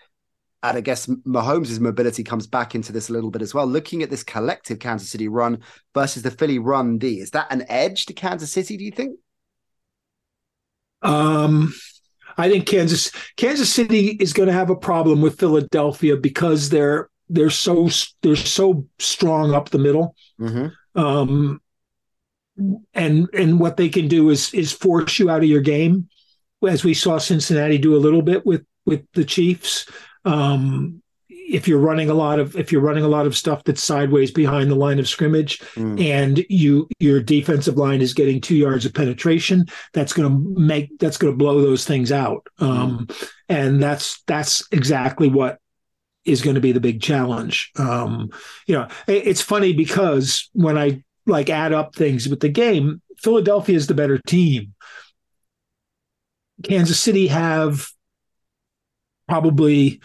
and 0.62 0.76
I 0.76 0.80
guess 0.80 1.06
Mahomes' 1.06 1.80
mobility 1.80 2.22
comes 2.22 2.46
back 2.46 2.74
into 2.74 2.92
this 2.92 3.08
a 3.08 3.12
little 3.12 3.30
bit 3.30 3.42
as 3.42 3.54
well. 3.54 3.66
Looking 3.66 4.02
at 4.02 4.10
this 4.10 4.22
collective 4.22 4.78
Kansas 4.78 5.10
City 5.10 5.28
run 5.28 5.60
versus 5.94 6.22
the 6.22 6.30
Philly 6.30 6.58
run 6.58 6.98
D, 6.98 7.20
is 7.20 7.30
that 7.30 7.50
an 7.50 7.64
edge 7.68 8.06
to 8.06 8.12
Kansas 8.12 8.52
City? 8.52 8.76
Do 8.76 8.84
you 8.84 8.92
think? 8.92 9.18
Um, 11.02 11.72
I 12.36 12.50
think 12.50 12.66
Kansas 12.66 13.10
Kansas 13.36 13.72
City 13.72 14.08
is 14.20 14.32
going 14.32 14.46
to 14.48 14.52
have 14.52 14.70
a 14.70 14.76
problem 14.76 15.20
with 15.20 15.38
Philadelphia 15.38 16.16
because 16.16 16.68
they're 16.68 17.08
they're 17.32 17.50
so 17.50 17.88
they're 18.22 18.36
so 18.36 18.86
strong 18.98 19.54
up 19.54 19.70
the 19.70 19.78
middle. 19.78 20.14
Mm-hmm. 20.40 21.00
Um, 21.00 21.60
and 22.94 23.28
and 23.32 23.58
what 23.58 23.76
they 23.76 23.88
can 23.88 24.08
do 24.08 24.30
is 24.30 24.52
is 24.52 24.72
force 24.72 25.18
you 25.18 25.30
out 25.30 25.42
of 25.42 25.48
your 25.48 25.62
game, 25.62 26.08
as 26.66 26.84
we 26.84 26.94
saw 26.94 27.18
Cincinnati 27.18 27.78
do 27.78 27.96
a 27.96 27.98
little 27.98 28.22
bit 28.22 28.44
with 28.44 28.64
with 28.84 29.04
the 29.14 29.24
Chiefs. 29.24 29.90
Um, 30.24 31.02
if 31.28 31.66
you're 31.66 31.78
running 31.78 32.08
a 32.08 32.14
lot 32.14 32.38
of 32.38 32.56
if 32.56 32.70
you're 32.70 32.80
running 32.80 33.04
a 33.04 33.08
lot 33.08 33.26
of 33.26 33.36
stuff 33.36 33.64
that's 33.64 33.82
sideways 33.82 34.30
behind 34.30 34.70
the 34.70 34.76
line 34.76 34.98
of 34.98 35.08
scrimmage 35.08 35.58
mm. 35.74 36.02
and 36.02 36.44
you 36.48 36.88
your 36.98 37.20
defensive 37.20 37.76
line 37.76 38.00
is 38.00 38.14
getting 38.14 38.40
two 38.40 38.56
yards 38.56 38.86
of 38.86 38.94
penetration 38.94 39.66
that's 39.92 40.12
going 40.12 40.28
to 40.28 40.60
make 40.60 40.96
that's 40.98 41.16
going 41.16 41.32
to 41.32 41.36
blow 41.36 41.60
those 41.60 41.84
things 41.84 42.12
out 42.12 42.46
um, 42.58 43.06
mm. 43.06 43.28
and 43.48 43.82
that's 43.82 44.22
that's 44.26 44.66
exactly 44.72 45.28
what 45.28 45.58
is 46.24 46.42
going 46.42 46.54
to 46.54 46.60
be 46.60 46.72
the 46.72 46.80
big 46.80 47.00
challenge. 47.00 47.70
Um, 47.76 48.30
you 48.66 48.74
know, 48.74 48.88
it, 49.06 49.26
it's 49.26 49.40
funny 49.40 49.72
because 49.72 50.48
when 50.52 50.78
I 50.78 51.02
like 51.26 51.50
add 51.50 51.72
up 51.72 51.94
things 51.94 52.28
with 52.28 52.40
the 52.40 52.48
game, 52.48 53.00
Philadelphia 53.18 53.76
is 53.76 53.86
the 53.86 53.94
better 53.94 54.18
team. 54.26 54.74
Kansas 56.62 57.00
City 57.00 57.26
have 57.28 57.88
probably 59.28 60.00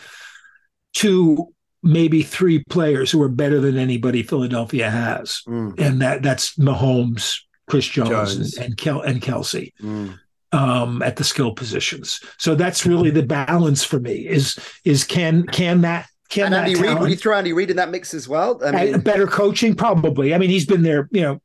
two, 0.93 1.53
maybe 1.83 2.23
three 2.23 2.63
players 2.69 3.11
who 3.11 3.21
are 3.21 3.29
better 3.29 3.59
than 3.59 3.77
anybody 3.77 4.23
Philadelphia 4.23 4.89
has, 4.89 5.41
mm. 5.47 5.79
and 5.79 6.01
that 6.01 6.23
that's 6.23 6.55
Mahomes, 6.55 7.41
Chris 7.67 7.85
Jones, 7.87 8.09
Jones. 8.09 8.57
And, 8.57 8.65
and 8.65 8.77
Kel 8.77 9.01
and 9.01 9.21
Kelce. 9.21 9.71
Mm 9.81 10.17
um, 10.51 11.01
at 11.01 11.15
the 11.17 11.23
skill 11.23 11.53
positions. 11.53 12.21
So 12.37 12.55
that's 12.55 12.85
really 12.85 13.09
the 13.09 13.23
balance 13.23 13.83
for 13.83 13.99
me. 13.99 14.27
Is 14.27 14.57
is 14.83 15.03
can 15.03 15.45
can 15.47 15.81
that 15.81 16.07
can 16.29 16.47
and 16.47 16.55
Andy 16.55 16.75
that 16.75 16.81
Reid? 16.81 16.99
Would 16.99 17.09
you 17.09 17.15
throw 17.15 17.37
Andy 17.37 17.53
Reid 17.53 17.69
in 17.69 17.77
that 17.77 17.89
mix 17.89 18.13
as 18.13 18.27
well? 18.27 18.59
I 18.63 18.71
mean, 18.71 18.99
better 18.99 19.27
coaching, 19.27 19.75
probably. 19.75 20.33
I 20.33 20.37
mean, 20.37 20.49
he's 20.49 20.65
been 20.65 20.83
there. 20.83 21.07
You 21.11 21.21
know, 21.21 21.41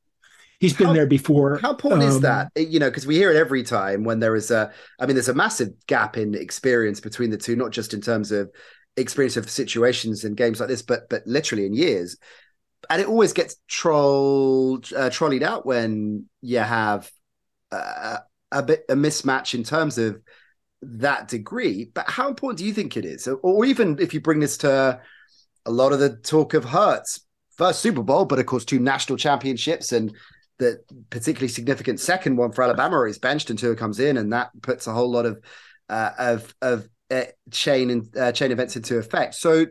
he's 0.60 0.74
been 0.74 0.88
how, 0.88 0.92
there 0.92 1.06
before. 1.06 1.58
How 1.58 1.70
important 1.70 2.02
um, 2.02 2.08
is 2.08 2.20
that? 2.20 2.52
You 2.56 2.78
know, 2.78 2.90
because 2.90 3.06
we 3.06 3.16
hear 3.16 3.30
it 3.30 3.36
every 3.36 3.62
time 3.62 4.04
when 4.04 4.20
there 4.20 4.36
is 4.36 4.50
a. 4.50 4.72
I 5.00 5.06
mean, 5.06 5.14
there's 5.14 5.28
a 5.28 5.34
massive 5.34 5.70
gap 5.86 6.16
in 6.16 6.34
experience 6.34 7.00
between 7.00 7.30
the 7.30 7.36
two, 7.36 7.56
not 7.56 7.70
just 7.70 7.94
in 7.94 8.00
terms 8.00 8.32
of 8.32 8.50
experience 8.96 9.36
of 9.36 9.48
situations 9.48 10.24
and 10.24 10.36
games 10.36 10.60
like 10.60 10.68
this, 10.68 10.82
but 10.82 11.08
but 11.08 11.26
literally 11.26 11.66
in 11.66 11.74
years. 11.74 12.16
And 12.90 13.00
it 13.00 13.06
always 13.06 13.32
gets 13.32 13.56
trolled, 13.68 14.92
uh, 14.92 15.08
trolleyed 15.08 15.44
out 15.44 15.64
when 15.64 16.28
you 16.40 16.58
have 16.58 17.08
uh, 17.70 18.18
a 18.52 18.62
bit 18.62 18.84
a 18.88 18.94
mismatch 18.94 19.54
in 19.54 19.64
terms 19.64 19.98
of 19.98 20.20
that 20.82 21.28
degree. 21.28 21.90
But 21.92 22.08
how 22.08 22.28
important 22.28 22.58
do 22.58 22.64
you 22.64 22.74
think 22.74 22.96
it 22.96 23.04
is? 23.04 23.28
Or 23.42 23.64
even 23.64 23.98
if 24.00 24.14
you 24.14 24.20
bring 24.20 24.40
this 24.40 24.58
to 24.58 25.00
a 25.64 25.70
lot 25.70 25.92
of 25.92 26.00
the 26.00 26.16
talk 26.16 26.54
of 26.54 26.64
Hurts, 26.64 27.20
first 27.56 27.80
Super 27.80 28.02
Bowl, 28.02 28.24
but 28.24 28.38
of 28.38 28.46
course 28.46 28.64
two 28.64 28.78
national 28.78 29.18
championships 29.18 29.92
and 29.92 30.14
the 30.58 30.80
particularly 31.10 31.48
significant 31.48 31.98
second 31.98 32.36
one 32.36 32.52
for 32.52 32.62
Alabama 32.62 33.02
is 33.02 33.18
benched 33.18 33.50
and 33.50 33.58
Tua 33.58 33.74
comes 33.74 34.00
in, 34.00 34.16
and 34.16 34.32
that 34.32 34.50
puts 34.62 34.86
a 34.86 34.92
whole 34.92 35.10
lot 35.10 35.26
of 35.26 35.40
uh, 35.88 36.10
of 36.18 36.54
of 36.62 36.88
uh, 37.10 37.24
chain 37.50 37.90
and 37.90 38.16
uh, 38.16 38.32
chain 38.32 38.52
events 38.52 38.76
into 38.76 38.98
effect. 38.98 39.34
So, 39.34 39.66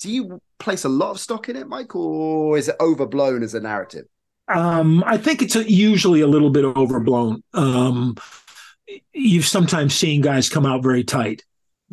do 0.00 0.10
you 0.10 0.40
place 0.58 0.84
a 0.84 0.88
lot 0.88 1.10
of 1.10 1.20
stock 1.20 1.48
in 1.48 1.56
it, 1.56 1.68
Mike, 1.68 1.94
or 1.94 2.58
is 2.58 2.68
it 2.68 2.76
overblown 2.80 3.42
as 3.42 3.54
a 3.54 3.60
narrative? 3.60 4.04
Um, 4.48 5.02
I 5.06 5.16
think 5.16 5.40
it's 5.42 5.56
a, 5.56 5.70
usually 5.70 6.20
a 6.20 6.26
little 6.26 6.50
bit 6.50 6.64
overblown. 6.64 7.42
Um, 7.54 8.16
you've 9.12 9.46
sometimes 9.46 9.94
seen 9.94 10.20
guys 10.20 10.48
come 10.48 10.66
out 10.66 10.82
very 10.82 11.04
tight 11.04 11.42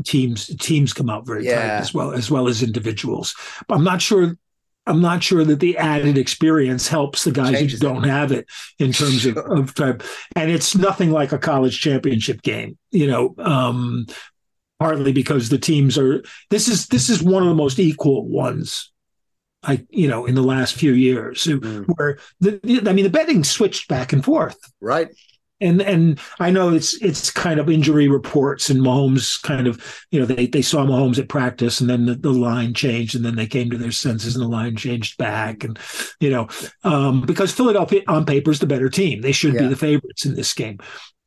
teams 0.05 0.47
teams 0.57 0.93
come 0.93 1.09
out 1.09 1.25
very 1.27 1.45
Yeah. 1.45 1.55
tight 1.55 1.79
as 1.81 1.93
well 1.93 2.11
as 2.11 2.31
well 2.31 2.47
as 2.47 2.63
individuals. 2.63 3.35
But 3.67 3.75
I'm 3.75 3.83
not 3.83 4.01
sure. 4.01 4.35
I'm 4.87 5.01
not 5.01 5.21
sure 5.21 5.43
that 5.45 5.59
the 5.59 5.77
added 5.77 6.17
experience 6.17 6.87
helps 6.87 7.23
the 7.23 7.31
guys 7.31 7.51
Changes 7.53 7.81
who 7.81 7.87
don't 7.87 8.03
have 8.03 8.31
it 8.31 8.47
in 8.79 8.91
terms 8.91 9.25
of, 9.27 9.33
Sure. 9.33 9.57
of 9.59 9.75
type. 9.75 10.01
And 10.35 10.49
it's 10.49 10.75
nothing 10.75 11.11
like 11.11 11.31
a 11.31 11.37
college 11.37 11.79
championship 11.79 12.41
game, 12.41 12.77
you 12.89 13.05
know. 13.05 13.35
Um, 13.37 14.07
partly 14.79 15.11
because 15.11 15.49
the 15.49 15.59
teams 15.59 15.97
are. 15.99 16.23
This 16.49 16.67
is 16.67 16.87
this 16.87 17.09
is 17.09 17.21
one 17.21 17.43
of 17.43 17.49
the 17.49 17.55
most 17.55 17.77
equal 17.79 18.27
ones. 18.27 18.90
I 19.63 19.85
you 19.89 20.07
know 20.07 20.25
in 20.25 20.35
the 20.35 20.43
last 20.43 20.73
few 20.75 20.93
years 20.93 21.43
Mm. 21.45 21.85
where 21.95 22.17
the 22.39 22.59
I 22.87 22.93
mean 22.93 23.03
the 23.03 23.09
betting 23.09 23.43
switched 23.43 23.87
back 23.87 24.11
and 24.13 24.23
forth 24.25 24.57
Right. 24.79 25.09
and 25.59 25.81
and 25.81 26.19
I 26.39 26.49
know 26.49 26.73
it's 26.73 26.93
it's 27.01 27.29
kind 27.29 27.59
of 27.59 27.69
injury 27.69 28.07
reports 28.07 28.69
and 28.71 28.79
Mahomes 28.81 29.39
kind 29.43 29.67
of 29.67 29.79
you 30.09 30.19
know 30.19 30.25
they 30.25 30.47
they 30.47 30.61
saw 30.63 30.83
Mahomes 30.85 31.19
at 31.19 31.29
practice 31.29 31.79
and 31.79 31.89
then 31.89 32.05
the, 32.07 32.15
the 32.15 32.31
line 32.33 32.73
changed 32.73 33.15
and 33.15 33.23
then 33.23 33.35
they 33.35 33.45
came 33.47 33.69
to 33.69 33.77
their 33.77 33.91
senses 33.91 34.35
and 34.35 34.43
the 34.43 34.47
line 34.49 34.75
changed 34.75 35.17
back 35.17 35.63
and 35.63 35.77
you 36.19 36.31
know 36.31 36.47
um, 36.83 37.21
because 37.21 37.51
Philadelphia 37.53 38.01
on 38.07 38.25
paper 38.25 38.49
is 38.51 38.59
the 38.59 38.65
better 38.65 38.89
team 38.89 39.21
they 39.21 39.31
should 39.31 39.53
Yeah. 39.53 39.61
be 39.63 39.67
the 39.67 39.75
favorites 39.75 40.25
in 40.25 40.35
this 40.35 40.53
game. 40.53 40.79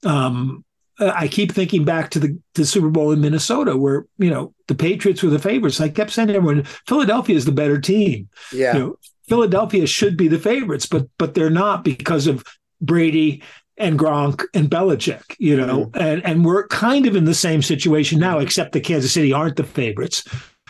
Um, 0.05 0.64
uh, 1.00 1.12
I 1.14 1.28
keep 1.28 1.52
thinking 1.52 1.85
back 1.85 2.11
to 2.11 2.18
the, 2.20 2.38
the 2.54 2.64
Super 2.64 2.88
Bowl 2.88 3.12
in 3.12 3.20
Minnesota 3.20 3.76
where 3.76 4.07
you 4.18 4.30
know 4.30 4.54
the 4.68 4.74
Patriots 4.74 5.22
were 5.22 5.30
the 5.30 5.38
favorites. 5.38 5.80
I 5.80 5.88
kept 5.88 6.11
saying 6.12 6.28
to 6.28 6.35
everyone, 6.35 6.64
Philadelphia 6.87 7.37
is 7.37 7.44
the 7.44 7.52
better 7.52 7.80
team 7.80 8.28
Yeah. 8.52 8.72
you 8.74 8.78
know, 8.78 8.98
Philadelphia 9.28 9.87
should 9.87 10.16
be 10.16 10.28
the 10.28 10.38
favorites, 10.38 10.87
but 10.87 11.09
but 11.18 11.35
they're 11.35 11.50
not 11.50 11.85
because 11.85 12.26
of 12.26 12.44
Brady 12.80 13.42
and 13.76 13.98
Gronk 13.98 14.44
and 14.54 14.70
Belichick, 14.70 15.35
you 15.38 15.57
know, 15.57 15.90
and 15.94 16.24
and 16.24 16.44
we're 16.44 16.66
kind 16.68 17.07
of 17.07 17.16
in 17.16 17.24
the 17.24 17.35
same 17.35 17.61
situation 17.62 18.20
now, 18.20 18.38
except 18.38 18.72
that 18.72 18.85
Kansas 18.85 19.12
City 19.12 19.33
aren't 19.33 19.57
the 19.57 19.64
favorites, 19.64 20.22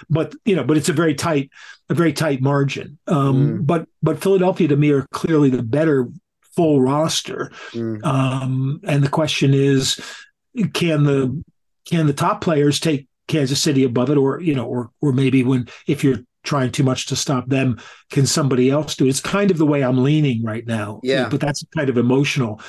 but 0.08 0.34
you 0.46 0.56
know, 0.56 0.64
but 0.64 0.76
it's 0.78 0.88
a 0.88 0.92
very 0.94 1.14
tight, 1.14 1.50
a 1.90 1.94
very 1.94 2.12
tight 2.14 2.40
margin. 2.40 2.96
Um, 3.06 3.62
But 3.62 3.88
but 4.02 4.22
Philadelphia 4.22 4.68
to 4.68 4.76
me 4.76 4.90
are 4.90 5.06
clearly 5.12 5.50
the 5.50 5.62
better 5.62 6.08
full 6.56 6.80
roster, 6.80 7.50
Mm. 7.72 8.04
um, 8.04 8.80
and 8.84 9.02
the 9.02 9.08
question 9.08 9.52
is, 9.54 10.00
can 10.72 11.04
the 11.04 11.42
can 11.86 12.06
the 12.06 12.12
top 12.12 12.40
players 12.40 12.80
take 12.80 13.06
Kansas 13.28 13.60
City 13.60 13.84
above 13.84 14.10
it, 14.10 14.16
or 14.16 14.40
you 14.40 14.54
know, 14.54 14.66
or 14.66 14.90
or 15.00 15.12
maybe 15.12 15.42
when 15.42 15.68
if 15.86 16.04
you're 16.04 16.20
trying 16.44 16.70
too 16.70 16.82
much 16.84 17.06
to 17.06 17.16
stop 17.16 17.48
them, 17.48 17.80
can 18.10 18.26
somebody 18.26 18.68
else 18.70 18.94
do 18.96 19.06
it? 19.06 19.08
It's 19.08 19.20
kind 19.20 19.50
of 19.50 19.56
the 19.58 19.66
way 19.66 19.82
I'm 19.82 20.02
leaning 20.04 20.42
right 20.44 20.66
now. 20.66 21.00
Yeah. 21.02 21.28
but 21.30 21.40
that's 21.40 21.64
kind 21.74 21.88
of 21.88 21.96
emotional, 21.96 22.60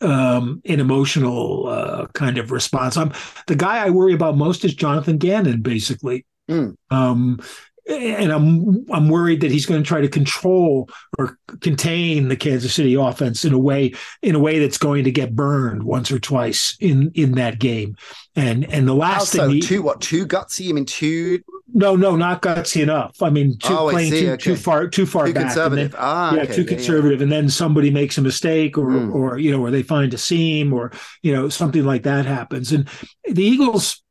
um, 0.00 0.62
an 0.64 0.78
emotional 0.78 1.66
uh, 1.66 2.06
kind 2.14 2.38
of 2.38 2.52
response. 2.52 2.96
I'm 2.96 3.12
the 3.48 3.56
guy 3.56 3.84
I 3.84 3.90
worry 3.90 4.14
about 4.14 4.36
most 4.36 4.64
is 4.64 4.74
Jonathan 4.74 5.18
Gannon, 5.18 5.60
basically. 5.62 6.24
Mm. 6.48 6.76
Um, 6.90 7.40
and 7.88 8.32
I'm 8.32 8.84
I'm 8.90 9.08
worried 9.08 9.40
that 9.42 9.50
he's 9.52 9.66
going 9.66 9.82
to 9.82 9.86
try 9.86 10.00
to 10.00 10.08
control 10.08 10.88
or 11.18 11.38
contain 11.60 12.28
the 12.28 12.36
Kansas 12.36 12.74
City 12.74 12.94
offense 12.94 13.44
in 13.44 13.52
a 13.52 13.58
way 13.58 13.94
in 14.22 14.34
a 14.34 14.40
way 14.40 14.58
that's 14.58 14.78
going 14.78 15.04
to 15.04 15.10
get 15.10 15.36
burned 15.36 15.82
once 15.84 16.10
or 16.10 16.18
twice 16.18 16.76
in 16.80 17.12
in 17.14 17.32
that 17.32 17.58
game. 17.58 17.96
And 18.34 18.64
and 18.72 18.88
the 18.88 18.94
last 18.94 19.34
Also, 19.34 19.46
thing 19.46 19.50
he, 19.56 19.60
too 19.60 19.82
what? 19.82 20.00
Too 20.00 20.26
gutsy? 20.26 20.70
I 20.70 20.72
mean 20.72 20.84
too 20.84 21.40
no 21.74 21.94
no 21.96 22.16
not 22.16 22.42
gutsy 22.42 22.82
enough. 22.82 23.22
I 23.22 23.30
mean 23.30 23.56
too 23.58 23.76
Oh, 23.76 23.90
playing 23.90 24.10
too 24.12 24.30
okay. 24.32 24.36
too 24.42 24.56
far 24.56 24.88
too 24.88 25.06
far 25.06 25.26
too 25.26 25.34
back. 25.34 25.44
conservative? 25.44 25.92
then- 25.92 26.00
ah, 26.02 26.34
yeah, 26.34 26.42
okay, 26.42 26.54
too 26.56 26.64
conservative, 26.64 27.20
and 27.22 27.30
then 27.30 27.48
somebody 27.48 27.90
makes 27.90 28.18
a 28.18 28.22
mistake, 28.22 28.76
or 28.78 28.86
Mm. 28.90 29.14
or 29.14 29.38
you 29.38 29.52
know, 29.52 29.60
or 29.60 29.70
they 29.70 29.82
find 29.82 30.12
a 30.12 30.18
seam, 30.18 30.72
or 30.72 30.90
you 31.22 31.32
know, 31.32 31.48
something 31.48 31.84
like 31.84 32.02
that 32.04 32.26
happens. 32.26 32.72
And 32.72 32.88
the 33.30 33.44
Eagles 33.44 34.02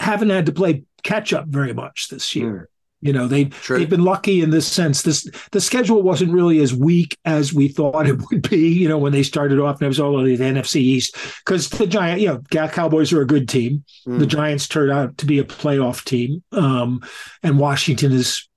haven't 0.00 0.30
had 0.30 0.46
to 0.46 0.52
play 0.52 0.84
catch 1.02 1.32
up 1.32 1.46
very 1.48 1.72
much 1.74 2.08
this 2.10 2.34
year. 2.36 2.68
You 3.00 3.12
know, 3.12 3.28
they 3.28 3.44
Mm. 3.46 3.52
True. 3.52 3.78
they've 3.78 3.88
been 3.88 4.02
lucky 4.04 4.40
in 4.42 4.50
this 4.50 4.66
sense. 4.66 5.02
This 5.02 5.28
the 5.52 5.60
schedule 5.60 6.02
wasn't 6.02 6.32
really 6.32 6.58
as 6.60 6.74
weak 6.74 7.16
as 7.24 7.52
we 7.52 7.68
thought 7.68 8.08
it 8.08 8.20
would 8.30 8.48
be. 8.48 8.68
You 8.68 8.88
know, 8.88 8.98
when 8.98 9.12
they 9.12 9.22
started 9.22 9.60
off, 9.60 9.76
and 9.76 9.82
it 9.82 9.88
was 9.88 10.00
all 10.00 10.18
of 10.18 10.26
the 10.26 10.36
NFC 10.36 10.76
East 10.80 11.16
because 11.44 11.68
the 11.68 11.86
Giant, 11.86 12.20
you 12.20 12.28
know, 12.28 12.68
Cowboys 12.68 13.12
are 13.12 13.20
a 13.22 13.26
good 13.26 13.48
team. 13.48 13.84
Mm. 14.06 14.18
The 14.18 14.26
Giants 14.26 14.66
turned 14.66 14.90
out 14.90 15.16
to 15.18 15.26
be 15.26 15.38
a 15.38 15.44
playoff 15.44 16.04
team, 16.04 16.42
um, 16.52 17.00
and 17.42 17.58
Washington 17.58 18.12
is 18.12 18.47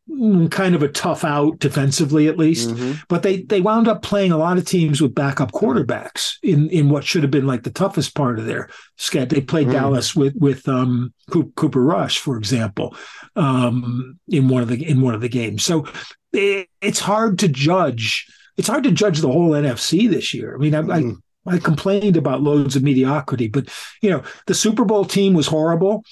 kind 0.49 0.75
of 0.75 0.83
a 0.83 0.87
tough 0.89 1.23
out 1.23 1.57
defensively, 1.59 2.27
at 2.27 2.37
least 2.37 2.69
Mhm. 2.69 3.01
but 3.07 3.23
they 3.23 3.43
they 3.43 3.61
wound 3.61 3.87
up 3.87 4.01
playing 4.01 4.31
a 4.31 4.37
lot 4.37 4.57
of 4.57 4.65
teams 4.65 5.01
with 5.01 5.15
backup 5.15 5.51
quarterbacks 5.51 6.33
in 6.43 6.69
in 6.69 6.89
what 6.89 7.03
should 7.03 7.23
have 7.23 7.31
been 7.31 7.47
like 7.47 7.63
the 7.63 7.69
toughest 7.71 8.13
part 8.13 8.37
of 8.37 8.45
their 8.45 8.69
schedule. 8.97 9.27
They 9.35 9.41
played 9.41 9.67
Mm. 9.67 9.71
Dallas 9.73 10.15
with 10.15 10.35
with 10.35 10.67
um, 10.67 11.13
Cooper 11.29 11.81
Rush, 11.81 12.17
for 12.19 12.37
example, 12.37 12.95
um, 13.35 14.19
in 14.27 14.47
one 14.47 14.61
of 14.61 14.67
the 14.69 14.83
in 14.87 15.01
one 15.01 15.13
of 15.15 15.21
the 15.21 15.29
games. 15.29 15.63
So 15.63 15.85
it, 16.33 16.67
it's 16.81 16.99
hard 16.99 17.39
to 17.39 17.47
judge. 17.47 18.27
It's 18.57 18.67
hard 18.67 18.83
to 18.83 18.91
judge 18.91 19.19
the 19.21 19.31
whole 19.31 19.51
NFC 19.51 20.07
this 20.09 20.33
year. 20.33 20.55
I 20.55 20.57
mean, 20.59 20.75
I, 20.75 20.81
Mm. 20.81 21.17
I 21.47 21.55
I 21.55 21.57
complained 21.57 22.17
about 22.17 22.43
loads 22.43 22.75
of 22.75 22.83
mediocrity, 22.83 23.47
but 23.47 23.67
you 24.01 24.09
know 24.11 24.21
the 24.45 24.53
Super 24.53 24.85
Bowl 24.85 25.05
team 25.05 25.33
was 25.33 25.47
horrible. 25.47 26.03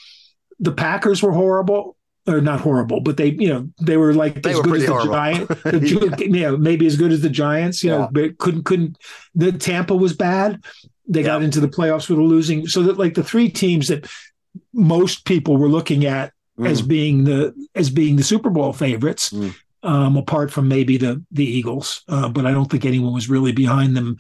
The 0.60 0.72
Packers 0.72 1.22
were 1.22 1.32
horrible. 1.34 1.96
Or 2.30 2.42
not 2.42 2.60
horrible, 2.62 3.00
but 3.02 3.18
they, 3.18 3.32
you 3.32 3.50
know, 3.50 3.68
they 3.82 3.98
were 3.98 4.14
like 4.14 4.44
They 4.44 4.52
as 4.52 4.58
were 4.58 4.64
good 4.64 4.76
as 4.82 4.86
the 4.86 4.92
horrible. 4.92 5.14
Giant, 5.14 5.48
the, 5.64 6.18
you 6.30 6.42
know, 6.42 6.58
maybe 6.58 6.86
as 6.86 6.96
good 6.96 7.12
as 7.12 7.22
the 7.22 7.30
Giants, 7.30 7.84
you 7.84 7.90
Yeah. 7.92 7.98
know, 8.00 8.10
but 8.12 8.38
couldn't 8.38 8.66
couldn't 8.66 8.98
the 9.34 9.52
Tampa 9.52 9.96
was 9.96 10.14
bad. 10.14 10.64
They 11.08 11.24
got 11.24 11.42
into 11.42 11.60
the 11.60 11.68
playoffs 11.68 12.08
with 12.10 12.20
a 12.20 12.22
losing 12.22 12.68
so 12.68 12.84
that 12.84 12.98
like 13.00 13.16
the 13.16 13.24
three 13.24 13.50
teams 13.50 13.88
that 13.88 14.08
most 14.74 15.26
people 15.26 15.58
were 15.58 15.70
looking 15.70 16.06
at 16.06 16.34
as 16.64 16.82
Mm. 16.84 16.88
being 16.88 17.24
the 17.24 17.54
as 17.74 17.90
being 17.90 18.16
the 18.18 18.24
Super 18.24 18.50
Bowl 18.50 18.74
favorites, 18.74 19.32
Mm. 19.32 19.56
um, 19.84 20.18
apart 20.18 20.52
from 20.52 20.68
maybe 20.68 20.98
the 20.98 21.24
the 21.32 21.46
Eagles. 21.46 22.04
Uh, 22.08 22.30
but 22.30 22.46
I 22.46 22.52
don't 22.52 22.70
think 22.70 22.86
anyone 22.86 23.14
was 23.14 23.30
really 23.30 23.54
behind 23.54 23.96
them 23.98 24.18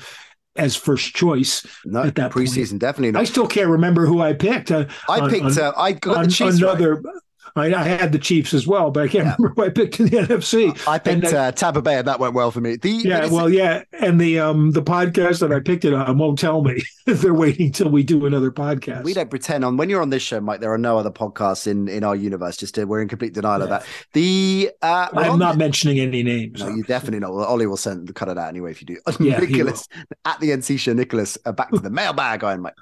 as 0.56 0.76
first 0.76 1.14
choice. 1.16 1.66
no 1.86 2.02
at 2.04 2.16
that 2.16 2.32
point. 2.32 2.48
preseason 2.50 2.80
definitely 2.80 3.20
I 3.20 3.24
still 3.26 3.46
can't 3.48 3.70
remember 3.70 4.06
who 4.08 4.20
I 4.22 4.34
picked. 4.34 4.72
Uh, 4.72 4.86
I, 5.08 5.20
on- 5.20 5.30
picked. 5.30 5.58
uh, 5.58 5.74
I 5.78 5.92
got 5.92 6.18
on- 6.18 6.24
the 6.26 6.32
Chiefs 6.32 6.62
right. 6.62 6.78
I, 7.56 7.74
I 7.74 7.84
had 7.84 8.12
the 8.12 8.20
Chiefs 8.20 8.54
as 8.54 8.66
well, 8.68 8.92
but 8.92 9.04
I 9.04 9.08
can't 9.08 9.26
Yeah. 9.26 9.36
remember 9.40 9.54
who 9.62 9.68
I 9.68 9.70
picked 9.70 10.00
in 10.00 10.08
the 10.08 10.18
NFC. 10.18 10.88
I 10.88 11.00
picked 11.00 11.26
And, 11.26 11.34
uh, 11.34 11.38
uh, 11.38 11.52
Tampa 11.52 11.82
Bay, 11.82 11.98
and 11.98 12.08
that 12.08 12.20
went 12.20 12.34
well 12.34 12.52
for 12.52 12.62
me. 12.62 12.76
The 12.76 12.90
Yeah, 12.92 13.28
well, 13.28 13.50
yeah, 13.50 13.84
and 14.00 14.20
the 14.20 14.40
um 14.40 14.72
the 14.72 14.82
podcast 14.84 15.40
that 15.40 15.52
I 15.52 15.60
picked 15.60 15.86
it 15.86 15.94
on 15.94 16.18
won't 16.18 16.40
tell 16.40 16.62
me. 16.64 16.82
They're 17.06 17.34
waiting 17.34 17.72
till 17.72 17.90
we 17.90 18.04
do 18.04 18.26
another 18.26 18.52
podcast. 18.52 19.04
We 19.04 19.14
don't 19.14 19.30
pretend 19.30 19.66
on 19.66 19.78
when 19.78 19.90
you're 19.90 20.02
on 20.02 20.10
this 20.12 20.22
show, 20.24 20.40
Mike. 20.40 20.60
There 20.62 20.72
are 20.74 20.78
no 20.78 20.98
other 20.98 21.12
podcasts 21.12 21.66
in 21.68 21.88
in 21.88 22.04
our 22.04 22.16
universe. 22.16 22.58
Just 22.58 22.78
uh, 22.78 22.86
we're 22.86 23.02
in 23.02 23.08
complete 23.08 23.34
denial 23.34 23.62
of 23.64 23.70
that. 23.70 23.86
The 24.14 24.72
uh, 24.82 25.10
well, 25.14 25.34
I'm 25.34 25.40
not 25.40 25.54
the- 25.54 25.60
mentioning 25.60 26.00
any 26.00 26.24
names. 26.24 26.60
No, 26.60 26.70
you 26.70 26.84
definitely 26.84 27.20
not. 27.20 27.34
Well, 27.34 27.46
Ollie 27.46 27.68
will 27.68 27.78
send 27.78 28.14
cut 28.16 28.28
it 28.30 28.38
out 28.38 28.48
anyway 28.50 28.72
if 28.72 28.82
you 28.82 28.88
do. 28.88 28.98
Yeah, 29.20 29.40
Nicholas 29.40 29.88
at 30.26 30.40
the 30.40 30.50
NC 30.52 30.80
show. 30.80 30.94
Nicholas, 30.94 31.38
uh, 31.46 31.52
back 31.52 31.72
to 31.72 31.80
the 31.80 31.90
mailbag, 31.90 32.44
Iron 32.44 32.62
Mike. 32.62 32.74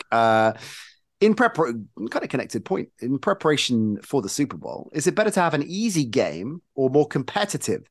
In 1.20 1.34
preparation, 1.34 1.90
kind 2.12 2.24
of 2.24 2.30
connected 2.30 2.64
point. 2.64 2.90
In 3.00 3.18
preparation 3.18 3.98
for 4.04 4.22
the 4.22 4.30
Super 4.30 4.58
Bowl, 4.58 4.90
is 4.94 5.08
it 5.08 5.16
better 5.16 5.32
to 5.32 5.40
have 5.42 5.56
an 5.56 5.64
easy 5.64 6.06
game 6.06 6.62
or 6.76 6.90
more 6.92 7.08
competitive 7.08 7.88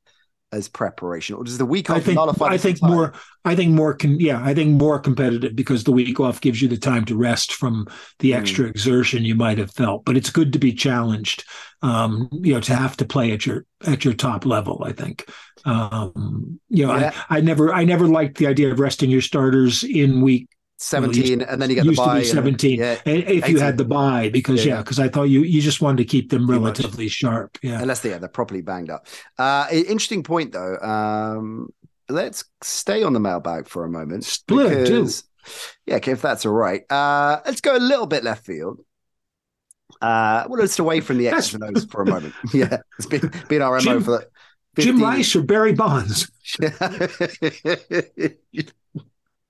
as 0.53 0.69
preparation, 0.69 1.35
or 1.35 1.43
does 1.43 1.59
the 1.59 1.67
week 1.67 1.91
I 1.91 1.97
off 1.97 2.05
think 2.05 2.15
nullify? 2.15 2.47
I 2.47 2.57
think 2.57 2.81
more 2.81 3.15
I 3.45 3.57
think 3.57 3.73
more 3.73 3.95
can 3.95 4.21
yeah 4.21 4.41
I 4.45 4.55
think 4.55 4.81
more 4.81 5.01
competitive 5.01 5.57
because 5.57 5.83
the 5.83 5.91
week 5.91 6.21
off 6.21 6.41
gives 6.41 6.63
you 6.63 6.69
the 6.69 6.77
time 6.77 7.05
to 7.07 7.17
rest 7.17 7.53
from 7.55 7.89
the 8.21 8.31
Mm. 8.31 8.37
extra 8.39 8.67
exertion 8.67 9.25
you 9.25 9.35
might 9.35 9.59
have 9.59 9.73
felt. 9.73 10.05
But 10.05 10.17
it's 10.17 10.31
good 10.31 10.53
to 10.53 10.61
be 10.61 10.73
challenged. 10.73 11.43
Um, 11.83 12.29
you 12.33 12.55
know, 12.55 12.61
to 12.61 12.77
have 12.77 12.97
to 12.99 13.05
play 13.05 13.33
at 13.33 13.45
your 13.45 13.67
at 13.85 14.05
your 14.05 14.15
top 14.15 14.47
level. 14.47 14.85
I 14.87 14.93
think. 14.93 15.29
Um, 15.65 16.61
you 16.69 16.87
know, 16.87 16.97
Yeah. 16.97 17.13
I, 17.29 17.39
I 17.39 17.41
never 17.41 17.73
I 17.75 17.85
never 17.85 18.07
liked 18.07 18.39
the 18.39 18.47
idea 18.47 18.71
of 18.71 18.79
resting 18.79 19.11
your 19.11 19.21
starters 19.23 19.83
in 19.83 20.21
week 20.21 20.49
seventeen, 20.79 21.41
and 21.43 21.61
then 21.61 21.71
you 21.71 21.77
get 21.77 21.85
the 21.85 21.91
used 21.91 22.03
to 22.03 22.11
be 22.13 22.19
and- 22.19 22.27
17 22.27 22.79
yeah, 22.79 22.93
if 23.07 23.45
18. 23.45 23.51
you 23.51 23.59
had 23.61 23.79
the 23.79 23.85
buy 23.85 24.29
because 24.29 24.65
Yeah, 24.65 24.73
yeah 24.73 24.77
yeah. 24.79 24.83
because 24.83 24.99
i 24.99 25.09
thought 25.09 25.25
you 25.25 25.43
you 25.43 25.61
just 25.63 25.81
wanted 25.81 25.99
to 25.99 26.05
keep 26.05 26.31
them 26.31 26.49
relatively 26.51 27.09
sharp 27.09 27.59
yeah 27.63 27.81
unless 27.81 28.01
they, 28.01 28.11
yeah, 28.11 28.19
they're 28.19 28.29
properly 28.29 28.61
banged 28.63 28.91
up. 28.91 29.07
Uh, 29.39 29.67
interesting 29.73 30.23
point 30.23 30.53
though. 30.53 30.77
Um, 30.79 31.71
let's 32.09 32.45
stay 32.63 33.03
on 33.03 33.13
the 33.15 33.21
mailbag 33.21 33.67
for 33.69 33.85
a 33.85 33.89
moment. 33.91 34.25
Split 34.25 34.69
too. 34.71 34.83
because- 34.93 35.25
Yeah, 35.87 35.97
okay, 35.97 36.13
if 36.13 36.21
that's 36.23 36.45
all 36.45 36.53
right. 36.53 36.83
Uh, 36.91 37.41
let's 37.47 37.61
go 37.61 37.77
a 37.77 37.79
little 37.79 38.07
bit 38.07 38.23
left 38.25 38.45
field. 38.45 38.81
Uh, 40.03 40.45
well, 40.49 40.59
let's 40.61 40.79
away 40.79 41.01
from 41.01 41.17
the 41.19 41.29
X's 41.29 41.55
and 41.55 41.65
O's 41.65 41.85
for 41.87 42.03
a 42.03 42.07
moment. 42.07 42.35
Yeah, 42.53 42.79
it's 42.99 43.07
been 43.07 43.31
been 43.49 43.63
our 43.63 43.77
MO 43.77 43.81
Jim- 43.81 44.03
for 44.03 44.27
the 44.75 44.83
jim 44.83 45.01
rice 45.03 45.35
or 45.35 45.43
barry 45.43 45.73
bonds 45.73 46.31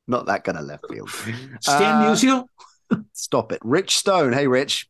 Not 0.07 0.27
that 0.27 0.45
kind 0.45 0.59
of 0.59 0.65
left 0.65 0.85
field. 0.89 1.11
stan 1.61 2.05
Uh, 2.05 2.11
musial 2.11 2.47
Stop 3.13 3.53
it. 3.53 3.61
Rich 3.65 3.97
Stone. 3.97 4.33
Hey, 4.33 4.47
Rich. 4.47 4.89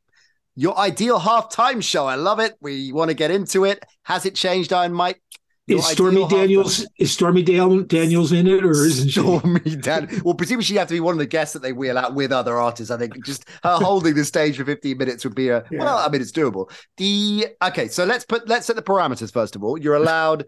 Your 0.55 0.79
ideal 0.79 1.19
halftime 1.19 1.83
show. 1.83 2.07
I 2.07 2.15
love 2.15 2.41
it. 2.41 2.55
We 2.61 2.93
want 2.93 3.09
to 3.09 3.15
get 3.15 3.31
into 3.31 3.65
it. 3.65 3.85
Has 4.05 4.27
it 4.27 4.35
changed, 4.35 4.73
Iron 4.73 4.93
Mike? 4.93 5.21
is 5.67 5.85
Stormy 5.85 6.27
Daniels 6.29 6.87
is 6.97 7.13
Stormy 7.13 7.43
Dale, 7.43 7.83
Daniels 7.83 8.31
in 8.31 8.47
it 8.47 8.65
or 8.65 8.71
isn't 8.71 9.11
Stormy 9.11 9.61
she? 9.65 9.77
Dan- 9.77 10.21
well, 10.25 10.35
presumably 10.35 10.65
she'd 10.65 10.77
have 10.77 10.89
to 10.89 10.95
be 10.95 11.01
one 11.01 11.13
of 11.13 11.19
the 11.19 11.27
guests 11.27 11.55
that 11.55 11.63
they 11.63 11.73
wheel 11.73 11.99
out 11.99 12.15
with 12.15 12.31
other 12.31 12.57
artists. 12.57 12.91
I 12.91 12.97
think 12.97 13.25
just 13.25 13.49
her 13.65 13.77
holding 13.77 14.15
the 14.15 14.25
stage 14.25 14.57
for 14.57 14.65
15 14.65 14.97
minutes 14.97 15.25
would 15.25 15.35
be 15.35 15.49
a 15.49 15.65
yeah. 15.71 15.81
well. 15.81 15.99
I 15.99 16.09
mean, 16.09 16.21
it's 16.21 16.33
doable. 16.33 16.71
The 16.99 17.49
okay, 17.63 17.89
so 17.89 18.05
let's 18.05 18.25
put 18.25 18.49
let's 18.49 18.67
set 18.67 18.77
the 18.77 18.83
parameters 18.83 19.33
first 19.33 19.57
of 19.57 19.65
all. 19.65 19.77
You're 19.77 19.97
allowed 19.97 20.45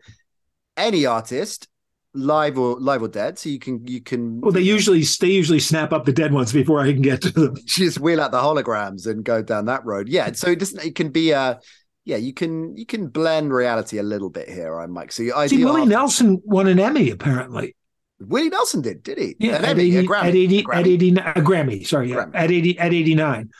any 0.76 1.04
artist 1.04 1.66
live 2.14 2.58
or 2.58 2.80
live 2.80 3.02
or 3.02 3.08
dead 3.08 3.38
so 3.38 3.48
you 3.48 3.58
can 3.58 3.86
you 3.86 4.00
can 4.00 4.40
well 4.40 4.50
they 4.50 4.60
usually 4.60 5.02
they 5.20 5.28
usually 5.28 5.60
snap 5.60 5.92
up 5.92 6.04
the 6.04 6.12
dead 6.12 6.32
ones 6.32 6.52
before 6.52 6.80
i 6.80 6.90
can 6.90 7.02
get 7.02 7.20
to 7.20 7.30
them 7.30 7.54
just 7.66 8.00
wheel 8.00 8.20
out 8.20 8.30
the 8.30 8.40
holograms 8.40 9.06
and 9.06 9.24
go 9.24 9.42
down 9.42 9.66
that 9.66 9.84
road 9.84 10.08
yeah 10.08 10.32
so 10.32 10.48
it 10.48 10.58
doesn't 10.58 10.82
it 10.82 10.94
can 10.94 11.10
be 11.10 11.32
a 11.32 11.60
yeah, 12.08 12.16
you 12.16 12.32
can 12.32 12.74
you 12.74 12.86
can 12.86 13.08
blend 13.08 13.52
reality 13.52 13.98
a 13.98 14.02
little 14.02 14.30
bit 14.30 14.48
here. 14.48 14.80
I'm 14.80 14.92
Mike. 14.92 15.12
So 15.12 15.22
you 15.22 15.34
See, 15.46 15.62
Willie 15.62 15.84
Nelson 15.84 16.40
won 16.42 16.66
an 16.66 16.80
Emmy 16.80 17.10
apparently. 17.10 17.76
Willie 18.18 18.48
Nelson 18.48 18.80
did, 18.80 19.02
did 19.02 19.18
he? 19.18 19.36
Yeah, 19.38 19.56
an 19.56 19.64
at, 19.66 19.70
Emmy, 19.72 19.94
80, 19.94 20.06
Grammy, 20.08 20.22
at 20.22 20.34
80, 20.34 20.62
Grammy. 20.62 20.74
at 20.74 20.86
80, 20.86 21.08
a 21.10 21.22
Grammy. 21.34 21.86
Sorry, 21.86 22.08
Grammy. 22.08 22.34
at 22.34 22.50
80, 22.50 22.78
at 22.78 22.94
89. 22.94 23.40
No, 23.40 23.50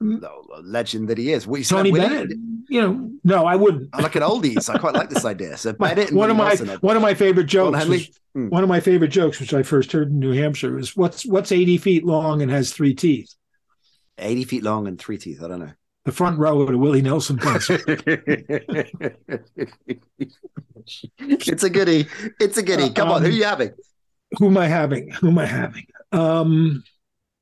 legend 0.00 1.08
that 1.08 1.18
he 1.18 1.32
is. 1.32 1.46
Tony 1.68 1.92
Bennett. 1.92 2.30
You 2.68 2.82
know, 2.82 3.10
no, 3.24 3.46
I 3.46 3.56
wouldn't. 3.56 3.90
I 3.92 4.00
like 4.00 4.14
an 4.14 4.22
oldies. 4.22 4.72
I 4.72 4.78
quite 4.78 4.94
like 4.94 5.10
this 5.10 5.24
idea. 5.24 5.56
So 5.56 5.72
Bennett 5.78 6.12
one 6.12 6.30
of 6.30 6.36
my 6.36 6.48
Nelson 6.48 6.68
one 6.80 6.96
of 6.96 7.02
my 7.02 7.14
favorite 7.14 7.46
jokes. 7.46 7.84
Was, 7.86 8.08
mm. 8.36 8.48
One 8.48 8.62
of 8.62 8.68
my 8.68 8.80
favorite 8.80 9.08
jokes, 9.08 9.40
which 9.40 9.52
I 9.52 9.62
first 9.62 9.90
heard 9.92 10.10
in 10.10 10.20
New 10.20 10.32
Hampshire, 10.32 10.72
was 10.72 10.96
what's 10.96 11.26
what's 11.26 11.52
eighty 11.52 11.78
feet 11.78 12.04
long 12.04 12.42
and 12.42 12.50
has 12.50 12.72
three 12.72 12.94
teeth. 12.94 13.34
Eighty 14.18 14.44
feet 14.44 14.62
long 14.62 14.86
and 14.86 14.98
three 14.98 15.18
teeth. 15.18 15.42
I 15.42 15.48
don't 15.48 15.60
know 15.60 15.72
the 16.04 16.12
front 16.12 16.38
row 16.38 16.62
at 16.66 16.72
a 16.72 16.78
Willie 16.78 17.02
Nelson 17.02 17.38
concert. 17.38 17.82
it's 21.18 21.62
a 21.62 21.70
goodie. 21.70 22.06
It's 22.40 22.56
a 22.56 22.62
goodie. 22.62 22.90
Come 22.90 23.08
um, 23.08 23.14
on, 23.16 23.22
who 23.22 23.28
are 23.28 23.32
you 23.32 23.44
having? 23.44 23.72
Who 24.38 24.46
am 24.46 24.56
I 24.56 24.66
having? 24.66 25.10
Who 25.10 25.28
am 25.28 25.38
I 25.38 25.46
having? 25.46 25.86
Um, 26.12 26.82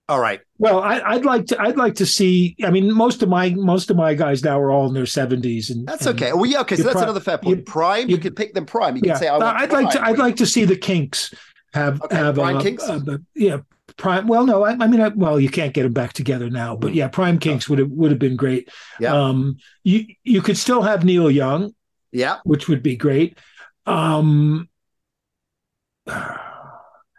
all 0.09 0.21
right. 0.21 0.41
Well, 0.57 0.81
I, 0.81 1.17
would 1.17 1.27
like 1.27 1.47
to. 1.47 1.61
I'd 1.61 1.77
like 1.77 1.97
to 1.97 2.07
see. 2.07 2.57
I 2.65 2.71
mean, 2.71 2.93
most 2.93 3.23
of 3.23 3.29
my 3.29 3.51
most 3.51 3.91
of 3.91 3.97
my 3.97 4.15
guys 4.15 4.43
now 4.43 4.59
are 4.59 4.71
all 4.71 4.87
in 4.87 4.95
their 4.95 5.07
seventies, 5.07 5.69
and 5.71 5.87
that's 5.87 6.07
okay. 6.07 6.33
Well, 6.33 6.47
yeah, 6.47 6.61
okay. 6.61 6.77
So 6.77 6.85
that's 6.85 7.01
another 7.01 7.21
fair 7.21 7.39
point. 7.39 7.59
You, 7.59 7.65
prime, 7.65 8.09
you, 8.09 8.17
you 8.17 8.23
could 8.23 8.35
pick 8.35 8.55
them 8.55 8.65
prime. 8.65 8.97
You 8.97 9.03
yeah, 9.05 9.13
could 9.13 9.19
say, 9.21 9.29
I 9.29 9.37
would 9.63 9.73
like 9.73 9.91
to. 9.91 10.03
I'd 10.03 10.19
like 10.19 10.37
to 10.37 10.47
see 10.47 10.65
the 10.65 10.77
Kinks 10.77 11.35
have 11.75 12.01
okay, 12.03 12.17
have 12.17 12.37
Brian 12.37 12.61
Kinks. 12.61 12.89
yeah, 13.35 13.59
Prime. 13.99 14.27
Well, 14.27 14.47
no, 14.47 14.65
I, 14.65 14.71
I 14.73 14.87
mean, 14.87 15.01
I, 15.01 15.09
well, 15.09 15.39
you 15.39 15.51
can't 15.51 15.75
get 15.75 15.83
them 15.83 15.93
back 15.93 16.15
together 16.15 16.49
now, 16.49 16.75
but 16.75 16.95
yeah, 16.95 17.09
Prime 17.09 17.39
Kinks 17.39 17.69
would 17.69 17.79
have 17.79 17.91
would 17.91 18.11
have 18.11 18.19
been 18.19 18.37
great. 18.37 18.71
Yeah. 18.99 19.13
Um, 19.13 19.59
you 19.85 20.07
you 20.25 20.41
could 20.41 20.57
still 20.57 20.83
have 20.83 21.05
Neil 21.05 21.31
Young. 21.31 21.75
Yeah. 22.13 22.39
Which 22.45 22.69
would 22.69 22.83
be 22.83 22.97
great. 22.97 23.37
Um, 23.85 24.69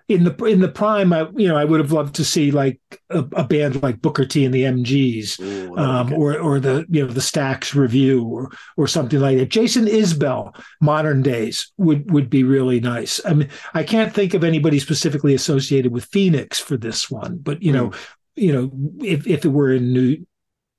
in 0.10 0.24
the 0.24 0.36
in 0.46 0.60
the 0.60 0.68
prime, 0.68 1.14
I 1.14 1.28
you 1.36 1.48
know 1.48 1.56
I 1.56 1.64
would 1.64 1.80
have 1.80 1.92
loved 1.92 2.16
to 2.16 2.26
see 2.26 2.50
like 2.50 2.80
a, 3.12 3.20
a 3.20 3.44
band 3.44 3.82
like 3.84 4.02
Booker 4.02 4.26
T 4.26 4.44
and 4.44 4.54
the 4.54 4.64
MGs, 4.64 5.40
Ooh, 5.40 5.78
um, 5.78 6.12
or 6.14 6.38
or 6.38 6.60
the 6.60 6.86
you 6.90 7.06
know 7.06 7.14
the 7.14 7.22
Stax 7.22 7.76
Revue 7.76 8.26
or 8.26 8.50
or 8.76 8.88
something 8.88 9.20
like 9.20 9.38
that. 9.38 9.50
Jason 9.50 9.86
Isbell, 9.86 10.60
modern 10.82 11.22
days 11.22 11.72
would 11.78 12.12
would 12.12 12.28
be 12.28 12.44
really 12.44 12.80
nice. 12.80 13.22
I 13.24 13.36
mean, 13.36 13.50
I 13.76 13.84
can't 13.84 14.14
think 14.14 14.34
of 14.34 14.44
anybody 14.44 14.80
specifically 14.80 15.36
associated 15.36 15.92
with 15.92 16.06
Phoenix 16.06 16.60
for 16.60 16.76
this 16.76 17.12
one, 17.12 17.38
but 17.38 17.62
you 17.62 17.72
mm. 17.72 17.76
know, 17.76 17.92
you 18.36 18.52
know, 18.52 18.72
if 19.06 19.28
if 19.28 19.46
it 19.46 19.50
were 19.50 19.72
in 19.72 19.94
New 19.94 20.26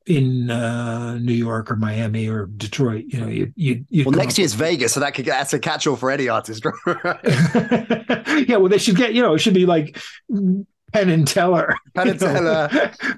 in 0.07 0.51
uh, 0.51 1.19
New 1.19 1.35
York 1.35 1.71
or 1.71 1.77
Miami 1.77 2.29
or 2.29 2.47
Detroit. 2.47 3.05
You 3.09 3.21
know, 3.21 3.29
you 3.29 3.53
you. 3.57 3.85
you 3.89 4.05
Well, 4.05 4.13
next 4.13 4.39
year's 4.39 4.55
Vegas, 4.55 4.93
so 4.93 5.01
that 5.01 5.15
could 5.15 5.27
that's 5.27 5.53
a 5.53 5.59
catch-all 5.59 5.97
for 5.97 6.11
any 6.11 6.29
artist. 6.29 6.65
yeah, 6.87 8.57
well, 8.57 8.69
they 8.69 8.79
should 8.79 8.97
get 8.97 9.15
you 9.15 9.23
know 9.23 9.35
it 9.35 9.39
should 9.39 9.55
be 9.55 9.67
like 9.67 9.99
Penn 10.93 11.09
and 11.09 11.27
Teller, 11.27 11.75
Penn 11.95 12.09
and 12.09 12.21
Teller 12.21 12.69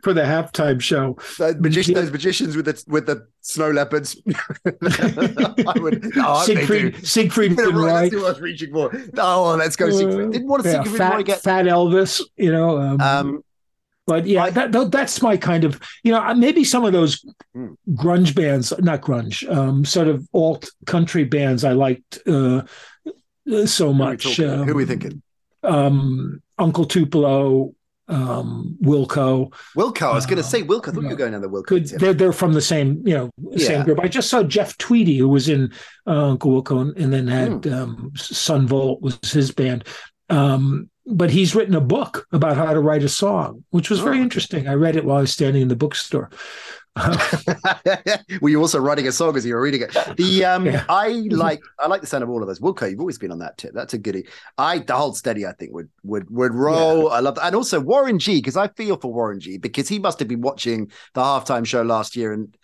for 0.03 0.13
the 0.13 0.23
halftime 0.23 0.81
show. 0.81 1.17
Those, 1.39 1.57
magician, 1.57 1.95
those 1.95 2.11
magicians 2.11 2.57
with 2.57 2.67
the 2.67 2.85
with 2.89 3.07
the 3.07 3.27
snow 3.41 3.71
leopards. 3.71 4.21
I 4.67 5.79
would. 5.79 6.13
Oh, 6.17 6.43
Siegfried, 6.45 7.07
Siegfried 7.07 7.59
and 7.59 7.77
Roy. 7.77 8.11
That's 8.11 8.15
what 8.15 8.25
I 8.25 8.29
was 8.29 8.41
reaching 8.41 8.73
for. 8.73 8.91
Oh, 9.17 9.55
let's 9.57 9.77
go. 9.77 9.91
Siegfried. 9.91 10.33
Didn't 10.33 10.49
want 10.49 10.63
to 10.65 10.69
yeah, 10.69 10.83
Siegfried 10.83 10.99
fat, 10.99 11.25
get 11.25 11.41
Fat 11.41 11.67
Elvis. 11.67 12.21
You 12.37 12.53
know. 12.53 12.79
Um, 12.79 13.01
um, 13.01 13.45
but 14.07 14.27
yeah, 14.27 14.51
that, 14.51 14.91
that's 14.91 15.23
my 15.23 15.37
kind 15.37 15.65
of 15.65 15.81
you 16.03 16.13
know 16.13 16.35
maybe 16.35 16.65
some 16.65 16.85
of 16.85 16.93
those 16.93 17.25
hmm. 17.55 17.75
grunge 17.91 18.35
bands, 18.35 18.73
not 18.81 19.03
grunge, 19.03 19.49
um, 19.55 19.85
sort 19.85 20.09
of 20.09 20.29
alt 20.33 20.71
country 20.87 21.25
bands 21.25 21.65
I 21.65 21.73
liked 21.73 22.19
uh, 22.27 22.63
so 23.65 23.93
much. 23.93 24.37
Who 24.37 24.49
are, 24.49 24.55
um, 24.55 24.65
Who 24.65 24.73
are 24.73 24.77
we 24.77 24.87
thinking? 24.87 25.23
Um, 25.63 26.43
Uncle 26.59 26.85
Tupelo, 26.85 27.75
um, 28.09 28.77
Wilco. 28.83 29.53
Wilco. 29.77 30.11
I 30.11 30.15
was 30.15 30.27
going 30.27 30.39
to 30.39 30.45
uh, 30.45 30.47
say 30.47 30.63
Wilco. 30.63 30.89
I 30.89 30.93
thought 30.93 31.03
you 31.03 31.09
were 31.09 31.17
going 31.17 31.35
on 31.35 31.41
the 31.41 31.49
Wilco. 31.49 31.99
They're 31.99 32.15
they're 32.15 32.33
from 32.33 32.53
the 32.53 32.61
same 32.61 33.03
you 33.07 33.15
know 33.15 33.31
same 33.57 33.79
yeah. 33.79 33.85
group. 33.85 34.01
I 34.01 34.09
just 34.09 34.29
saw 34.29 34.43
Jeff 34.43 34.77
Tweedy 34.79 35.19
who 35.19 35.29
was 35.29 35.49
in 35.49 35.73
uh, 36.07 36.31
Uncle 36.31 36.63
Wilco 36.63 36.81
and 37.01 37.13
then 37.13 37.29
had 37.29 37.63
mm. 37.63 37.73
um, 37.73 38.13
Son 38.17 38.67
Volt 38.67 39.01
was 39.01 39.19
his 39.31 39.53
band. 39.53 39.85
Um, 40.29 40.91
but 41.07 41.31
he's 41.31 41.55
written 41.55 41.75
a 41.75 41.81
book 41.81 42.27
about 42.33 42.57
how 42.57 42.73
to 42.73 42.81
write 42.81 43.03
a 43.03 43.09
song, 43.09 43.65
which 43.71 43.91
was 43.91 44.01
very 44.01 44.19
oh. 44.19 44.23
interesting. 44.23 44.69
I 44.69 44.75
read 44.75 44.97
it 44.97 45.05
while 45.05 45.19
I 45.19 45.23
was 45.23 45.33
standing 45.33 45.63
in 45.63 45.69
the 45.69 45.77
bookstore. 45.77 46.31
were 48.43 48.51
you 48.51 48.61
also 48.61 48.79
writing 48.79 49.09
a 49.09 49.13
song 49.13 49.35
as 49.35 49.47
you 49.47 49.55
were 49.55 49.63
reading 49.63 49.81
it? 49.81 49.97
The 50.17 50.45
um, 50.55 50.67
yeah. 50.67 50.85
I 50.91 51.09
like 51.31 51.61
I 51.79 51.87
like 51.87 52.03
the 52.03 52.07
sound 52.07 52.23
of 52.23 52.29
all 52.29 52.43
of 52.43 52.49
those. 52.49 52.61
Wilco, 52.61 52.91
you've 52.91 53.01
always 53.01 53.19
been 53.19 53.33
on 53.33 53.39
that 53.39 53.57
tip. 53.57 53.73
That's 53.73 53.95
a 53.95 53.99
goodie. 53.99 54.27
I 54.59 54.79
the 54.79 54.95
hold 54.95 55.17
steady. 55.17 55.47
I 55.47 55.53
think 55.53 55.73
would 55.73 55.89
would 56.03 56.31
would 56.31 56.55
roll. 56.55 57.05
Yeah. 57.05 57.17
I 57.17 57.21
love 57.21 57.37
that, 57.37 57.47
and 57.47 57.57
also 57.57 57.81
Warren 57.81 58.19
G 58.19 58.37
because 58.37 58.59
I 58.59 58.69
feel 58.69 58.99
for 58.99 59.13
Warren 59.13 59.41
G 59.41 59.57
because 59.57 59.89
he 59.89 59.99
must 59.99 60.19
have 60.19 60.29
been 60.29 60.43
watching 60.43 60.91
the 61.15 61.23
halftime 61.23 61.65
show 61.65 61.83
last 61.83 62.15
year 62.15 62.33
and 62.33 62.55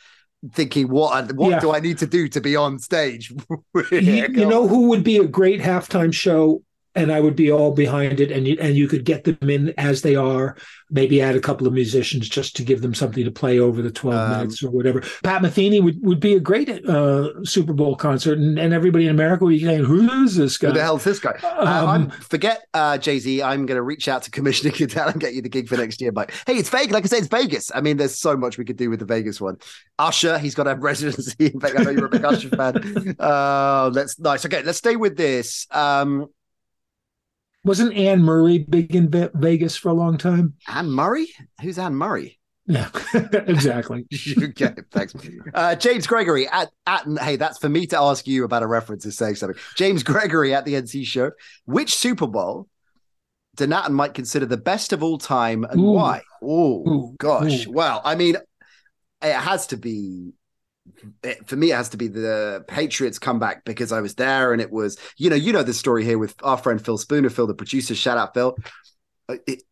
thinking 0.53 0.89
what 0.89 1.32
what 1.32 1.51
yeah. 1.51 1.61
do 1.61 1.72
I 1.72 1.80
need 1.80 1.97
to 1.99 2.07
do 2.07 2.28
to 2.28 2.41
be 2.41 2.55
on 2.55 2.78
stage? 2.78 3.32
you, 3.91 4.01
you 4.01 4.47
know 4.47 4.68
who 4.68 4.89
would 4.89 5.05
be 5.05 5.16
a 5.16 5.26
great 5.26 5.61
halftime 5.62 6.12
show 6.12 6.62
and 6.99 7.12
I 7.12 7.20
would 7.20 7.36
be 7.36 7.51
all 7.51 7.72
behind 7.72 8.20
it, 8.20 8.32
and 8.32 8.46
you, 8.46 8.57
and 8.61 8.76
you 8.76 8.88
could 8.88 9.05
get 9.05 9.24
them 9.24 9.49
in 9.49 9.72
as 9.78 10.03
they 10.03 10.16
are. 10.16 10.57
Maybe 10.90 11.22
add 11.22 11.36
a 11.36 11.40
couple 11.40 11.66
of 11.66 11.72
musicians 11.72 12.28
just 12.28 12.57
to 12.57 12.64
give 12.64 12.80
them 12.80 12.94
something 12.94 13.24
to 13.24 13.30
play 13.30 13.59
over 13.59 13.82
the 13.82 13.90
twelve 13.90 14.18
um, 14.18 14.38
minutes 14.38 14.62
or 14.62 14.70
whatever. 14.70 15.01
Pat 15.22 15.42
Metheny 15.42 15.82
would, 15.82 16.03
would 16.03 16.18
be 16.18 16.34
a 16.34 16.40
great 16.40 16.68
uh, 16.86 17.44
Super 17.44 17.72
Bowl 17.72 17.94
concert, 17.94 18.38
and, 18.38 18.59
and 18.59 18.74
everybody 18.74 19.05
in 19.05 19.11
America 19.11 19.44
would 19.44 19.51
be 19.51 19.64
saying, 19.64 19.84
"Who 19.84 20.11
is 20.24 20.36
this 20.36 20.57
guy? 20.59 20.68
Who 20.68 20.74
the 20.74 20.82
hell 20.82 20.96
is 20.96 21.05
this 21.05 21.20
guy?" 21.20 21.38
Uh, 21.42 21.86
um, 21.86 22.11
uh, 22.11 22.14
forget 22.16 22.66
uh, 22.74 22.99
Jay 22.99 23.18
Z. 23.18 23.42
I'm 23.42 23.66
going 23.66 23.76
to 23.76 23.82
reach 23.82 24.09
out 24.09 24.22
to 24.24 24.30
Commissioner 24.30 24.72
Goodell 24.76 25.09
and 25.09 25.20
get 25.20 25.34
you 25.34 25.42
the 25.42 25.49
gig 25.49 25.68
for 25.68 25.76
next 25.76 26.01
year. 26.01 26.11
But 26.11 26.30
hey, 26.46 26.55
it's 26.55 26.70
Vegas. 26.70 26.92
Like 26.92 27.05
I 27.05 27.09
say, 27.09 27.18
it's 27.18 27.28
Vegas. 27.28 27.70
I 27.74 27.80
mean, 27.80 27.96
there's 27.96 28.18
so 28.18 28.36
much 28.36 28.59
we 28.59 28.64
could 28.64 28.76
do 28.76 28.90
with 28.90 28.99
the 28.99 29.07
Vegas 29.07 29.40
one. 29.40 29.59
Usher, 29.99 30.38
he's 30.38 30.55
got 30.55 30.66
a 30.66 30.74
residency 30.88 31.46
in 31.46 31.61
Vegas. 31.61 31.80
I 31.80 31.84
know 31.84 31.90
you're 31.90 32.07
a 32.07 32.11
big 32.11 32.24
Usher 32.24 32.51
fan. 32.51 33.16
Uh, 33.28 33.90
let's 33.92 34.18
nice. 34.18 34.44
Okay, 34.44 34.62
let's 34.62 34.78
stay 34.78 34.96
with 34.96 35.16
this. 35.16 35.66
Um, 35.70 36.28
wasn't 37.64 37.94
Anne 37.94 38.22
Murray 38.22 38.59
big 38.59 38.94
in 38.94 39.11
Vegas 39.34 39.76
for 39.76 39.88
a 39.88 39.94
long 39.94 40.18
time? 40.18 40.54
Anne 40.66 40.90
Murray? 40.90 41.28
Who's 41.61 41.78
Anne 41.78 41.94
Murray? 41.94 42.38
Yeah, 42.66 42.90
exactly. 43.14 44.06
okay, 44.42 44.74
thanks. 44.90 45.14
Uh, 45.54 45.74
James 45.74 46.06
Gregory 46.06 46.46
at 46.48 46.70
at 46.86 47.06
hey, 47.22 47.36
that's 47.36 47.59
for 47.59 47.68
me 47.70 47.86
to 47.86 47.98
ask 47.98 48.26
you 48.26 48.44
about 48.44 48.62
a 48.62 48.66
reference 48.66 49.04
to 49.04 49.12
saying 49.12 49.36
something. 49.36 49.59
James 49.74 50.02
Gregory 50.02 50.54
at 50.54 50.66
the 50.66 50.74
NC 50.74 51.06
show. 51.06 51.30
Which 51.64 51.94
Super 51.94 52.26
Bowl 52.26 52.68
do 53.56 53.66
Nat 53.66 53.86
and 53.86 53.94
Mike 53.94 54.12
consider 54.12 54.44
the 54.44 54.59
best 54.59 54.92
of 54.92 55.02
all 55.02 55.16
time 55.16 55.64
and 55.64 55.80
Ooh. 55.80 55.92
why? 55.92 56.22
Oh 56.42 57.14
gosh. 57.18 57.66
Ooh. 57.66 57.72
Well, 57.72 58.02
I 58.04 58.14
mean, 58.16 58.36
it 59.22 59.34
has 59.34 59.68
to 59.68 59.78
be 59.78 60.34
it, 61.22 61.49
for 61.49 61.57
me, 61.57 61.72
it 61.72 61.76
has 61.76 61.91
to 61.91 61.97
be 61.97 62.09
the 62.09 62.64
Patriots 62.68 63.18
comeback 63.18 63.64
because 63.64 63.93
I 63.93 64.01
was 64.01 64.14
there 64.14 64.53
and 64.53 64.61
it 64.61 64.70
was, 64.70 64.99
you 65.16 65.30
know, 65.30 65.36
you 65.36 65.53
know 65.53 65.62
the 65.62 65.74
story 65.74 66.05
here 66.05 66.18
with 66.18 66.34
our 66.43 66.57
friend 66.57 66.84
Phil 66.84 66.99
Spooner, 66.99 67.30
Phil, 67.30 67.47
the 67.47 67.55
producer. 67.55 67.95
Shout 67.95 68.18
out, 68.18 68.34
Phil. 68.34 68.57
Uh, 69.28 69.36
it, 69.47 69.62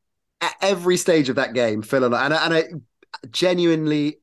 at 0.40 0.54
every 0.60 0.96
stage 0.96 1.28
of 1.28 1.36
that 1.36 1.54
game, 1.54 1.82
Phil 1.82 2.04
and 2.04 2.14
I, 2.14 2.24
and, 2.26 2.34
and 2.34 2.54
I 2.54 2.64
genuinely 3.30 4.18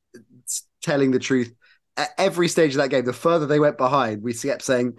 telling 0.82 1.12
the 1.12 1.20
truth. 1.20 1.54
At 1.96 2.10
every 2.18 2.48
stage 2.48 2.72
of 2.72 2.78
that 2.78 2.89
game, 2.89 3.06
the 3.06 3.14
further 3.14 3.46
they 3.46 3.60
went 3.60 3.78
behind, 3.78 4.24
we 4.24 4.34
kept 4.34 4.64
saying, 4.64 4.98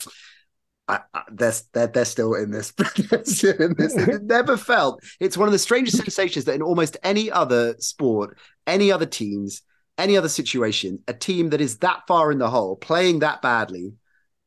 I, 0.86 1.00
I, 1.12 1.22
they're, 1.32 1.52
they're, 1.72 1.86
they're 1.88 2.04
still 2.04 2.34
in 2.34 2.50
this. 2.50 2.72
still 3.24 3.56
in 3.56 3.74
this. 3.76 3.96
It 3.96 4.22
never 4.22 4.56
felt. 4.56 5.02
It's 5.18 5.36
one 5.36 5.48
of 5.48 5.52
the 5.52 5.58
strangest 5.58 5.96
sensations 5.96 6.44
that 6.44 6.54
in 6.54 6.62
almost 6.62 6.96
any 7.02 7.30
other 7.30 7.74
sport, 7.78 8.38
any 8.66 8.92
other 8.92 9.06
teams, 9.06 9.62
any 9.98 10.16
other 10.16 10.28
situation, 10.28 11.00
a 11.08 11.14
team 11.14 11.50
that 11.50 11.60
is 11.60 11.78
that 11.78 12.02
far 12.06 12.32
in 12.32 12.38
the 12.38 12.50
hole, 12.50 12.76
playing 12.76 13.20
that 13.20 13.42
badly, 13.42 13.94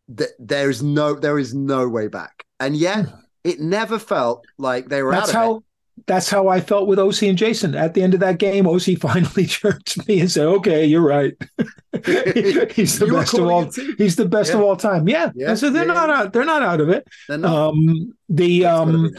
that 0.09 0.29
there 0.39 0.69
is 0.69 0.83
no 0.83 1.13
there 1.13 1.39
is 1.39 1.53
no 1.53 1.87
way 1.87 2.07
back. 2.07 2.45
And 2.59 2.75
yet 2.75 3.05
hmm. 3.05 3.15
it 3.43 3.59
never 3.59 3.99
felt 3.99 4.45
like 4.57 4.89
they 4.89 5.03
were 5.03 5.11
that's 5.11 5.31
how, 5.31 5.57
it. 5.57 5.63
that's 6.05 6.29
how 6.29 6.47
I 6.47 6.59
felt 6.59 6.87
with 6.87 6.99
OC 6.99 7.23
and 7.23 7.37
Jason. 7.37 7.75
At 7.75 7.93
the 7.93 8.01
end 8.01 8.13
of 8.13 8.19
that 8.21 8.39
game, 8.39 8.67
OC 8.67 8.81
finally 8.99 9.45
turned 9.45 9.85
to 9.85 10.03
me 10.07 10.21
and 10.21 10.31
said, 10.31 10.45
"Okay, 10.47 10.85
you're 10.85 11.01
right. 11.01 11.33
he's 12.05 12.99
the 12.99 13.09
best 13.11 13.33
of 13.33 13.47
all. 13.47 13.69
He's 13.97 14.15
the 14.15 14.27
best 14.27 14.51
yeah. 14.51 14.57
of 14.57 14.61
all 14.63 14.75
time." 14.75 15.07
Yeah. 15.07 15.31
yeah. 15.35 15.55
So 15.55 15.69
they're 15.69 15.87
yeah, 15.87 15.93
not 15.93 16.09
out. 16.09 16.33
They're 16.33 16.45
not 16.45 16.61
out 16.61 16.81
of 16.81 16.89
it. 16.89 17.07
Um, 17.29 18.13
the 18.29 18.65
um, 18.65 19.11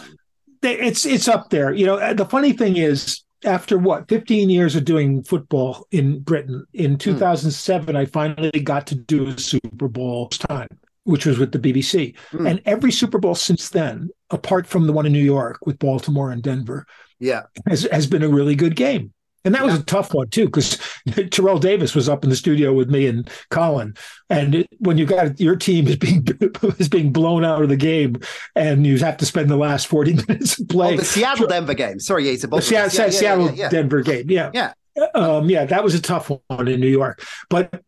they, 0.63 0.79
it's 0.79 1.07
it's 1.07 1.29
up 1.29 1.51
there. 1.51 1.73
You 1.73 1.87
know, 1.87 2.15
the 2.15 2.27
funny 2.27 2.53
thing 2.53 2.77
is, 2.77 3.23
after 3.45 3.79
what 3.79 4.09
15 4.09 4.51
years 4.51 4.75
of 4.77 4.85
doing 4.85 5.23
football 5.23 5.87
in 5.91 6.21
Britain, 6.21 6.65
in 6.75 6.93
hmm. 6.93 6.99
2007, 6.99 7.97
I 7.97 8.05
finally 8.07 8.51
got 8.61 8.87
to 8.89 8.95
do 8.95 9.29
a 9.29 9.39
Super 9.39 9.89
Bowl 9.89 10.29
time 10.29 10.69
which 11.09 11.25
was 11.25 11.39
with 11.39 11.53
the 11.53 11.59
BBC. 11.59 12.15
Mm. 12.33 12.51
And 12.51 12.63
every 12.67 12.93
Super 12.93 13.19
Bowl 13.19 13.35
since 13.35 13.71
then, 13.71 14.11
apart 14.29 14.67
from 14.67 14.87
the 14.87 14.93
one 14.93 15.07
in 15.07 15.13
New 15.13 15.25
York 15.25 15.65
with 15.65 15.79
Baltimore 15.79 16.31
and 16.31 16.43
Denver, 16.43 16.87
yeah, 17.19 17.45
has, 17.67 17.89
has 17.91 18.07
been 18.07 18.23
a 18.23 18.29
really 18.29 18.55
good 18.55 18.77
game. 18.77 19.15
And 19.49 19.55
that 19.55 19.63
yeah. 19.63 19.71
was 19.71 19.81
a 19.81 19.85
tough 19.85 20.13
one 20.13 20.29
too, 20.29 20.45
because 20.45 20.77
Terrell 21.31 21.59
Davis 21.59 21.95
was 21.95 22.07
up 22.07 22.23
in 22.23 22.29
the 22.29 22.37
studio 22.37 22.75
with 22.75 22.91
me 22.91 23.07
and 23.07 23.31
Colin. 23.49 23.97
And 24.29 24.57
it, 24.57 24.69
when 24.79 24.99
you 24.99 25.07
got 25.07 25.41
your 25.41 25.57
team 25.57 25.89
is 25.89 25.97
being 25.97 26.29
is 26.79 26.91
being 26.91 27.15
blown 27.15 27.47
out 27.47 27.63
of 27.63 27.71
the 27.71 27.77
game, 27.77 28.21
and 28.55 28.87
you 28.87 28.99
have 28.99 29.17
to 29.17 29.25
spend 29.25 29.49
the 29.49 29.57
last 29.57 29.87
forty 29.87 30.13
minutes 30.29 30.63
playing 30.65 30.95
oh, 30.95 30.97
the 30.99 31.07
Seattle 31.07 31.47
Denver 31.47 31.73
game. 31.73 31.99
Sorry, 31.99 32.27
yeah, 32.27 32.33
it's 32.33 32.45
a 32.45 32.49
the 32.49 32.61
Seattle, 32.61 33.05
yeah, 33.05 33.11
Seattle 33.11 33.51
yeah, 33.53 33.71
Denver 33.71 34.03
game. 34.03 34.31
Yeah, 34.31 34.51
yeah, 34.53 34.73
um, 35.15 35.49
yeah. 35.49 35.65
That 35.65 35.83
was 35.83 35.95
a 35.95 36.03
tough 36.03 36.31
one 36.49 36.69
in 36.69 36.79
New 36.79 36.89
York, 36.89 37.25
but 37.49 37.83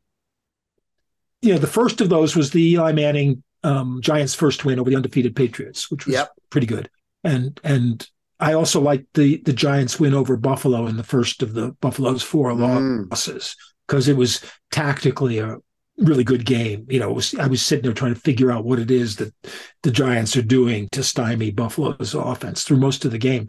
you 1.43 1.53
know, 1.53 1.59
the 1.59 1.67
first 1.67 2.01
of 2.01 2.09
those 2.09 2.35
was 2.35 2.53
the 2.53 2.71
Eli 2.71 2.93
Manning 2.93 3.43
um, 3.65 4.01
Giants' 4.03 4.33
first 4.33 4.65
win 4.65 4.81
over 4.81 4.89
the 4.89 4.97
undefeated 4.97 5.37
Patriots, 5.37 5.91
which 5.91 6.07
was 6.07 6.15
yep. 6.15 6.31
pretty 6.49 6.67
good. 6.67 6.89
And 7.23 7.61
and 7.63 8.09
I 8.41 8.55
also 8.55 8.81
liked 8.81 9.15
the 9.15 9.43
the 9.45 9.53
Giants' 9.53 10.01
win 10.01 10.15
over 10.15 10.37
Buffalo 10.37 10.87
in 10.87 10.97
the 10.97 11.05
first 11.05 11.43
of 11.43 11.55
the 11.55 11.73
Buffalo's 11.81 12.23
four 12.23 12.51
mm. 12.53 13.11
losses 13.11 13.57
because 13.87 14.09
it 14.09 14.17
was 14.17 14.43
tactically 14.71 15.39
a 15.39 15.59
really 15.99 16.25
good 16.25 16.47
game. 16.47 16.87
You 16.89 17.01
know, 17.01 17.13
was, 17.13 17.35
I 17.35 17.47
was 17.47 17.63
sitting 17.63 17.85
there 17.85 17.93
trying 17.93 18.15
to 18.15 18.21
figure 18.21 18.51
out 18.51 18.65
what 18.65 18.79
it 18.79 18.91
is 18.91 19.17
that 19.17 19.35
the 19.83 19.91
Giants 19.91 20.37
are 20.37 20.43
doing 20.43 20.89
to 20.93 21.03
stymie 21.03 21.51
Buffalo's 21.51 22.15
offense 22.15 22.65
through 22.65 22.79
most 22.79 23.05
of 23.05 23.11
the 23.11 23.19
game. 23.19 23.49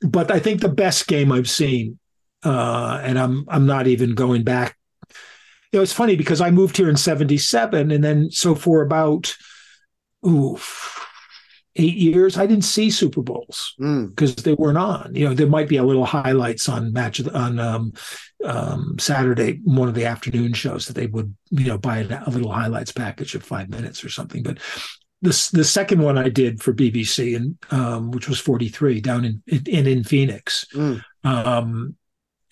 But 0.00 0.30
I 0.30 0.38
think 0.38 0.60
the 0.60 0.68
best 0.68 1.08
game 1.08 1.32
I've 1.32 1.50
seen, 1.50 1.98
uh, 2.44 3.00
and 3.02 3.18
I'm 3.18 3.44
I'm 3.48 3.66
not 3.66 3.86
even 3.86 4.14
going 4.14 4.44
back 4.44 4.78
you 5.72 5.78
know, 5.78 5.82
it's 5.82 5.92
funny 5.92 6.16
because 6.16 6.40
I 6.40 6.50
moved 6.50 6.76
here 6.76 6.88
in 6.88 6.96
77. 6.96 7.90
And 7.90 8.02
then, 8.02 8.30
so 8.30 8.54
for 8.54 8.80
about, 8.80 9.36
ooh, 10.26 10.56
eight 11.78 11.96
years, 11.96 12.36
I 12.36 12.46
didn't 12.46 12.64
see 12.64 12.90
Super 12.90 13.22
Bowls 13.22 13.74
because 13.78 14.34
mm. 14.34 14.42
they 14.42 14.54
weren't 14.54 14.78
on. 14.78 15.14
You 15.14 15.28
know, 15.28 15.34
there 15.34 15.46
might 15.46 15.68
be 15.68 15.76
a 15.76 15.84
little 15.84 16.04
highlights 16.04 16.68
on 16.68 16.92
match 16.92 17.26
on 17.28 17.58
um, 17.58 17.92
um, 18.44 18.96
Saturday, 18.98 19.60
one 19.64 19.88
of 19.88 19.94
the 19.94 20.04
afternoon 20.04 20.52
shows 20.52 20.86
that 20.86 20.94
they 20.94 21.06
would, 21.06 21.34
you 21.50 21.66
know, 21.66 21.78
buy 21.78 21.98
a, 21.98 22.22
a, 22.26 22.30
little 22.30 22.52
highlights 22.52 22.92
package 22.92 23.34
of 23.34 23.42
five 23.42 23.70
minutes 23.70 24.04
or 24.04 24.08
something. 24.08 24.42
But 24.42 24.58
this 25.22 25.50
the 25.50 25.64
second 25.64 26.02
one 26.02 26.18
I 26.18 26.28
did 26.28 26.62
for 26.62 26.72
BBC 26.72 27.36
and 27.36 27.56
um, 27.70 28.10
which 28.10 28.28
was 28.28 28.38
43 28.38 29.00
down 29.00 29.24
in 29.24 29.42
in 29.46 29.86
in 29.86 30.04
Phoenix. 30.04 30.66
Mm. 30.74 31.02
Um, 31.24 31.96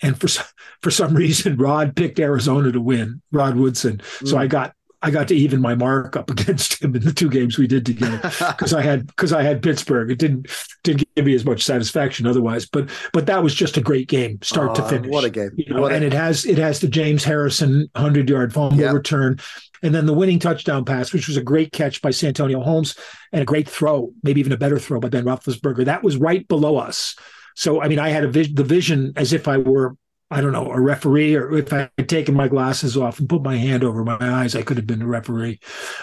and 0.03 0.19
for 0.19 0.29
for 0.83 0.91
some 0.91 1.15
reason 1.15 1.57
Rod 1.57 1.97
picked 1.97 2.21
Arizona 2.21 2.73
to 2.73 2.81
win. 2.81 3.23
Rod 3.33 3.57
Woodson. 3.57 3.99
Mm. 3.99 4.29
So 4.29 4.39
I 4.39 4.47
got 4.47 4.73
I 5.07 5.11
got 5.11 5.29
to 5.29 5.37
even 5.37 5.61
my 5.61 5.75
mark 5.75 6.17
up 6.17 6.31
against 6.37 6.83
him 6.83 6.95
in 6.97 7.03
the 7.03 7.13
two 7.13 7.31
games 7.31 7.57
we 7.57 7.67
did 7.67 7.87
together 7.87 8.19
because 8.23 8.75
I 8.75 8.83
had 8.83 9.07
because 9.07 9.33
I 9.33 9.43
had 9.43 9.63
Pittsburgh. 9.63 10.11
It 10.11 10.19
didn't 10.19 10.49
didn't 10.83 11.09
give 11.15 11.25
me 11.25 11.35
as 11.35 11.45
much 11.45 11.63
satisfaction 11.63 12.27
otherwise, 12.27 12.67
but 12.67 12.91
but 13.13 13.27
that 13.27 13.43
was 13.43 13.55
just 13.55 13.77
a 13.77 13.81
great 13.81 14.09
game, 14.09 14.39
start 14.43 14.71
uh, 14.71 14.75
to 14.75 14.89
finish. 14.89 15.11
What 15.11 15.25
a 15.25 15.31
game! 15.31 15.51
You 15.57 15.73
know, 15.73 15.87
and 15.87 16.03
a- 16.03 16.09
it 16.09 16.13
has 16.13 16.45
it 16.45 16.59
has 16.59 16.81
the 16.81 16.89
James 16.89 17.23
Harrison 17.23 17.89
hundred 17.95 18.29
yard 18.29 18.53
fumble 18.53 18.79
yep. 18.79 18.93
return, 18.93 19.39
and 19.83 19.95
then 19.95 20.07
the 20.07 20.13
winning 20.13 20.41
touchdown 20.41 20.85
pass, 20.85 21.13
which 21.13 21.29
was 21.29 21.37
a 21.37 21.43
great 21.43 21.73
catch 21.73 22.03
by 22.03 22.11
Santonio 22.11 22.61
Holmes 22.61 22.97
and 23.33 23.43
a 23.43 23.47
great 23.47 23.69
throw, 23.69 24.13
maybe 24.23 24.41
even 24.41 24.53
a 24.53 24.57
better 24.57 24.79
throw 24.79 24.99
by 24.99 25.09
Ben 25.09 25.25
Roethlisberger. 25.25 25.85
That 25.85 26.03
was 26.03 26.17
right 26.17 26.47
below 26.49 26.77
us. 26.77 27.15
So, 27.55 27.81
I 27.81 27.89
mean, 27.89 27.99
I 27.99 28.11
had 28.11 28.25
a 28.25 28.29
vis- 28.29 28.53
the 28.53 28.65
vision 28.65 29.13
as 29.17 29.33
if 29.33 29.49
I 29.49 29.59
were, 29.59 29.97
I 30.31 30.41
don't 30.41 30.53
know, 30.53 30.73
a 30.73 30.81
referee, 30.81 31.37
or 31.37 31.57
if 31.57 31.73
I 31.73 31.89
had 31.97 32.09
taken 32.09 32.35
my 32.35 32.49
glasses 32.49 32.97
off 32.97 33.21
and 33.21 33.29
put 33.29 33.43
my 33.43 33.57
hand 33.57 33.85
over 33.85 34.05
my 34.05 34.19
eyes, 34.21 34.57
I 34.57 34.63
could 34.63 34.77
have 34.77 34.87
been 34.87 35.03
a 35.03 35.07
referee. 35.07 35.61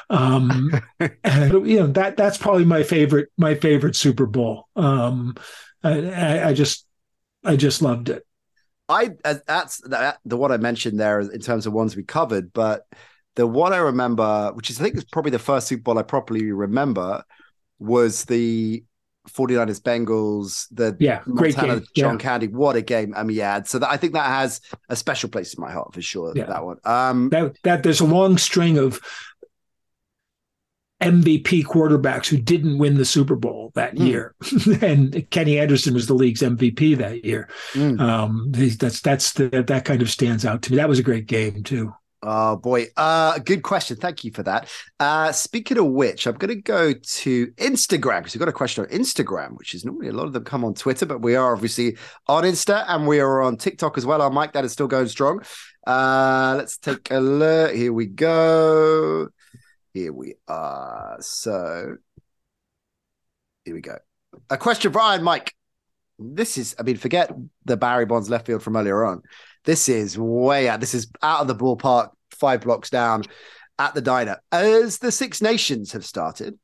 Um, 0.09 0.71
and 1.23 1.67
you 1.67 1.79
know 1.79 1.87
that 1.87 2.15
that's 2.15 2.37
probably 2.37 2.63
my 2.63 2.83
favorite 2.83 3.29
my 3.37 3.55
favorite 3.55 3.97
Super 3.97 4.25
Bowl. 4.25 4.69
Um, 4.77 5.35
I, 5.83 6.49
I 6.49 6.53
just 6.53 6.85
I 7.43 7.57
just 7.57 7.81
loved 7.81 8.09
it. 8.09 8.25
I 8.87 9.11
that's 9.23 9.81
that, 9.89 10.19
the 10.23 10.37
one 10.37 10.51
I 10.51 10.57
mentioned 10.57 10.99
there 10.99 11.19
in 11.19 11.41
terms 11.41 11.65
of 11.65 11.73
ones 11.73 11.95
we 11.95 12.03
covered, 12.03 12.53
but 12.53 12.85
the 13.35 13.47
one 13.47 13.73
I 13.73 13.77
remember, 13.77 14.51
which 14.53 14.69
is 14.69 14.79
I 14.79 14.83
think 14.83 14.97
is 14.97 15.05
probably 15.05 15.31
the 15.31 15.39
first 15.39 15.67
Super 15.67 15.83
Bowl 15.83 15.99
I 15.99 16.03
properly 16.03 16.51
remember, 16.51 17.23
was 17.79 18.23
the 18.25 18.83
49ers 19.29 19.81
Bengals, 19.81 20.67
the 20.71 20.95
yeah, 20.99 21.21
great 21.25 21.55
Montana, 21.55 21.79
game. 21.79 21.87
John 21.95 22.13
yeah. 22.13 22.19
Candy. 22.19 22.47
What 22.47 22.75
a 22.75 22.81
game. 22.81 23.13
I 23.15 23.23
mean, 23.23 23.37
yeah. 23.37 23.63
So 23.63 23.79
that, 23.79 23.89
I 23.89 23.97
think 23.97 24.13
that 24.13 24.25
has 24.25 24.61
a 24.89 24.95
special 24.95 25.29
place 25.29 25.53
in 25.53 25.61
my 25.61 25.71
heart 25.71 25.93
for 25.93 26.01
sure. 26.01 26.33
Yeah. 26.35 26.45
That 26.45 26.65
one. 26.65 26.77
Um, 26.83 27.29
that, 27.29 27.55
that 27.63 27.83
there's 27.83 28.01
a 28.01 28.05
long 28.05 28.37
string 28.37 28.77
of 28.77 28.99
MVP 31.01 31.63
quarterbacks 31.63 32.27
who 32.27 32.37
didn't 32.37 32.77
win 32.77 32.95
the 32.95 33.05
Super 33.05 33.35
Bowl 33.35 33.71
that 33.75 33.95
mm. 33.95 34.07
year, 34.07 34.35
and 34.81 35.29
Kenny 35.29 35.59
Anderson 35.59 35.93
was 35.93 36.07
the 36.07 36.13
league's 36.13 36.41
MVP 36.41 36.97
that 36.97 37.25
year. 37.25 37.49
Mm. 37.73 37.99
Um, 37.99 38.51
that's 38.51 39.01
that's 39.01 39.33
the, 39.33 39.49
that 39.67 39.85
kind 39.85 40.01
of 40.01 40.09
stands 40.09 40.45
out 40.45 40.61
to 40.63 40.71
me. 40.71 40.77
That 40.77 40.89
was 40.89 40.99
a 40.99 41.03
great 41.03 41.27
game 41.27 41.63
too. 41.63 41.93
Oh 42.25 42.55
boy, 42.55 42.87
uh, 42.95 43.37
good 43.39 43.63
question. 43.63 43.97
Thank 43.97 44.23
you 44.23 44.31
for 44.31 44.43
that. 44.43 44.69
Uh, 44.97 45.33
speaking 45.33 45.77
of 45.77 45.87
which, 45.87 46.25
I'm 46.25 46.35
going 46.35 46.55
to 46.55 46.61
go 46.61 46.93
to 46.93 47.47
Instagram 47.57 48.19
because 48.19 48.33
we've 48.33 48.39
got 48.39 48.47
a 48.47 48.53
question 48.53 48.85
on 48.85 48.89
Instagram, 48.91 49.57
which 49.57 49.73
is 49.73 49.83
normally 49.83 50.07
a 50.07 50.13
lot 50.13 50.27
of 50.27 50.31
them 50.31 50.45
come 50.45 50.63
on 50.63 50.73
Twitter, 50.73 51.05
but 51.05 51.21
we 51.21 51.35
are 51.35 51.53
obviously 51.53 51.97
on 52.27 52.45
Insta 52.45 52.85
and 52.87 53.07
we 53.07 53.19
are 53.19 53.41
on 53.41 53.57
TikTok 53.57 53.97
as 53.97 54.05
well. 54.05 54.21
Our 54.21 54.31
mic 54.31 54.53
that 54.53 54.63
is 54.63 54.71
still 54.71 54.87
going 54.87 55.09
strong. 55.09 55.41
Uh, 55.85 56.55
let's 56.57 56.77
take 56.77 57.11
a 57.11 57.19
look. 57.19 57.75
Here 57.75 57.91
we 57.91 58.05
go. 58.05 59.27
Here 59.93 60.13
we 60.13 60.35
are. 60.47 61.17
So 61.19 61.97
here 63.65 63.75
we 63.75 63.81
go. 63.81 63.97
A 64.49 64.57
question 64.57 64.93
Brian, 64.93 65.23
Mike. 65.23 65.53
This 66.17 66.57
is, 66.57 66.73
I 66.79 66.83
mean, 66.83 66.95
forget 66.95 67.33
the 67.65 67.75
Barry 67.75 68.05
Bonds 68.05 68.29
left 68.29 68.45
field 68.45 68.63
from 68.63 68.77
earlier 68.77 69.03
on. 69.03 69.23
This 69.65 69.89
is 69.89 70.17
way 70.17 70.67
out. 70.67 70.79
This 70.79 70.93
is 70.93 71.07
out 71.21 71.41
of 71.41 71.47
the 71.47 71.55
ballpark, 71.55 72.09
five 72.31 72.61
blocks 72.61 72.89
down 72.89 73.23
at 73.79 73.93
the 73.93 74.01
diner. 74.01 74.39
As 74.51 74.97
the 74.97 75.11
Six 75.11 75.41
Nations 75.41 75.93
have 75.93 76.05
started, 76.05 76.57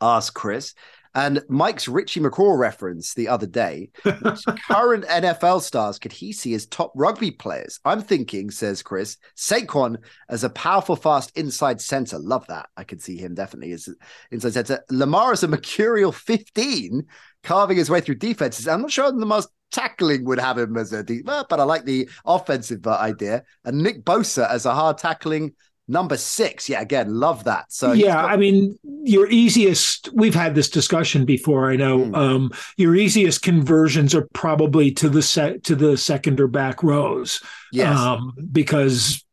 asked 0.00 0.34
Chris, 0.34 0.74
and 1.14 1.42
Mike's 1.48 1.88
Richie 1.88 2.20
McCaw 2.20 2.58
reference 2.58 3.14
the 3.14 3.28
other 3.28 3.46
day, 3.46 3.90
current 4.04 5.04
NFL 5.04 5.62
stars 5.62 5.98
could 5.98 6.12
he 6.12 6.32
see 6.32 6.54
as 6.54 6.66
top 6.66 6.92
rugby 6.94 7.30
players? 7.30 7.80
I'm 7.84 8.02
thinking, 8.02 8.50
says 8.50 8.82
Chris, 8.82 9.16
Saquon 9.36 9.96
as 10.28 10.44
a 10.44 10.50
powerful, 10.50 10.96
fast 10.96 11.36
inside 11.36 11.80
center. 11.80 12.18
Love 12.18 12.46
that. 12.48 12.68
I 12.76 12.84
could 12.84 13.02
see 13.02 13.16
him 13.16 13.34
definitely 13.34 13.72
as 13.72 13.88
inside 14.30 14.52
center. 14.52 14.84
Lamar 14.90 15.32
as 15.32 15.42
a 15.42 15.48
mercurial 15.48 16.12
15, 16.12 17.04
carving 17.42 17.76
his 17.76 17.90
way 17.90 18.00
through 18.00 18.16
defenses. 18.16 18.68
I'm 18.68 18.82
not 18.82 18.92
sure 18.92 19.12
Lamar's 19.12 19.48
tackling 19.70 20.24
would 20.24 20.38
have 20.38 20.58
him 20.58 20.76
as 20.76 20.92
a 20.92 21.02
deep, 21.02 21.26
but 21.26 21.52
I 21.52 21.62
like 21.62 21.84
the 21.84 22.08
offensive 22.24 22.86
idea. 22.86 23.44
And 23.64 23.82
Nick 23.82 24.04
Bosa 24.04 24.48
as 24.50 24.66
a 24.66 24.74
hard 24.74 24.98
tackling 24.98 25.54
number 25.88 26.16
six. 26.16 26.68
Yeah, 26.68 26.80
again, 26.80 27.14
love 27.14 27.44
that. 27.44 27.72
So 27.72 27.92
yeah, 27.92 28.14
got- 28.14 28.30
I 28.30 28.36
mean, 28.36 28.78
your 29.04 29.28
easiest. 29.28 30.10
We've 30.12 30.34
had 30.34 30.54
this 30.54 30.68
discussion 30.68 31.24
before. 31.24 31.70
I 31.70 31.76
know 31.76 31.98
mm. 31.98 32.16
um, 32.16 32.52
your 32.76 32.94
easiest 32.94 33.42
conversions 33.42 34.14
are 34.14 34.28
probably 34.34 34.90
to 34.92 35.08
the 35.08 35.22
set 35.22 35.64
to 35.64 35.74
the 35.74 35.96
second 35.96 36.40
or 36.40 36.48
back 36.48 36.82
rows. 36.82 37.42
Yes, 37.72 37.98
um, 37.98 38.34
because 38.52 39.24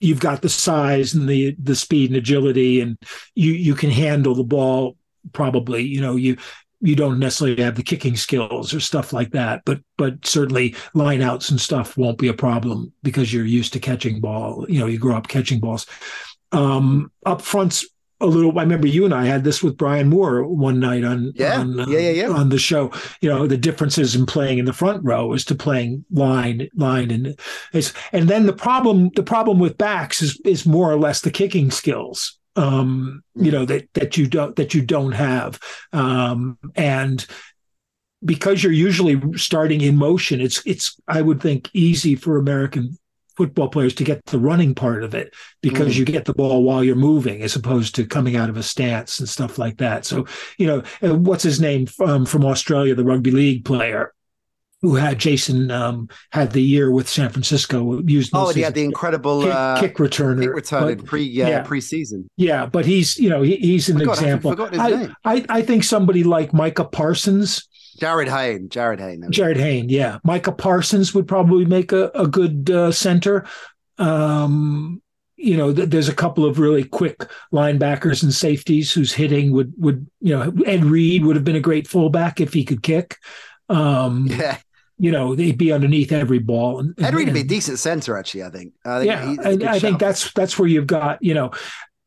you've 0.00 0.20
got 0.20 0.42
the 0.42 0.48
size 0.48 1.14
and 1.14 1.28
the 1.28 1.54
the 1.62 1.76
speed 1.76 2.10
and 2.10 2.16
agility, 2.16 2.80
and 2.80 2.96
you 3.34 3.52
you 3.52 3.74
can 3.74 3.90
handle 3.90 4.34
the 4.34 4.44
ball 4.44 4.96
probably 5.32 5.82
you 5.82 6.00
know 6.00 6.16
you 6.16 6.36
you 6.82 6.96
don't 6.96 7.20
necessarily 7.20 7.62
have 7.62 7.76
the 7.76 7.82
kicking 7.82 8.16
skills 8.16 8.74
or 8.74 8.80
stuff 8.80 9.12
like 9.12 9.30
that, 9.30 9.62
but 9.64 9.80
but 9.96 10.26
certainly 10.26 10.72
lineouts 10.94 11.50
and 11.50 11.60
stuff 11.60 11.96
won't 11.96 12.18
be 12.18 12.28
a 12.28 12.34
problem 12.34 12.92
because 13.02 13.32
you're 13.32 13.46
used 13.46 13.72
to 13.72 13.80
catching 13.80 14.20
ball. 14.20 14.66
You 14.68 14.80
know, 14.80 14.86
you 14.86 14.98
grow 14.98 15.16
up 15.16 15.28
catching 15.28 15.60
balls. 15.60 15.86
Um, 16.50 17.10
up 17.24 17.40
front's 17.40 17.86
a 18.20 18.26
little. 18.26 18.58
I 18.58 18.62
remember 18.62 18.88
you 18.88 19.04
and 19.04 19.14
I 19.14 19.26
had 19.26 19.44
this 19.44 19.62
with 19.62 19.76
Brian 19.76 20.08
Moore 20.08 20.44
one 20.44 20.80
night 20.80 21.04
on 21.04 21.32
yeah 21.36 21.60
on, 21.60 21.78
uh, 21.78 21.86
yeah, 21.86 22.00
yeah, 22.00 22.10
yeah. 22.10 22.28
on 22.28 22.48
the 22.48 22.58
show. 22.58 22.90
You 23.20 23.28
know, 23.28 23.46
the 23.46 23.56
differences 23.56 24.16
in 24.16 24.26
playing 24.26 24.58
in 24.58 24.64
the 24.64 24.72
front 24.72 25.04
row 25.04 25.32
is 25.34 25.44
to 25.46 25.54
playing 25.54 26.04
line 26.10 26.68
line 26.74 27.12
and 27.12 27.38
and 28.12 28.28
then 28.28 28.46
the 28.46 28.52
problem 28.52 29.10
the 29.14 29.22
problem 29.22 29.60
with 29.60 29.78
backs 29.78 30.20
is 30.20 30.40
is 30.44 30.66
more 30.66 30.90
or 30.90 30.98
less 30.98 31.20
the 31.20 31.30
kicking 31.30 31.70
skills 31.70 32.38
um, 32.56 33.22
you 33.34 33.50
know 33.50 33.64
that 33.64 33.88
that 33.94 34.16
you 34.16 34.26
don't 34.26 34.56
that 34.56 34.74
you 34.74 34.82
don't 34.82 35.12
have, 35.12 35.58
um, 35.92 36.58
and 36.74 37.26
because 38.24 38.62
you're 38.62 38.72
usually 38.72 39.20
starting 39.36 39.80
in 39.80 39.96
motion, 39.96 40.40
it's 40.40 40.62
it's 40.66 41.00
I 41.08 41.22
would 41.22 41.40
think 41.40 41.70
easy 41.72 42.14
for 42.14 42.38
American 42.38 42.96
football 43.36 43.68
players 43.68 43.94
to 43.94 44.04
get 44.04 44.24
the 44.26 44.38
running 44.38 44.74
part 44.74 45.02
of 45.02 45.14
it 45.14 45.34
because 45.62 45.94
mm. 45.94 45.98
you 45.98 46.04
get 46.04 46.26
the 46.26 46.34
ball 46.34 46.62
while 46.62 46.84
you're 46.84 46.94
moving 46.94 47.42
as 47.42 47.56
opposed 47.56 47.94
to 47.94 48.06
coming 48.06 48.36
out 48.36 48.50
of 48.50 48.56
a 48.56 48.62
stance 48.62 49.18
and 49.18 49.28
stuff 49.28 49.58
like 49.58 49.78
that. 49.78 50.04
So, 50.04 50.26
you 50.58 50.66
know, 50.66 50.82
what's 51.14 51.42
his 51.42 51.60
name 51.60 51.86
from, 51.86 52.26
from 52.26 52.44
Australia, 52.44 52.94
the 52.94 53.04
rugby 53.04 53.30
league 53.30 53.64
player? 53.64 54.12
Who 54.82 54.96
had 54.96 55.20
Jason 55.20 55.70
um, 55.70 56.08
had 56.32 56.50
the 56.50 56.60
year 56.60 56.90
with 56.90 57.08
San 57.08 57.30
Francisco 57.30 58.02
used. 58.02 58.32
Oh, 58.34 58.52
he 58.52 58.62
had 58.62 58.74
the 58.74 58.82
incredible 58.82 59.42
kick, 59.42 59.54
uh, 59.54 59.80
kick 59.80 59.96
returner, 59.96 60.56
kick 60.56 60.98
but, 60.98 61.06
pre 61.06 61.22
uh, 61.22 61.48
yeah, 61.48 61.62
preseason. 61.62 62.26
Yeah, 62.36 62.66
but 62.66 62.84
he's 62.84 63.16
you 63.16 63.30
know 63.30 63.42
he, 63.42 63.54
he's 63.56 63.88
an 63.88 64.00
forgot, 64.00 64.18
example. 64.18 64.56
I, 64.80 65.08
I, 65.24 65.44
I 65.48 65.62
think 65.62 65.84
somebody 65.84 66.24
like 66.24 66.52
Micah 66.52 66.84
Parsons. 66.84 67.68
Jarryd 68.00 68.28
Hayne, 68.28 68.68
Jarryd 68.68 68.98
Hayne, 68.98 69.22
Jarryd 69.30 69.56
Hayne, 69.56 69.88
yeah. 69.88 70.18
Micah 70.24 70.50
Parsons 70.50 71.14
would 71.14 71.28
probably 71.28 71.64
make 71.64 71.92
a, 71.92 72.10
a 72.16 72.26
good 72.26 72.68
uh, 72.68 72.90
center. 72.90 73.46
Um, 73.98 75.00
you 75.36 75.56
know, 75.56 75.72
th- 75.72 75.90
there's 75.90 76.08
a 76.08 76.14
couple 76.14 76.44
of 76.44 76.58
really 76.58 76.82
quick 76.82 77.30
linebackers 77.52 78.24
and 78.24 78.34
safeties 78.34 78.92
whose 78.92 79.12
hitting 79.12 79.52
would 79.52 79.74
would 79.76 80.10
you 80.20 80.36
know 80.36 80.52
Ed 80.66 80.84
Reed 80.84 81.24
would 81.24 81.36
have 81.36 81.44
been 81.44 81.54
a 81.54 81.60
great 81.60 81.86
fullback 81.86 82.40
if 82.40 82.52
he 82.52 82.64
could 82.64 82.82
kick. 82.82 83.18
Um, 83.68 84.26
yeah 84.30 84.58
you 85.02 85.10
know, 85.10 85.34
they'd 85.34 85.58
be 85.58 85.72
underneath 85.72 86.12
every 86.12 86.38
ball. 86.38 86.78
And, 86.78 86.94
Ed 87.02 87.12
Reed 87.12 87.26
would 87.26 87.34
be 87.34 87.40
a 87.40 87.44
decent 87.44 87.80
center, 87.80 88.16
actually. 88.16 88.44
I 88.44 88.50
think. 88.50 88.72
I 88.84 88.98
think 89.00 89.06
yeah, 89.08 89.50
and 89.50 89.64
I 89.64 89.80
think 89.80 89.98
that's 89.98 90.32
that's 90.32 90.56
where 90.56 90.68
you've 90.68 90.86
got, 90.86 91.20
you 91.20 91.34
know, 91.34 91.50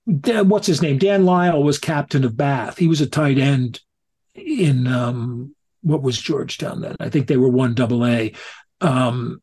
what's 0.05 0.65
his 0.65 0.81
name? 0.81 0.97
Dan 0.97 1.25
Lyle 1.25 1.61
was 1.61 1.77
captain 1.77 2.23
of 2.23 2.37
Bath. 2.37 2.77
He 2.77 2.87
was 2.87 3.01
a 3.01 3.05
tight 3.05 3.37
end 3.37 3.81
in 4.33 4.87
um, 4.87 5.53
what 5.81 6.03
was 6.03 6.17
Georgetown 6.17 6.79
then? 6.79 6.95
I 7.01 7.09
think 7.09 7.27
they 7.27 7.35
were 7.35 7.49
one 7.49 7.73
double 7.73 8.05
A. 8.05 8.31
Um, 8.79 9.41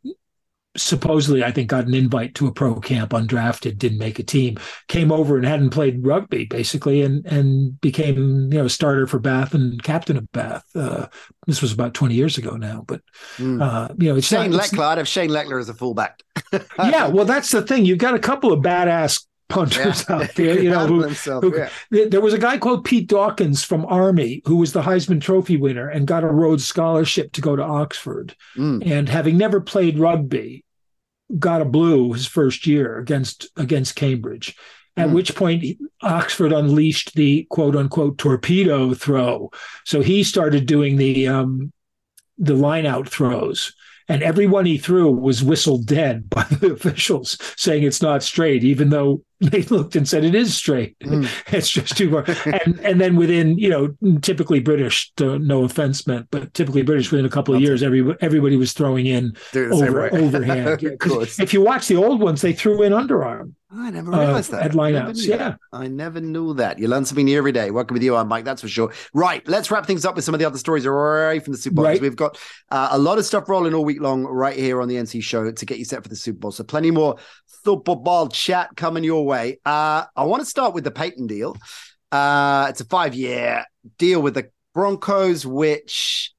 supposedly 0.77 1.45
I 1.45 1.53
think 1.53 1.68
got 1.68 1.87
an 1.87 1.95
invite 1.95 2.35
to 2.37 2.47
a 2.47 2.53
pro 2.53 2.81
camp 2.81 3.11
undrafted, 3.11 3.79
didn't 3.79 3.99
make 3.99 4.18
a 4.18 4.23
team, 4.23 4.59
came 4.89 5.12
over 5.12 5.37
and 5.37 5.47
hadn't 5.47 5.70
played 5.70 6.07
rugby 6.07 6.47
basically 6.47 7.03
and 7.03 7.25
and 7.27 7.81
became, 7.81 8.53
you 8.53 8.59
know, 8.59 8.64
a 8.66 8.70
starter 8.70 9.07
for 9.07 9.18
Bath 9.18 9.55
and 9.55 9.83
captain 9.83 10.16
of 10.16 10.31
Bath. 10.33 10.64
Uh, 10.75 11.07
this 11.47 11.61
was 11.61 11.73
about 11.73 11.95
20 11.95 12.14
years 12.14 12.39
ago 12.39 12.57
now, 12.57 12.85
but 12.87 13.03
mm. 13.37 13.61
uh, 13.62 13.93
you 13.99 14.09
know, 14.09 14.16
it's 14.16 14.29
Shane 14.29 14.51
not, 14.51 14.62
Lechler. 14.62 14.85
I'd 14.85 14.99
have 14.99 15.09
Shane 15.09 15.31
Lechler 15.31 15.61
as 15.61 15.68
a 15.68 15.75
fullback. 15.75 16.23
yeah, 16.79 17.09
well, 17.09 17.25
that's 17.25 17.51
the 17.51 17.62
thing. 17.62 17.85
You've 17.85 17.99
got 17.99 18.14
a 18.14 18.18
couple 18.18 18.53
of 18.53 18.61
badass 18.61 19.27
punters 19.53 20.05
yeah. 20.09 20.16
out 20.16 20.31
there. 20.37 20.61
You 20.61 20.70
know, 20.70 20.87
who, 20.87 21.03
himself, 21.03 21.45
who, 21.45 21.57
yeah. 21.91 22.07
there 22.09 22.20
was 22.20 22.35
a 22.35 22.39
guy 22.39 22.59
called 22.59 22.85
Pete 22.85 23.09
Dawkins 23.09 23.62
from 23.62 23.85
Army 23.87 24.43
who 24.47 24.57
was 24.57 24.73
the 24.73 24.83
Heisman 24.83 25.20
Trophy 25.20 25.57
winner 25.57 25.89
and 25.89 26.07
got 26.07 26.25
a 26.25 26.29
Rhodes 26.29 26.66
Scholarship 26.66 27.33
to 27.33 27.41
go 27.41 27.55
to 27.55 27.62
Oxford. 27.62 28.35
Mm. 28.57 28.91
And 28.91 29.09
having 29.09 29.37
never 29.37 29.61
played 29.61 29.99
rugby, 29.99 30.62
got 31.39 31.62
a 31.62 31.66
blue 31.66 32.12
his 32.12 32.26
first 32.26 32.66
year 32.66 32.99
against 32.99 33.49
against 33.57 33.97
Cambridge. 33.97 34.57
At 34.97 35.09
mm. 35.09 35.14
which 35.14 35.35
point 35.35 35.64
Oxford 36.03 36.53
unleashed 36.53 37.14
the 37.14 37.47
quote 37.51 37.76
unquote 37.76 38.18
torpedo 38.18 38.93
throw. 38.93 39.51
So 39.85 40.03
he 40.03 40.22
started 40.22 40.66
doing 40.66 40.97
the 40.97 41.28
um, 41.28 41.72
the 42.39 42.55
line 42.55 42.87
out 42.87 43.09
throws 43.09 43.74
and 44.09 44.22
everyone 44.22 44.66
he 44.66 44.78
threw 44.78 45.11
was 45.11 45.42
whistled 45.42 45.86
dead 45.86 46.28
by 46.30 46.44
the 46.44 46.72
officials, 46.72 47.38
saying 47.57 47.82
it's 47.82 48.03
not 48.03 48.22
straight, 48.22 48.64
even 48.64 48.90
though 48.90 49.22
they 49.40 49.62
looked 49.62 49.96
and 49.96 50.09
said 50.09 50.24
it 50.24 50.34
is 50.34 50.55
straight. 50.55 50.98
Mm. 51.00 51.28
It's 51.53 51.68
just 51.68 51.96
too 51.96 52.11
far. 52.11 52.24
and 52.64 52.78
and 52.80 53.00
then 53.00 53.16
within 53.16 53.59
you 53.59 53.68
know 53.68 54.18
typically 54.20 54.61
British, 54.61 55.12
no 55.18 55.64
offense 55.64 56.07
meant, 56.07 56.28
but 56.30 56.55
typically 56.55 56.82
British 56.82 57.11
within 57.11 57.26
a 57.26 57.30
couple 57.30 57.55
of 57.55 57.61
years, 57.61 57.82
every 57.82 58.14
everybody 58.20 58.57
was 58.57 58.72
throwing 58.72 59.07
in 59.07 59.36
over, 59.55 60.12
overhand. 60.14 60.82
if 60.82 61.53
you 61.53 61.62
watch 61.62 61.88
the 61.88 61.96
old 61.96 62.20
ones, 62.20 62.40
they 62.40 62.53
threw 62.53 62.82
in 62.82 62.92
underarm. 62.92 63.53
I 63.75 63.91
never 63.91 64.11
realized 64.11 64.53
uh, 64.53 64.59
that. 64.59 64.66
At 64.66 64.73
lineouts, 64.73 65.27
yeah. 65.27 65.37
That. 65.37 65.59
I 65.73 65.87
never 65.87 66.20
knew 66.20 66.53
that. 66.55 66.79
You 66.79 66.89
learn 66.89 67.07
something 67.07 67.25
new 67.25 67.39
every 67.39 67.53
day. 67.53 67.70
Welcome 67.70 67.95
with 67.95 68.03
you, 68.03 68.14
I'm 68.14 68.29
Mike. 68.29 68.45
That's 68.45 68.61
for 68.61 68.68
sure. 68.68 68.93
Right, 69.14 69.47
let's 69.49 69.70
wrap 69.70 69.87
things 69.87 70.05
up 70.05 70.14
with 70.14 70.25
some 70.25 70.35
of 70.35 70.41
the 70.41 70.45
other 70.45 70.59
stories 70.59 70.87
right 70.87 71.43
from 71.43 71.53
the 71.53 71.59
Super 71.59 71.77
Bowl. 71.77 71.85
Right. 71.87 72.01
We've 72.01 72.16
got 72.16 72.39
uh, 72.70 72.89
a 72.91 72.99
lot 72.99 73.18
of 73.18 73.25
stuff 73.25 73.49
rolling 73.49 73.73
all 73.73 73.85
week 73.85 74.01
long 74.01 74.25
right 74.25 74.57
here 74.57 74.83
on 74.83 74.89
the 74.89 74.97
NC 74.97 75.23
Show 75.23 75.51
to 75.51 75.66
get 75.66 75.79
you 75.79 75.87
set 75.87 76.03
for 76.03 76.11
the 76.11 76.16
Super 76.16 76.39
Bowl. 76.39 76.53
So 76.53 76.64
plenty 76.64 76.91
more 76.91 77.16
football 77.64 78.29
chat 78.29 78.77
coming 78.77 79.05
your 79.05 79.25
way. 79.25 79.59
Uh, 79.64 80.05
I 80.14 80.25
want 80.25 80.41
to 80.41 80.47
start 80.47 80.75
with 80.75 80.85
the 80.85 80.91
Payton 80.91 81.27
deal. 81.27 81.57
Uh, 82.11 82.66
it's 82.68 82.83
a 82.83 82.85
five-year 82.85 83.64
deal 83.97 84.20
with 84.20 84.35
the 84.35 84.51
Broncos, 84.75 85.47
which 85.47 86.35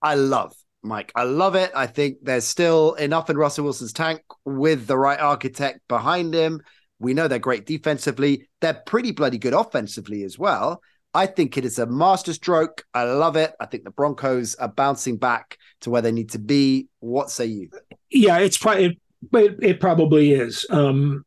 I 0.00 0.14
love. 0.14 0.54
Mike. 0.82 1.10
I 1.16 1.24
love 1.24 1.56
it. 1.56 1.72
I 1.74 1.88
think 1.88 2.18
there's 2.22 2.44
still 2.44 2.94
enough 2.94 3.28
in 3.28 3.36
Russell 3.36 3.64
Wilson's 3.64 3.92
tank 3.92 4.22
with 4.44 4.86
the 4.86 4.96
right 4.96 5.18
architect 5.18 5.80
behind 5.88 6.32
him. 6.32 6.60
We 6.98 7.14
know 7.14 7.28
they're 7.28 7.38
great 7.38 7.66
defensively. 7.66 8.48
They're 8.60 8.82
pretty 8.86 9.12
bloody 9.12 9.38
good 9.38 9.52
offensively 9.52 10.22
as 10.22 10.38
well. 10.38 10.80
I 11.14 11.26
think 11.26 11.56
it 11.56 11.64
is 11.64 11.78
a 11.78 11.86
masterstroke. 11.86 12.84
I 12.92 13.04
love 13.04 13.36
it. 13.36 13.54
I 13.58 13.66
think 13.66 13.84
the 13.84 13.90
Broncos 13.90 14.54
are 14.56 14.68
bouncing 14.68 15.16
back 15.16 15.56
to 15.80 15.90
where 15.90 16.02
they 16.02 16.12
need 16.12 16.30
to 16.30 16.38
be. 16.38 16.88
What 17.00 17.30
say 17.30 17.46
you? 17.46 17.70
Yeah, 18.10 18.38
it's 18.38 18.58
probably 18.58 19.00
it, 19.32 19.56
it 19.62 19.80
probably 19.80 20.32
is. 20.32 20.66
Um, 20.68 21.24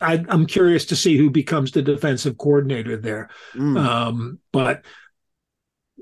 I, 0.00 0.24
am 0.28 0.46
curious 0.46 0.86
to 0.86 0.96
see 0.96 1.16
who 1.16 1.30
becomes 1.30 1.72
the 1.72 1.82
defensive 1.82 2.38
coordinator 2.38 2.96
there. 2.96 3.30
Mm. 3.54 3.78
Um, 3.78 4.38
but 4.52 4.84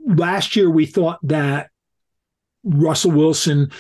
last 0.07 0.57
year 0.57 0.71
we 0.71 0.87
thought 0.87 1.19
that 1.25 1.71
Russell 2.65 3.13
Wilson 3.13 3.73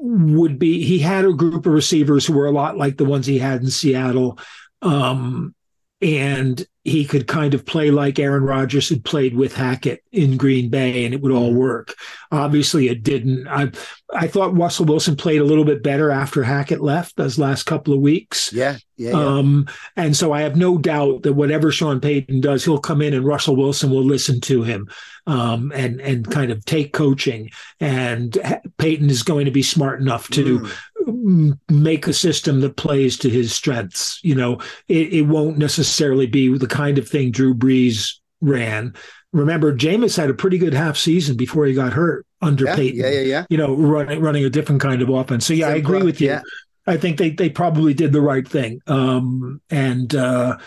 would 0.00 0.58
be 0.58 0.84
he 0.84 0.98
had 0.98 1.24
a 1.24 1.32
group 1.32 1.66
of 1.66 1.72
receivers 1.72 2.26
who 2.26 2.34
were 2.34 2.46
a 2.46 2.52
lot 2.52 2.76
like 2.76 2.96
the 2.96 3.04
ones 3.04 3.26
he 3.26 3.38
had 3.38 3.62
in 3.62 3.70
Seattle. 3.70 4.38
Um, 4.82 5.54
and 6.02 6.66
he 6.84 7.04
could 7.04 7.26
kind 7.26 7.54
of 7.54 7.66
play 7.66 7.90
like 7.90 8.18
Aaron 8.18 8.44
Rodgers 8.44 8.90
had 8.90 9.04
played 9.04 9.34
with 9.34 9.56
Hackett 9.56 10.04
in 10.12 10.36
Green 10.36 10.68
Bay, 10.68 11.04
and 11.04 11.14
it 11.14 11.20
would 11.20 11.32
all 11.32 11.52
work. 11.52 11.94
Obviously, 12.30 12.88
it 12.88 13.02
didn't. 13.02 13.48
I 13.48 13.72
I 14.14 14.28
thought 14.28 14.56
Russell 14.56 14.84
Wilson 14.84 15.16
played 15.16 15.40
a 15.40 15.44
little 15.44 15.64
bit 15.64 15.82
better 15.82 16.10
after 16.10 16.42
Hackett 16.42 16.80
left 16.80 17.16
those 17.16 17.38
last 17.38 17.64
couple 17.64 17.94
of 17.94 18.00
weeks. 18.00 18.52
Yeah, 18.52 18.76
yeah, 18.96 19.10
yeah. 19.10 19.16
Um, 19.16 19.66
and 19.96 20.16
so 20.16 20.32
I 20.32 20.42
have 20.42 20.56
no 20.56 20.78
doubt 20.78 21.22
that 21.22 21.32
whatever 21.32 21.72
Sean 21.72 21.98
Payton 21.98 22.40
does, 22.40 22.64
he'll 22.64 22.78
come 22.78 23.02
in 23.02 23.14
and 23.14 23.24
Russell 23.24 23.56
Wilson 23.56 23.90
will 23.90 24.04
listen 24.04 24.40
to 24.42 24.62
him 24.62 24.88
um, 25.26 25.72
and 25.74 26.00
and 26.00 26.30
kind 26.30 26.52
of 26.52 26.64
take 26.66 26.92
coaching. 26.92 27.50
And 27.80 28.36
Payton 28.78 29.10
is 29.10 29.22
going 29.22 29.46
to 29.46 29.50
be 29.50 29.62
smart 29.62 30.00
enough 30.00 30.28
to 30.30 30.60
mm 30.60 30.72
make 31.68 32.06
a 32.06 32.12
system 32.12 32.60
that 32.60 32.76
plays 32.76 33.18
to 33.18 33.28
his 33.28 33.52
strengths. 33.52 34.20
You 34.22 34.36
know, 34.36 34.60
it, 34.88 35.12
it 35.12 35.22
won't 35.22 35.58
necessarily 35.58 36.26
be 36.26 36.56
the 36.56 36.68
kind 36.68 36.98
of 36.98 37.08
thing 37.08 37.32
Drew 37.32 37.54
Brees 37.54 38.12
ran. 38.40 38.94
Remember, 39.32 39.76
Jameis 39.76 40.16
had 40.16 40.30
a 40.30 40.34
pretty 40.34 40.56
good 40.56 40.72
half 40.72 40.96
season 40.96 41.36
before 41.36 41.66
he 41.66 41.74
got 41.74 41.92
hurt 41.92 42.24
under 42.40 42.64
yeah, 42.64 42.76
Payton. 42.76 43.00
Yeah, 43.00 43.10
yeah, 43.10 43.20
yeah. 43.20 43.46
You 43.50 43.58
know, 43.58 43.74
running 43.74 44.20
running 44.20 44.44
a 44.44 44.50
different 44.50 44.80
kind 44.80 45.02
of 45.02 45.08
offense. 45.08 45.44
So 45.44 45.52
yeah, 45.52 45.66
Same 45.66 45.74
I 45.74 45.78
agree 45.78 46.02
with 46.02 46.20
you. 46.20 46.28
Yeah. 46.28 46.42
I 46.86 46.96
think 46.96 47.18
they 47.18 47.30
they 47.30 47.50
probably 47.50 47.92
did 47.92 48.12
the 48.12 48.20
right 48.20 48.46
thing. 48.46 48.80
Um, 48.86 49.60
and 49.68 50.14
uh, 50.14 50.58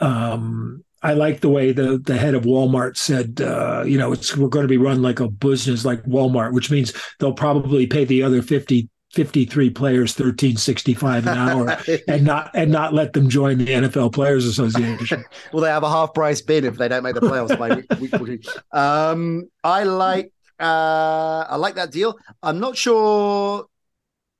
um, 0.00 0.84
I 1.00 1.14
like 1.14 1.40
the 1.40 1.48
way 1.48 1.70
the 1.70 1.98
the 1.98 2.18
head 2.18 2.34
of 2.34 2.42
Walmart 2.42 2.96
said, 2.96 3.40
uh, 3.40 3.84
you 3.86 3.98
know, 3.98 4.12
it's 4.12 4.36
we're 4.36 4.48
going 4.48 4.64
to 4.64 4.68
be 4.68 4.78
run 4.78 5.02
like 5.02 5.20
a 5.20 5.28
business 5.28 5.84
like 5.84 6.02
Walmart, 6.02 6.52
which 6.52 6.72
means 6.72 6.92
they'll 7.20 7.32
probably 7.32 7.86
pay 7.86 8.04
the 8.04 8.24
other 8.24 8.42
fifty 8.42 8.88
53 9.16 9.70
players 9.70 10.10
1365 10.10 11.26
an 11.26 11.38
hour 11.38 11.78
and 12.08 12.22
not 12.22 12.50
and 12.54 12.70
not 12.70 12.92
let 12.92 13.14
them 13.14 13.30
join 13.30 13.56
the 13.56 13.66
NFL 13.66 14.12
Players 14.12 14.44
Association. 14.44 15.24
well, 15.52 15.62
they 15.62 15.70
have 15.70 15.82
a 15.82 15.90
half 15.90 16.12
price 16.12 16.42
bid 16.42 16.64
if 16.64 16.76
they 16.76 16.86
don't 16.86 17.02
make 17.02 17.14
the 17.14 17.22
playoffs 17.22 17.58
by 17.58 17.74
week, 17.74 18.20
week 18.20 18.46
Um, 18.72 19.48
I 19.64 19.84
like 19.84 20.32
uh, 20.60 21.46
I 21.48 21.56
like 21.56 21.76
that 21.76 21.90
deal. 21.90 22.18
I'm 22.42 22.60
not 22.60 22.76
sure 22.76 23.66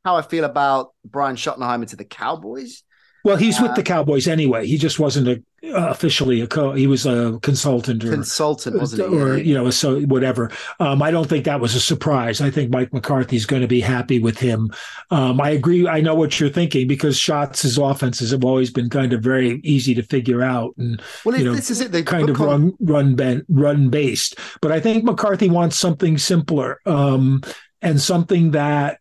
how 0.04 0.16
I 0.16 0.22
feel 0.22 0.44
about 0.44 0.92
Brian 1.04 1.36
Schottenheimer 1.36 1.88
to 1.88 1.96
the 1.96 2.04
Cowboys. 2.04 2.82
Well, 3.26 3.36
he's 3.36 3.58
uh, 3.58 3.64
with 3.64 3.74
the 3.74 3.82
Cowboys 3.82 4.28
anyway. 4.28 4.68
He 4.68 4.78
just 4.78 5.00
wasn't 5.00 5.26
a 5.26 5.42
uh, 5.64 5.88
officially 5.88 6.40
a 6.40 6.46
co 6.46 6.74
he 6.74 6.86
was 6.86 7.06
a 7.06 7.40
consultant 7.42 8.04
or 8.04 8.12
consultant 8.12 8.78
wasn't 8.78 9.10
he? 9.10 9.18
or 9.18 9.36
you 9.36 9.52
know 9.52 9.68
so 9.70 10.00
whatever. 10.02 10.52
Um, 10.78 11.02
i 11.02 11.10
don't 11.10 11.28
think 11.28 11.44
that 11.46 11.58
was 11.60 11.74
a 11.74 11.80
surprise. 11.80 12.40
I 12.40 12.50
think 12.50 12.70
mike 12.70 12.92
mccarthy's 12.92 13.46
going 13.46 13.62
to 13.62 13.68
be 13.68 13.80
happy 13.80 14.20
with 14.20 14.38
him. 14.38 14.70
Um, 15.10 15.40
i 15.40 15.50
agree 15.50 15.88
i 15.88 16.00
know 16.00 16.14
what 16.14 16.38
you're 16.38 16.50
thinking 16.50 16.86
because 16.86 17.18
shots' 17.18 17.76
offenses 17.76 18.30
have 18.30 18.44
always 18.44 18.70
been 18.70 18.88
kind 18.88 19.12
of 19.12 19.22
very 19.22 19.60
easy 19.64 19.92
to 19.94 20.04
figure 20.04 20.40
out 20.40 20.74
and 20.78 21.02
well 21.24 21.36
you 21.36 21.44
know, 21.44 21.54
this 21.54 21.70
is 21.70 21.80
it. 21.80 21.90
They 21.90 22.04
kind 22.04 22.30
of 22.30 22.38
run 22.38 22.74
run 22.78 23.16
ben, 23.16 23.44
run 23.48 23.90
based. 23.90 24.38
But 24.60 24.70
i 24.70 24.78
think 24.78 25.02
mccarthy 25.02 25.48
wants 25.48 25.76
something 25.76 26.16
simpler 26.16 26.78
um, 26.86 27.42
and 27.82 28.00
something 28.00 28.52
that 28.52 29.00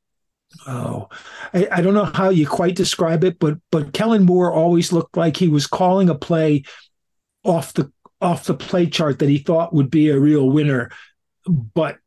oh, 0.67 1.09
I, 1.53 1.67
I, 1.71 1.81
don't 1.81 1.93
know 1.93 2.05
how 2.05 2.29
you 2.29 2.47
quite 2.47 2.75
describe 2.75 3.23
it, 3.23 3.39
but 3.39 3.57
but 3.71 3.93
Kellen 3.93 4.23
Moore 4.23 4.51
always 4.51 4.91
looked 4.91 5.17
like 5.17 5.37
he 5.37 5.47
was 5.47 5.67
calling 5.67 6.09
a 6.09 6.15
play 6.15 6.63
off 7.43 7.73
the 7.73 7.91
off 8.21 8.45
the 8.45 8.53
play 8.53 8.87
chart 8.87 9.19
that 9.19 9.29
he 9.29 9.37
thought 9.37 9.73
would 9.73 9.89
be 9.89 10.09
a 10.09 10.19
real 10.19 10.49
winner, 10.49 10.91
but 11.47 11.97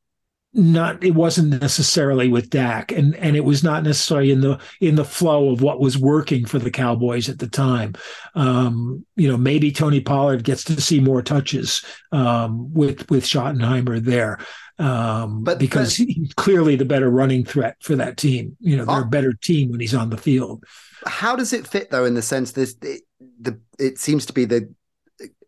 not 0.58 1.02
it 1.04 1.14
wasn't 1.14 1.60
necessarily 1.60 2.28
with 2.28 2.50
Dak 2.50 2.90
and 2.90 3.14
and 3.16 3.36
it 3.36 3.44
was 3.44 3.62
not 3.62 3.84
necessarily 3.84 4.32
in 4.32 4.40
the 4.40 4.58
in 4.80 4.96
the 4.96 5.04
flow 5.04 5.50
of 5.50 5.62
what 5.62 5.80
was 5.80 5.96
working 5.96 6.44
for 6.44 6.58
the 6.58 6.70
Cowboys 6.70 7.28
at 7.28 7.38
the 7.38 7.46
time. 7.46 7.94
Um, 8.34 9.06
you 9.14 9.28
know, 9.28 9.36
maybe 9.36 9.70
Tony 9.70 10.00
Pollard 10.00 10.42
gets 10.42 10.64
to 10.64 10.80
see 10.80 10.98
more 10.98 11.22
touches 11.22 11.84
um, 12.10 12.72
with 12.74 13.08
with 13.08 13.24
Schottenheimer 13.24 14.02
there. 14.02 14.38
Um, 14.80 15.44
but 15.44 15.58
because 15.58 15.96
but, 15.96 16.08
he's 16.08 16.34
clearly 16.34 16.76
the 16.76 16.84
better 16.84 17.08
running 17.08 17.44
threat 17.44 17.76
for 17.80 17.94
that 17.96 18.16
team. 18.16 18.56
You 18.60 18.76
know, 18.76 18.84
they're 18.84 19.02
a 19.02 19.06
better 19.06 19.32
team 19.32 19.70
when 19.70 19.80
he's 19.80 19.94
on 19.94 20.10
the 20.10 20.16
field. 20.16 20.64
How 21.06 21.36
does 21.36 21.52
it 21.52 21.66
fit 21.66 21.90
though 21.90 22.04
in 22.04 22.14
the 22.14 22.22
sense 22.22 22.52
this 22.52 22.76
it, 22.82 23.02
the 23.40 23.60
it 23.78 23.98
seems 23.98 24.26
to 24.26 24.32
be 24.32 24.44
the 24.44 24.72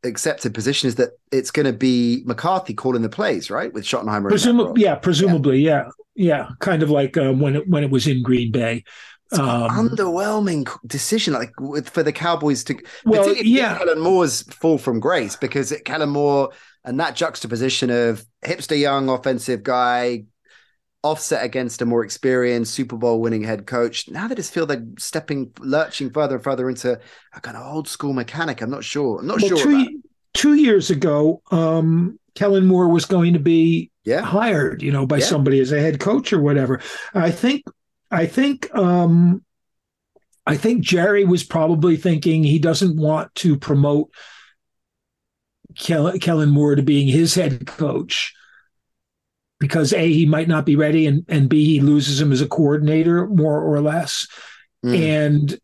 accepted 0.04 0.54
position 0.54 0.88
is 0.88 0.96
that 0.96 1.10
it's 1.30 1.50
going 1.50 1.66
to 1.66 1.72
be 1.72 2.22
McCarthy 2.24 2.74
calling 2.74 3.02
the 3.02 3.08
plays, 3.08 3.50
right? 3.50 3.72
With 3.72 3.84
Schottenheimer. 3.84 4.28
Presumably, 4.28 4.82
yeah, 4.82 4.94
presumably, 4.94 5.60
yeah. 5.60 5.84
yeah, 6.14 6.38
yeah, 6.38 6.48
kind 6.60 6.82
of 6.82 6.90
like 6.90 7.16
um, 7.16 7.40
when 7.40 7.56
it 7.56 7.68
when 7.68 7.84
it 7.84 7.90
was 7.90 8.06
in 8.06 8.22
Green 8.22 8.50
Bay. 8.52 8.84
Um, 9.32 9.70
underwhelming 9.70 10.68
decision, 10.86 11.34
like 11.34 11.52
with, 11.60 11.88
for 11.88 12.02
the 12.02 12.12
Cowboys 12.12 12.64
to. 12.64 12.76
Well, 13.04 13.32
yeah, 13.36 13.78
Kellen 13.78 14.00
Moore's 14.00 14.42
fall 14.52 14.76
from 14.76 14.98
grace 14.98 15.36
because 15.36 15.70
it, 15.70 15.84
Kellen 15.84 16.10
Moore 16.10 16.50
and 16.84 16.98
that 16.98 17.14
juxtaposition 17.14 17.90
of 17.90 18.24
hipster 18.44 18.78
young 18.78 19.08
offensive 19.08 19.62
guy 19.62 20.24
offset 21.02 21.44
against 21.44 21.80
a 21.80 21.86
more 21.86 22.04
experienced 22.04 22.74
Super 22.74 22.96
Bowl 22.96 23.20
winning 23.20 23.42
head 23.42 23.66
coach. 23.66 24.08
Now 24.08 24.28
they 24.28 24.34
just 24.34 24.52
feel 24.52 24.66
they're 24.66 24.86
stepping, 24.98 25.52
lurching 25.58 26.10
further 26.10 26.36
and 26.36 26.44
further 26.44 26.68
into 26.68 27.00
a 27.34 27.40
kind 27.40 27.56
of 27.56 27.66
old 27.66 27.88
school 27.88 28.12
mechanic. 28.12 28.60
I'm 28.60 28.70
not 28.70 28.84
sure. 28.84 29.20
I'm 29.20 29.26
not 29.26 29.40
well, 29.40 29.56
sure. 29.56 29.64
Two, 29.64 30.02
two 30.34 30.54
years 30.54 30.90
ago, 30.90 31.42
um, 31.50 32.18
Kellen 32.34 32.66
Moore 32.66 32.88
was 32.88 33.06
going 33.06 33.32
to 33.32 33.38
be 33.38 33.90
yeah. 34.04 34.20
hired, 34.20 34.82
you 34.82 34.92
know, 34.92 35.06
by 35.06 35.18
yeah. 35.18 35.24
somebody 35.24 35.60
as 35.60 35.72
a 35.72 35.80
head 35.80 36.00
coach 36.00 36.32
or 36.32 36.40
whatever. 36.40 36.80
I 37.14 37.30
think, 37.30 37.64
I 38.10 38.26
think, 38.26 38.72
um, 38.74 39.42
I 40.46 40.56
think 40.56 40.82
Jerry 40.82 41.24
was 41.24 41.44
probably 41.44 41.96
thinking 41.96 42.42
he 42.42 42.58
doesn't 42.58 42.96
want 42.96 43.34
to 43.36 43.58
promote 43.58 44.10
Kellen 45.76 46.50
Moore 46.50 46.74
to 46.74 46.82
being 46.82 47.08
his 47.08 47.34
head 47.34 47.66
coach 47.66 48.34
because 49.60 49.92
a 49.92 50.12
he 50.12 50.26
might 50.26 50.48
not 50.48 50.66
be 50.66 50.74
ready 50.74 51.06
and 51.06 51.24
and 51.28 51.48
b 51.48 51.64
he 51.64 51.80
loses 51.80 52.20
him 52.20 52.32
as 52.32 52.40
a 52.40 52.48
coordinator 52.48 53.26
more 53.28 53.62
or 53.62 53.80
less. 53.80 54.26
Mm. 54.84 54.98
and 54.98 55.60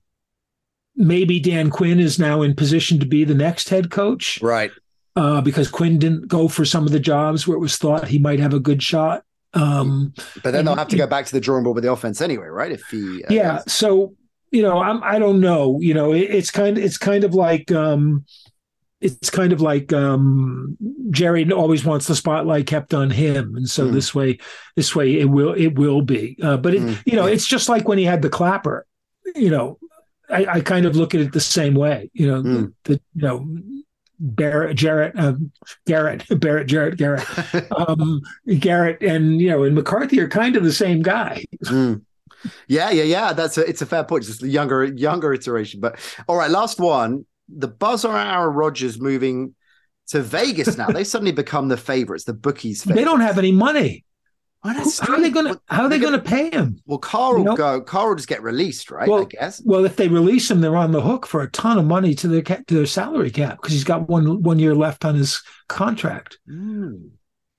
maybe 0.94 1.40
dan 1.40 1.70
quinn 1.70 1.99
is 1.99 2.18
now 2.18 2.42
in 2.42 2.55
position 2.55 3.01
to 3.01 3.07
be 3.07 3.24
the 3.24 3.34
next 3.34 3.70
head 3.70 3.90
coach 3.90 4.38
right. 4.42 4.70
uh, 5.16 5.40
because 5.40 5.70
quinn 5.70 5.99
didn't 5.99 6.28
go 6.28 6.49
for 6.49 6.66
some 6.66 6.84
of 6.84 6.92
the 6.92 7.01
jobs 7.01 7.49
where 7.49 7.57
it 7.57 7.61
was 7.61 7.78
thought 7.78 8.09
he 8.09 8.18
might 8.18 8.38
have 8.38 8.53
a 8.53 8.61
good 8.61 8.82
shot. 8.82 9.24
Um, 9.55 10.12
but 10.42 10.51
then 10.51 10.66
they'll 10.66 10.76
have 10.76 10.88
to 10.88 10.99
go 10.99 11.07
back 11.07 11.24
to 11.24 11.32
the 11.32 11.40
drawing 11.40 11.64
board 11.64 11.76
with 11.76 11.84
the 11.84 11.90
offense 11.90 12.20
anyway 12.20 12.49
right? 12.49 12.72
If 12.72 12.82
he 12.90 13.24
uh, 13.24 13.28
yeah 13.30 13.62
so 13.66 14.14
you 14.51 14.62
know 14.62 14.78
i'm 14.78 15.03
i 15.03 15.18
don't 15.18 15.40
know 15.40 15.80
you 15.80 15.94
know 15.94 16.12
it, 16.12 16.22
it's 16.22 16.51
kind 16.51 16.78
of 16.78 16.84
it's 16.84 16.99
kind 16.99 17.24
of 17.24 17.34
like 17.34 17.72
um 17.72 18.24
it's 19.01 19.30
kind 19.30 19.53
of 19.53 19.61
like 19.61 19.92
um, 19.92 20.76
Jerry 21.11 21.51
always 21.53 21.84
wants 21.84 22.07
the 22.07 22.16
spotlight 22.16 22.66
kept 22.66 22.94
on 22.94 23.11
him, 23.11 23.55
and 23.57 23.68
so 23.68 23.86
mm. 23.86 23.92
this 23.92 24.14
way, 24.14 24.38
this 24.74 24.97
way 24.97 25.20
it 25.20 25.26
will 25.26 25.53
it 25.53 25.78
will 25.78 26.03
be. 26.03 26.36
Uh, 26.42 26.57
but 26.57 26.74
it, 26.74 26.82
mm. 26.82 26.99
you 27.05 27.14
know, 27.14 27.26
it's 27.26 27.47
just 27.47 27.68
like 27.68 27.86
when 27.86 27.99
he 27.99 28.05
had 28.05 28.22
the 28.22 28.30
clapper. 28.30 28.86
You 29.34 29.51
know, 29.51 29.78
I, 30.30 30.47
I 30.47 30.61
kind 30.61 30.86
of 30.86 30.97
look 30.97 31.14
at 31.14 31.20
it 31.20 31.32
the 31.32 31.40
same 31.40 31.74
way. 31.74 32.11
You 32.14 32.26
know, 32.28 32.42
mm. 32.42 32.72
the, 32.84 32.94
the, 32.94 33.01
you 33.14 33.22
know 33.22 33.47
Barrett, 34.18 34.76
Jarrett, 34.76 35.18
um, 35.18 35.53
Garrett, 35.86 36.24
Barrett, 36.40 36.66
Jarrett, 36.66 36.97
Garrett, 36.97 37.26
um, 37.76 38.22
Garrett, 38.59 39.03
and 39.03 39.40
you 39.40 39.51
know, 39.51 39.64
and 39.64 39.74
McCarthy 39.74 40.20
are 40.20 40.28
kind 40.28 40.57
of 40.57 40.64
the 40.64 40.72
same 40.72 41.03
guy. 41.03 41.44
Mm. 41.64 42.03
Yeah, 42.68 42.90
yeah, 42.90 43.03
yeah. 43.03 43.32
That's 43.32 43.59
a, 43.59 43.68
it's 43.68 43.82
a 43.82 43.86
fair 43.86 44.05
point. 44.05 44.24
Just 44.24 44.42
a 44.42 44.49
younger, 44.49 44.84
younger 44.84 45.32
iteration. 45.32 45.80
But 45.80 45.99
all 46.28 46.36
right, 46.36 46.51
last 46.51 46.78
one 46.78 47.26
the 47.49 47.68
buzz 47.68 48.05
on 48.05 48.14
Aaron 48.14 48.55
Rodgers 48.55 49.01
moving 49.01 49.55
to 50.09 50.22
Vegas 50.22 50.76
now. 50.76 50.88
they 50.88 51.05
suddenly 51.12 51.32
become 51.32 51.68
the 51.68 51.76
favorites, 51.76 52.24
the 52.24 52.34
bookies. 52.34 52.82
Favorites. 52.82 53.01
They 53.01 53.05
don't 53.05 53.20
have 53.20 53.38
any 53.38 53.53
money. 53.53 54.05
how 54.62 55.14
are 55.14 55.20
they 55.20 55.30
going 55.30 55.55
to 55.55 55.61
how 55.66 55.82
are 55.84 55.88
they 55.88 55.99
going 55.99 56.12
to 56.12 56.18
pay 56.18 56.51
him? 56.51 56.80
Well, 56.86 56.99
Carr 56.99 57.38
you 57.38 57.44
know? 57.44 57.57
go. 57.57 57.80
Carr 57.80 58.09
will 58.09 58.16
just 58.16 58.28
get 58.28 58.42
released, 58.42 58.90
right? 58.90 59.09
Well, 59.09 59.22
I 59.22 59.26
guess. 59.26 59.62
Well, 59.64 59.84
if 59.84 59.97
they 59.97 60.09
release 60.09 60.51
him, 60.51 60.61
they're 60.61 60.76
on 60.76 60.92
the 60.92 61.01
hook 61.01 61.26
for 61.26 61.42
a 61.42 61.51
ton 61.51 61.78
of 61.78 61.84
money 61.84 62.14
to 62.16 62.28
their 62.28 62.42
to 62.42 62.74
their 62.74 62.86
salary 62.86 63.30
cap 63.30 63.59
because 63.59 63.72
he's 63.72 63.84
got 63.84 64.09
one 64.09 64.42
one 64.42 64.59
year 64.59 64.74
left 64.74 65.05
on 65.05 65.14
his 65.14 65.42
contract. 65.68 66.38
Mm. 66.49 67.11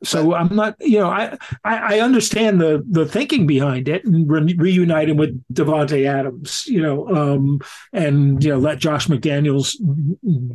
So 0.04 0.36
I'm 0.36 0.56
not, 0.56 0.76
you 0.80 1.00
know, 1.00 1.08
I, 1.08 1.36
I, 1.64 1.96
I 1.96 2.00
understand 2.02 2.62
the 2.62 2.84
the 2.88 3.08
thinking 3.08 3.48
behind 3.48 3.88
it 3.88 4.06
and 4.06 4.30
re- 4.30 4.56
reunite 4.56 5.10
him 5.10 5.18
with 5.18 5.44
Davante 5.52 6.06
Adams, 6.06 6.68
you 6.68 6.82
know, 6.82 7.08
um, 7.08 7.60
and 7.94 8.44
you 8.44 8.52
know 8.52 8.60
let 8.60 8.78
Josh 8.78 9.08
McDaniels 9.08 9.76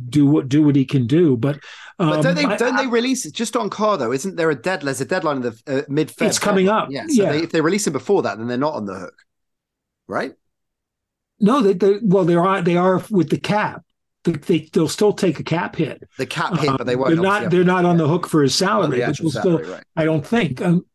do 0.09 0.25
what 0.25 0.47
do 0.47 0.63
what 0.63 0.77
he 0.77 0.85
can 0.85 1.07
do. 1.07 1.35
But, 1.35 1.55
um, 1.99 2.09
but 2.09 2.21
don't 2.21 2.35
they 2.35 2.45
I, 2.45 2.55
don't 2.55 2.77
they 2.77 2.87
release 2.87 3.25
it 3.25 3.33
just 3.33 3.57
on 3.57 3.69
car 3.69 3.97
though? 3.97 4.13
Isn't 4.13 4.37
there 4.37 4.49
a 4.49 4.55
dead 4.55 4.81
there's 4.81 5.01
a 5.01 5.05
deadline 5.05 5.37
in 5.37 5.41
the 5.41 5.61
uh, 5.67 5.81
mid? 5.89 6.13
It's 6.21 6.39
coming 6.39 6.69
up. 6.69 6.87
Yeah. 6.89 7.05
So 7.07 7.23
yeah. 7.23 7.31
They, 7.33 7.43
if 7.43 7.51
they 7.51 7.59
release 7.59 7.85
him 7.85 7.93
before 7.93 8.21
that, 8.21 8.37
then 8.37 8.47
they're 8.47 8.57
not 8.57 8.75
on 8.75 8.85
the 8.85 8.95
hook, 8.95 9.15
right? 10.07 10.31
No, 11.41 11.61
they, 11.61 11.73
they 11.73 11.99
well 12.01 12.23
they 12.23 12.35
are 12.35 12.61
they 12.61 12.77
are 12.77 13.03
with 13.09 13.29
the 13.29 13.39
cap 13.39 13.83
they 14.23 14.69
they'll 14.71 14.87
still 14.87 15.13
take 15.13 15.39
a 15.39 15.43
cap 15.43 15.75
hit. 15.75 16.03
The 16.17 16.25
cap 16.25 16.57
hit, 16.57 16.77
but 16.77 16.85
they 16.85 16.95
won't. 16.95 17.09
They're 17.13 17.23
not. 17.23 17.51
They're 17.51 17.63
not 17.63 17.85
on 17.85 17.97
the 17.97 18.07
hook 18.07 18.27
for 18.27 18.41
his 18.41 18.55
salary, 18.55 19.05
which 19.05 19.19
will 19.19 19.31
salary, 19.31 19.63
still. 19.63 19.73
Right. 19.73 19.83
I 19.95 20.05
don't 20.05 20.25
think. 20.25 20.61
Um, 20.61 20.85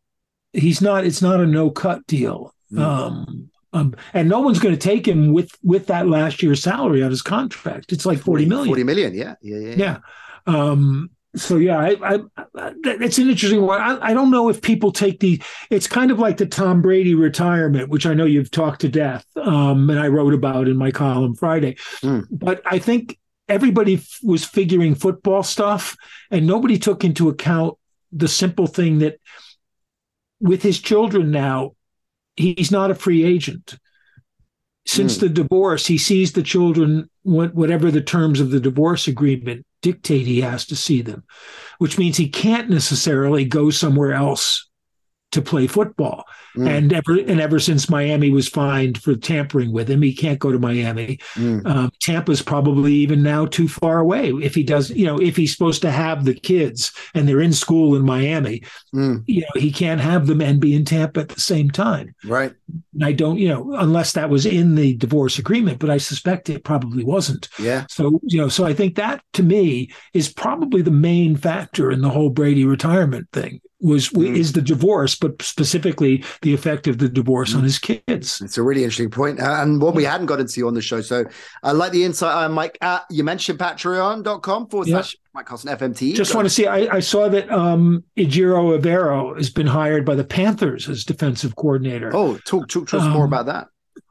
he's 0.53 0.81
not. 0.81 1.05
It's 1.05 1.21
not 1.21 1.39
a 1.39 1.45
no 1.45 1.69
cut 1.69 2.05
deal. 2.07 2.53
Mm. 2.71 2.79
Um, 2.79 3.49
um, 3.71 3.95
and 4.13 4.29
no 4.29 4.39
one's 4.39 4.59
going 4.59 4.73
to 4.73 4.79
take 4.79 5.07
him 5.07 5.31
with 5.31 5.51
with 5.63 5.87
that 5.87 6.07
last 6.07 6.41
year's 6.41 6.63
salary 6.63 7.03
on 7.03 7.11
his 7.11 7.21
contract. 7.21 7.91
It's 7.91 8.05
like 8.05 8.19
40 8.19 8.45
million. 8.45 8.67
40 8.67 8.83
million, 8.83 9.13
yeah. 9.13 9.35
Yeah, 9.41 9.57
yeah. 9.57 9.75
Yeah. 9.75 9.75
yeah. 9.77 9.99
Um, 10.47 11.11
so 11.35 11.57
yeah, 11.57 11.77
I, 11.77 11.95
I, 12.01 12.19
I, 12.55 12.73
it's 12.83 13.19
an 13.19 13.29
interesting 13.29 13.61
one. 13.61 13.79
I, 13.79 14.09
I 14.09 14.13
don't 14.13 14.31
know 14.31 14.49
if 14.49 14.61
people 14.61 14.91
take 14.91 15.19
the. 15.19 15.41
It's 15.69 15.87
kind 15.87 16.11
of 16.11 16.19
like 16.19 16.37
the 16.37 16.45
Tom 16.45 16.81
Brady 16.81 17.13
retirement, 17.13 17.89
which 17.89 18.05
I 18.05 18.13
know 18.13 18.25
you've 18.25 18.51
talked 18.51 18.81
to 18.81 18.89
death, 18.89 19.25
um, 19.37 19.89
and 19.89 19.99
I 19.99 20.07
wrote 20.07 20.33
about 20.33 20.67
in 20.67 20.77
my 20.77 20.91
column 20.91 21.35
Friday. 21.35 21.75
Mm. 22.01 22.25
But 22.31 22.61
I 22.65 22.79
think 22.79 23.19
everybody 23.47 23.95
f- 23.95 24.19
was 24.23 24.43
figuring 24.43 24.95
football 24.95 25.43
stuff, 25.43 25.95
and 26.31 26.47
nobody 26.47 26.79
took 26.79 27.03
into 27.03 27.29
account 27.29 27.77
the 28.11 28.27
simple 28.27 28.65
thing 28.67 28.99
that 28.99 29.19
with 30.39 30.63
his 30.63 30.79
children 30.79 31.29
now, 31.29 31.75
he's 32.35 32.71
not 32.71 32.91
a 32.91 32.95
free 32.95 33.23
agent. 33.23 33.77
Since 34.87 35.17
mm. 35.17 35.19
the 35.21 35.29
divorce, 35.29 35.85
he 35.85 35.99
sees 35.99 36.33
the 36.33 36.41
children, 36.41 37.09
whatever 37.29 37.91
the 37.91 38.01
terms 38.01 38.39
of 38.39 38.51
the 38.51 38.59
divorce 38.59 39.07
agreement 39.07 39.65
dictate 39.81 40.25
he 40.25 40.41
has 40.41 40.65
to 40.67 40.75
see 40.75 41.01
them, 41.01 41.23
which 41.77 41.97
means 41.97 42.17
he 42.17 42.29
can't 42.29 42.69
necessarily 42.69 43.45
go 43.45 43.69
somewhere 43.69 44.13
else 44.13 44.68
to 45.31 45.41
play 45.41 45.67
football. 45.67 46.25
Mm. 46.55 46.77
And 46.77 46.93
ever 46.93 47.19
and 47.19 47.39
ever 47.39 47.59
since 47.59 47.89
Miami 47.89 48.31
was 48.31 48.47
fined 48.47 49.01
for 49.01 49.15
tampering 49.15 49.71
with 49.71 49.89
him, 49.89 50.01
he 50.01 50.13
can't 50.13 50.39
go 50.39 50.51
to 50.51 50.59
Miami. 50.59 51.19
Mm. 51.35 51.65
Um, 51.65 51.91
Tampa's 51.99 52.41
probably 52.41 52.93
even 52.93 53.21
now 53.21 53.45
too 53.45 53.67
far 53.67 53.99
away. 53.99 54.29
If 54.29 54.55
he 54.55 54.63
does, 54.63 54.89
you 54.89 55.05
know, 55.05 55.19
if 55.19 55.35
he's 55.35 55.51
supposed 55.51 55.81
to 55.83 55.91
have 55.91 56.25
the 56.25 56.33
kids 56.33 56.91
and 57.13 57.27
they're 57.27 57.41
in 57.41 57.53
school 57.53 57.95
in 57.95 58.03
Miami, 58.03 58.63
mm. 58.93 59.23
you 59.27 59.41
know, 59.41 59.61
he 59.61 59.71
can't 59.71 60.01
have 60.01 60.27
them 60.27 60.41
and 60.41 60.59
be 60.59 60.73
in 60.73 60.85
Tampa 60.85 61.21
at 61.21 61.29
the 61.29 61.39
same 61.39 61.69
time. 61.69 62.15
Right. 62.25 62.53
And 62.93 63.05
I 63.05 63.11
don't, 63.11 63.37
you 63.37 63.47
know, 63.47 63.75
unless 63.75 64.13
that 64.13 64.29
was 64.29 64.45
in 64.45 64.75
the 64.75 64.95
divorce 64.97 65.37
agreement, 65.37 65.79
but 65.79 65.91
I 65.91 65.97
suspect 65.97 66.49
it 66.49 66.63
probably 66.63 67.03
wasn't. 67.03 67.49
Yeah. 67.59 67.85
So 67.89 68.19
you 68.23 68.39
know, 68.39 68.49
so 68.49 68.65
I 68.65 68.73
think 68.73 68.95
that 68.95 69.23
to 69.33 69.43
me 69.43 69.91
is 70.13 70.33
probably 70.33 70.81
the 70.81 70.91
main 70.91 71.35
factor 71.35 71.91
in 71.91 72.01
the 72.01 72.09
whole 72.09 72.31
Brady 72.31 72.65
retirement 72.65 73.27
thing 73.31 73.61
was 73.81 74.09
mm. 74.09 74.35
is 74.35 74.53
the 74.53 74.61
divorce, 74.61 75.15
but 75.15 75.41
specifically 75.41 76.23
the 76.41 76.53
effect 76.53 76.87
of 76.87 76.97
the 76.97 77.09
divorce 77.09 77.53
mm. 77.53 77.57
on 77.57 77.63
his 77.63 77.79
kids. 77.79 78.41
It's 78.41 78.57
a 78.57 78.63
really 78.63 78.83
interesting 78.83 79.09
point. 79.09 79.39
Uh, 79.39 79.59
and 79.61 79.81
what 79.81 79.95
we 79.95 80.03
hadn't 80.03 80.27
got 80.27 80.39
into 80.39 80.67
on 80.67 80.73
the 80.73 80.81
show. 80.81 81.01
So 81.01 81.25
I 81.63 81.71
like 81.71 81.91
the 81.91 82.03
insight, 82.03 82.35
uh, 82.35 82.49
Mike. 82.49 82.77
Uh, 82.81 82.99
you 83.09 83.23
mentioned 83.23 83.59
patreon.com 83.59 84.67
forward 84.67 84.87
yeah. 84.87 84.95
slash 84.95 85.17
Mike 85.33 85.45
Carlson 85.45 85.77
FMT. 85.77 86.13
Just 86.15 86.35
want 86.35 86.45
to 86.45 86.49
see, 86.49 86.67
I, 86.67 86.95
I, 86.95 86.99
saw 86.99 87.29
that 87.29 87.49
um, 87.51 88.03
Ejiro 88.17 89.37
has 89.37 89.49
been 89.49 89.67
hired 89.67 90.05
by 90.05 90.15
the 90.15 90.23
Panthers 90.23 90.89
as 90.89 91.05
defensive 91.05 91.55
coordinator. 91.55 92.11
Oh, 92.13 92.37
talk, 92.39 92.67
talk 92.67 92.87
to 92.89 92.97
us 92.97 93.03
um, 93.03 93.11
more 93.11 93.25
about 93.25 93.45
that. 93.45 93.67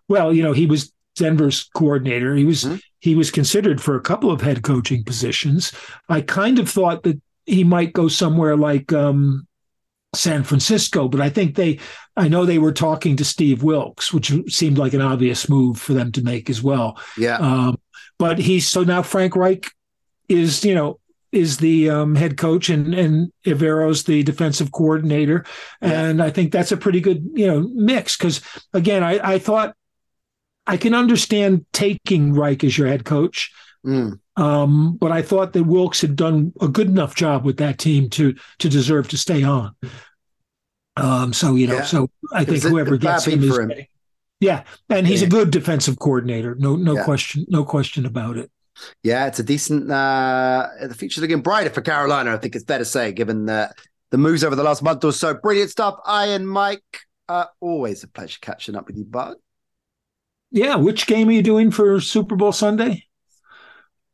Well, 0.09 0.33
you 0.33 0.43
know, 0.43 0.53
he 0.53 0.67
was 0.67 0.93
Denver's 1.17 1.65
coordinator. 1.75 2.35
He 2.35 2.45
was 2.45 2.65
mm-hmm. 2.65 2.77
he 3.01 3.15
was 3.15 3.31
considered 3.31 3.81
for 3.81 3.97
a 3.97 4.01
couple 4.01 4.31
of 4.31 4.41
head 4.41 4.63
coaching 4.63 5.05
positions. 5.05 5.73
I 6.09 6.23
kind 6.23 6.59
of 6.59 6.69
thought 6.69 7.03
that 7.03 7.21
he 7.45 7.65
might 7.65 7.93
go 7.93 8.09
somewhere 8.09 8.57
like 8.57 8.93
um, 8.93 9.48
San 10.15 10.43
Francisco, 10.43 11.09
but 11.09 11.21
I 11.21 11.29
think 11.29 11.55
they, 11.55 11.79
I 12.17 12.29
know 12.29 12.45
they 12.45 12.59
were 12.59 12.73
talking 12.73 13.17
to 13.17 13.25
Steve 13.25 13.63
Wilks, 13.63 14.13
which 14.13 14.33
seemed 14.49 14.79
like 14.79 14.95
an 14.95 15.03
obvious 15.03 15.49
move 15.49 15.79
for 15.79 15.93
them 15.93 16.13
to 16.13 16.23
make 16.23 16.49
as 16.49 16.63
well. 16.63 16.99
Yeah. 17.17 17.37
Um, 17.37 17.79
but 18.19 18.39
he's 18.39 18.67
so 18.67 18.83
now 18.83 19.03
Frank 19.03 19.37
Reich 19.37 19.71
is, 20.29 20.65
you 20.65 20.75
know, 20.75 20.99
is 21.31 21.59
the 21.59 21.91
um, 21.91 22.15
head 22.15 22.37
coach 22.37 22.71
and 22.71 22.95
and 22.95 23.33
Evero's 23.45 24.05
the 24.05 24.23
defensive 24.23 24.73
coordinator, 24.73 25.45
yeah. 25.83 26.05
and 26.05 26.23
I 26.23 26.31
think 26.31 26.53
that's 26.53 26.73
a 26.73 26.77
pretty 26.77 27.01
good 27.01 27.29
you 27.35 27.47
know 27.47 27.69
mix. 27.75 28.17
Because 28.17 28.41
again, 28.73 29.05
I 29.05 29.35
I 29.35 29.39
thought 29.39 29.75
I 30.67 30.77
can 30.77 30.95
understand 30.95 31.67
taking 31.73 32.33
Reich 32.33 32.65
as 32.65 32.79
your 32.79 32.89
head 32.89 33.05
coach. 33.05 33.53
Mm. 33.85 34.21
Um, 34.39 34.97
but 34.97 35.11
I 35.11 35.21
thought 35.21 35.53
that 35.55 35.65
Wilks 35.65 36.01
had 36.01 36.15
done 36.15 36.53
a 36.61 36.69
good 36.69 36.87
enough 36.87 37.17
job 37.17 37.45
with 37.45 37.57
that 37.57 37.79
team 37.79 38.09
to 38.11 38.35
to 38.61 38.69
deserve 38.69 39.09
to 39.09 39.19
stay 39.19 39.43
on. 39.43 39.75
Um, 40.97 41.33
so 41.33 41.57
you 41.57 41.67
know, 41.67 41.77
yeah. 41.77 41.83
so 41.83 42.09
I 42.33 42.45
think 42.45 42.63
whoever 42.63 42.97
gets 42.97 43.27
him 43.27 43.43
is 43.43 43.59
him. 43.59 43.73
yeah, 44.39 44.63
and 44.89 45.07
he's 45.07 45.23
yeah. 45.23 45.27
a 45.27 45.31
good 45.31 45.51
defensive 45.51 45.99
coordinator. 45.99 46.55
No, 46.55 46.77
no 46.77 46.95
yeah. 46.95 47.05
question, 47.05 47.47
no 47.49 47.65
question 47.65 48.07
about 48.07 48.37
it. 48.37 48.49
Yeah, 49.03 49.27
it's 49.27 49.41
a 49.41 49.43
decent. 49.43 49.91
Uh, 49.91 50.69
the 50.83 50.95
future's 50.95 51.21
looking 51.21 51.41
brighter 51.41 51.71
for 51.71 51.81
Carolina. 51.81 52.33
I 52.33 52.39
think 52.39 52.55
it's 52.55 52.65
fair 52.65 52.79
to 52.79 52.85
say, 52.85 53.11
given 53.11 53.47
the 53.47 53.75
the 54.11 54.19
moves 54.19 54.45
over 54.45 54.55
the 54.55 54.63
last 54.63 54.85
month 54.85 55.05
or 55.05 55.13
so. 55.13 55.35
Brilliant 55.35 55.71
stuff. 55.71 55.99
Ian 56.09 56.47
Mike, 56.47 56.83
uh, 57.29 57.47
always 57.61 58.05
a 58.05 58.09
pleasure 58.09 58.39
catching 58.41 58.77
up 58.77 58.87
with 58.87 58.97
you, 58.97 59.05
bud. 59.05 59.37
Yeah, 60.53 60.77
which 60.77 61.09
game 61.09 61.29
are 61.29 61.33
you 61.33 61.43
doing 61.43 61.73
for 61.73 62.01
Super 62.01 62.37
Bowl 62.37 62.53
Sunday? 62.53 63.08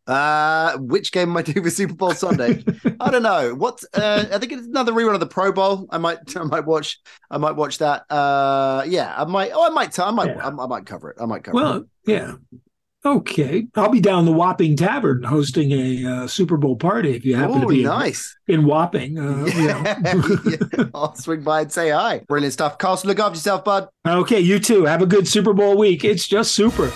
Uh, 0.06 0.76
which 0.78 1.12
game 1.12 1.30
am 1.30 1.36
I 1.36 1.42
doing 1.42 1.62
for 1.64 1.70
Super 1.70 1.94
Bowl 1.94 2.12
Sunday? 2.12 2.62
I 3.00 3.10
don't 3.10 3.22
know. 3.22 3.54
What? 3.54 3.82
Uh, 3.94 4.26
I 4.32 4.38
think 4.38 4.52
it's 4.52 4.66
another 4.66 4.92
rerun 4.92 5.14
of 5.14 5.20
the 5.20 5.26
Pro 5.26 5.52
Bowl. 5.52 5.86
I 5.90 5.98
might, 5.98 6.18
I 6.36 6.42
might 6.42 6.66
watch. 6.66 6.98
I 7.30 7.38
might 7.38 7.56
watch 7.56 7.78
that. 7.78 8.04
Uh, 8.10 8.84
yeah, 8.86 9.14
I 9.16 9.24
might. 9.24 9.52
Oh, 9.54 9.66
I 9.66 9.70
might. 9.70 9.98
I 9.98 10.10
might. 10.10 10.28
Yeah. 10.28 10.46
I, 10.46 10.48
I, 10.48 10.66
might 10.66 10.86
cover 10.86 11.10
it. 11.10 11.16
I 11.20 11.26
might 11.26 11.44
cover 11.44 11.56
well, 11.56 11.76
it. 11.76 11.86
Well, 12.06 12.16
yeah. 12.16 12.34
Okay, 13.06 13.66
I'll 13.74 13.90
be 13.90 14.00
down 14.00 14.24
the 14.24 14.32
Wapping 14.32 14.76
Tavern 14.76 15.22
hosting 15.24 15.72
a 15.72 16.06
uh, 16.06 16.26
Super 16.26 16.56
Bowl 16.56 16.76
party 16.76 17.14
if 17.14 17.22
you 17.22 17.36
happen 17.36 17.58
Ooh, 17.58 17.60
to 17.60 17.66
be 17.66 17.84
nice 17.84 18.34
in, 18.46 18.60
in 18.60 18.66
Wapping. 18.66 19.18
Uh, 19.18 19.44
yeah. 19.56 20.00
yeah. 20.02 20.84
I'll 20.94 21.14
swing 21.14 21.42
by 21.42 21.62
and 21.62 21.72
say 21.72 21.90
hi. 21.90 22.20
Brilliant 22.28 22.54
stuff, 22.54 22.78
Carlson. 22.78 23.08
Look 23.08 23.20
after 23.20 23.36
yourself, 23.36 23.62
bud. 23.62 23.88
Okay, 24.06 24.40
you 24.40 24.58
too. 24.58 24.86
Have 24.86 25.02
a 25.02 25.06
good 25.06 25.28
Super 25.28 25.52
Bowl 25.52 25.76
week. 25.76 26.02
It's 26.02 26.26
just 26.26 26.54
super. 26.54 26.90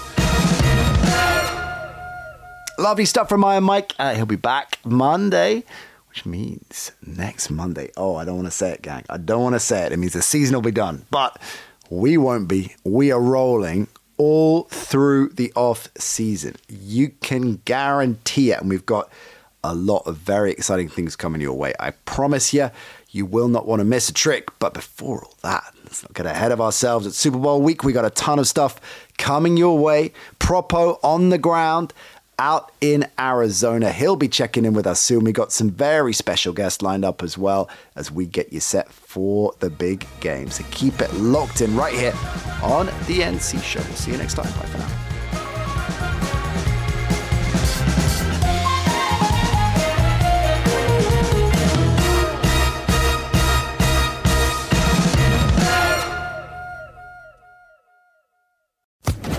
Lovely 2.79 3.07
stuff 3.07 3.29
from 3.29 3.45
Iron 3.45 3.65
Mike. 3.65 3.93
Uh, 3.99 4.15
he'll 4.15 4.25
be 4.25 4.37
back 4.37 4.79
Monday, 4.85 5.65
which 6.11 6.25
means 6.25 6.93
next 7.05 7.51
Monday. 7.51 7.91
Oh, 7.97 8.15
I 8.15 8.25
don't 8.25 8.37
want 8.37 8.47
to 8.47 8.53
say 8.53 8.71
it, 8.71 8.83
gang. 8.83 9.05
I 9.11 9.17
don't 9.17 9.43
want 9.43 9.57
to 9.57 9.61
say 9.61 9.85
it. 9.85 9.91
It 9.91 9.97
means 9.97 10.13
the 10.13 10.23
season 10.23 10.55
will 10.55 10.63
be 10.63 10.71
done, 10.71 11.05
but 11.11 11.41
we 11.91 12.17
won't 12.17 12.47
be. 12.47 12.77
We 12.85 13.11
are 13.11 13.21
rolling 13.21 13.89
all 14.17 14.65
through 14.65 15.31
the 15.31 15.53
off 15.57 15.89
season. 15.99 16.55
You 16.69 17.09
can 17.21 17.57
guarantee 17.65 18.53
it. 18.53 18.61
And 18.61 18.71
we've 18.71 18.87
got 18.87 19.11
a 19.65 19.75
lot 19.75 20.07
of 20.07 20.17
very 20.17 20.53
exciting 20.53 20.89
things 20.89 21.17
coming 21.17 21.41
your 21.41 21.55
way. 21.55 21.75
I 21.81 21.91
promise 21.91 22.55
you, 22.55 22.71
you 23.11 23.27
will 23.27 23.49
not 23.49 23.67
want 23.67 23.81
to 23.81 23.85
miss 23.85 24.09
a 24.09 24.13
trick. 24.13 24.57
But 24.61 24.73
before 24.73 25.25
all 25.25 25.35
that, 25.43 25.75
let's 25.83 26.05
not 26.05 26.15
get 26.15 26.27
ahead 26.27 26.53
of 26.53 26.61
ourselves. 26.61 27.09
It's 27.09 27.17
Super 27.17 27.39
Bowl 27.39 27.61
week, 27.61 27.83
we 27.83 27.93
got 27.93 28.05
a 28.05 28.11
ton 28.11 28.39
of 28.39 28.47
stuff 28.47 28.81
coming 29.19 29.57
your 29.57 29.77
way. 29.77 30.13
Propo 30.39 31.01
on 31.03 31.31
the 31.31 31.39
ground 31.39 31.93
out 32.39 32.73
in 32.81 33.07
Arizona. 33.19 33.91
He'll 33.93 34.17
be 34.17 34.29
checking 34.29 34.65
in 34.65 34.73
with 34.75 34.87
us 34.87 35.01
soon. 35.01 35.25
We 35.25 35.33
got 35.33 35.53
some 35.53 35.71
very 35.71 36.13
special 36.13 36.53
guests 36.53 36.83
lined 36.83 37.05
up 37.05 37.23
as 37.23 37.37
well 37.37 37.69
as 37.97 38.11
we 38.11 38.27
get 38.27 38.53
you 38.53 38.61
set 38.61 38.93
for 38.93 39.55
the 39.59 39.71
big 39.71 40.07
game. 40.21 40.51
So 40.51 40.65
keep 40.71 41.01
it 41.01 41.13
locked 41.15 41.61
in 41.61 41.77
right 41.77 41.95
here 41.95 42.15
on 42.63 42.87
the 43.07 43.21
NC 43.21 43.63
Show. 43.63 43.81
We'll 43.81 43.97
see 43.97 44.13
you 44.13 44.19
next 44.19 44.35
time. 44.35 44.47
Bye 44.47 44.67
for 44.67 44.79
now. 44.79 44.89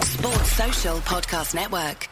Sports 0.03 0.51
Social 0.51 0.97
Podcast 0.99 1.55
Network. 1.55 2.09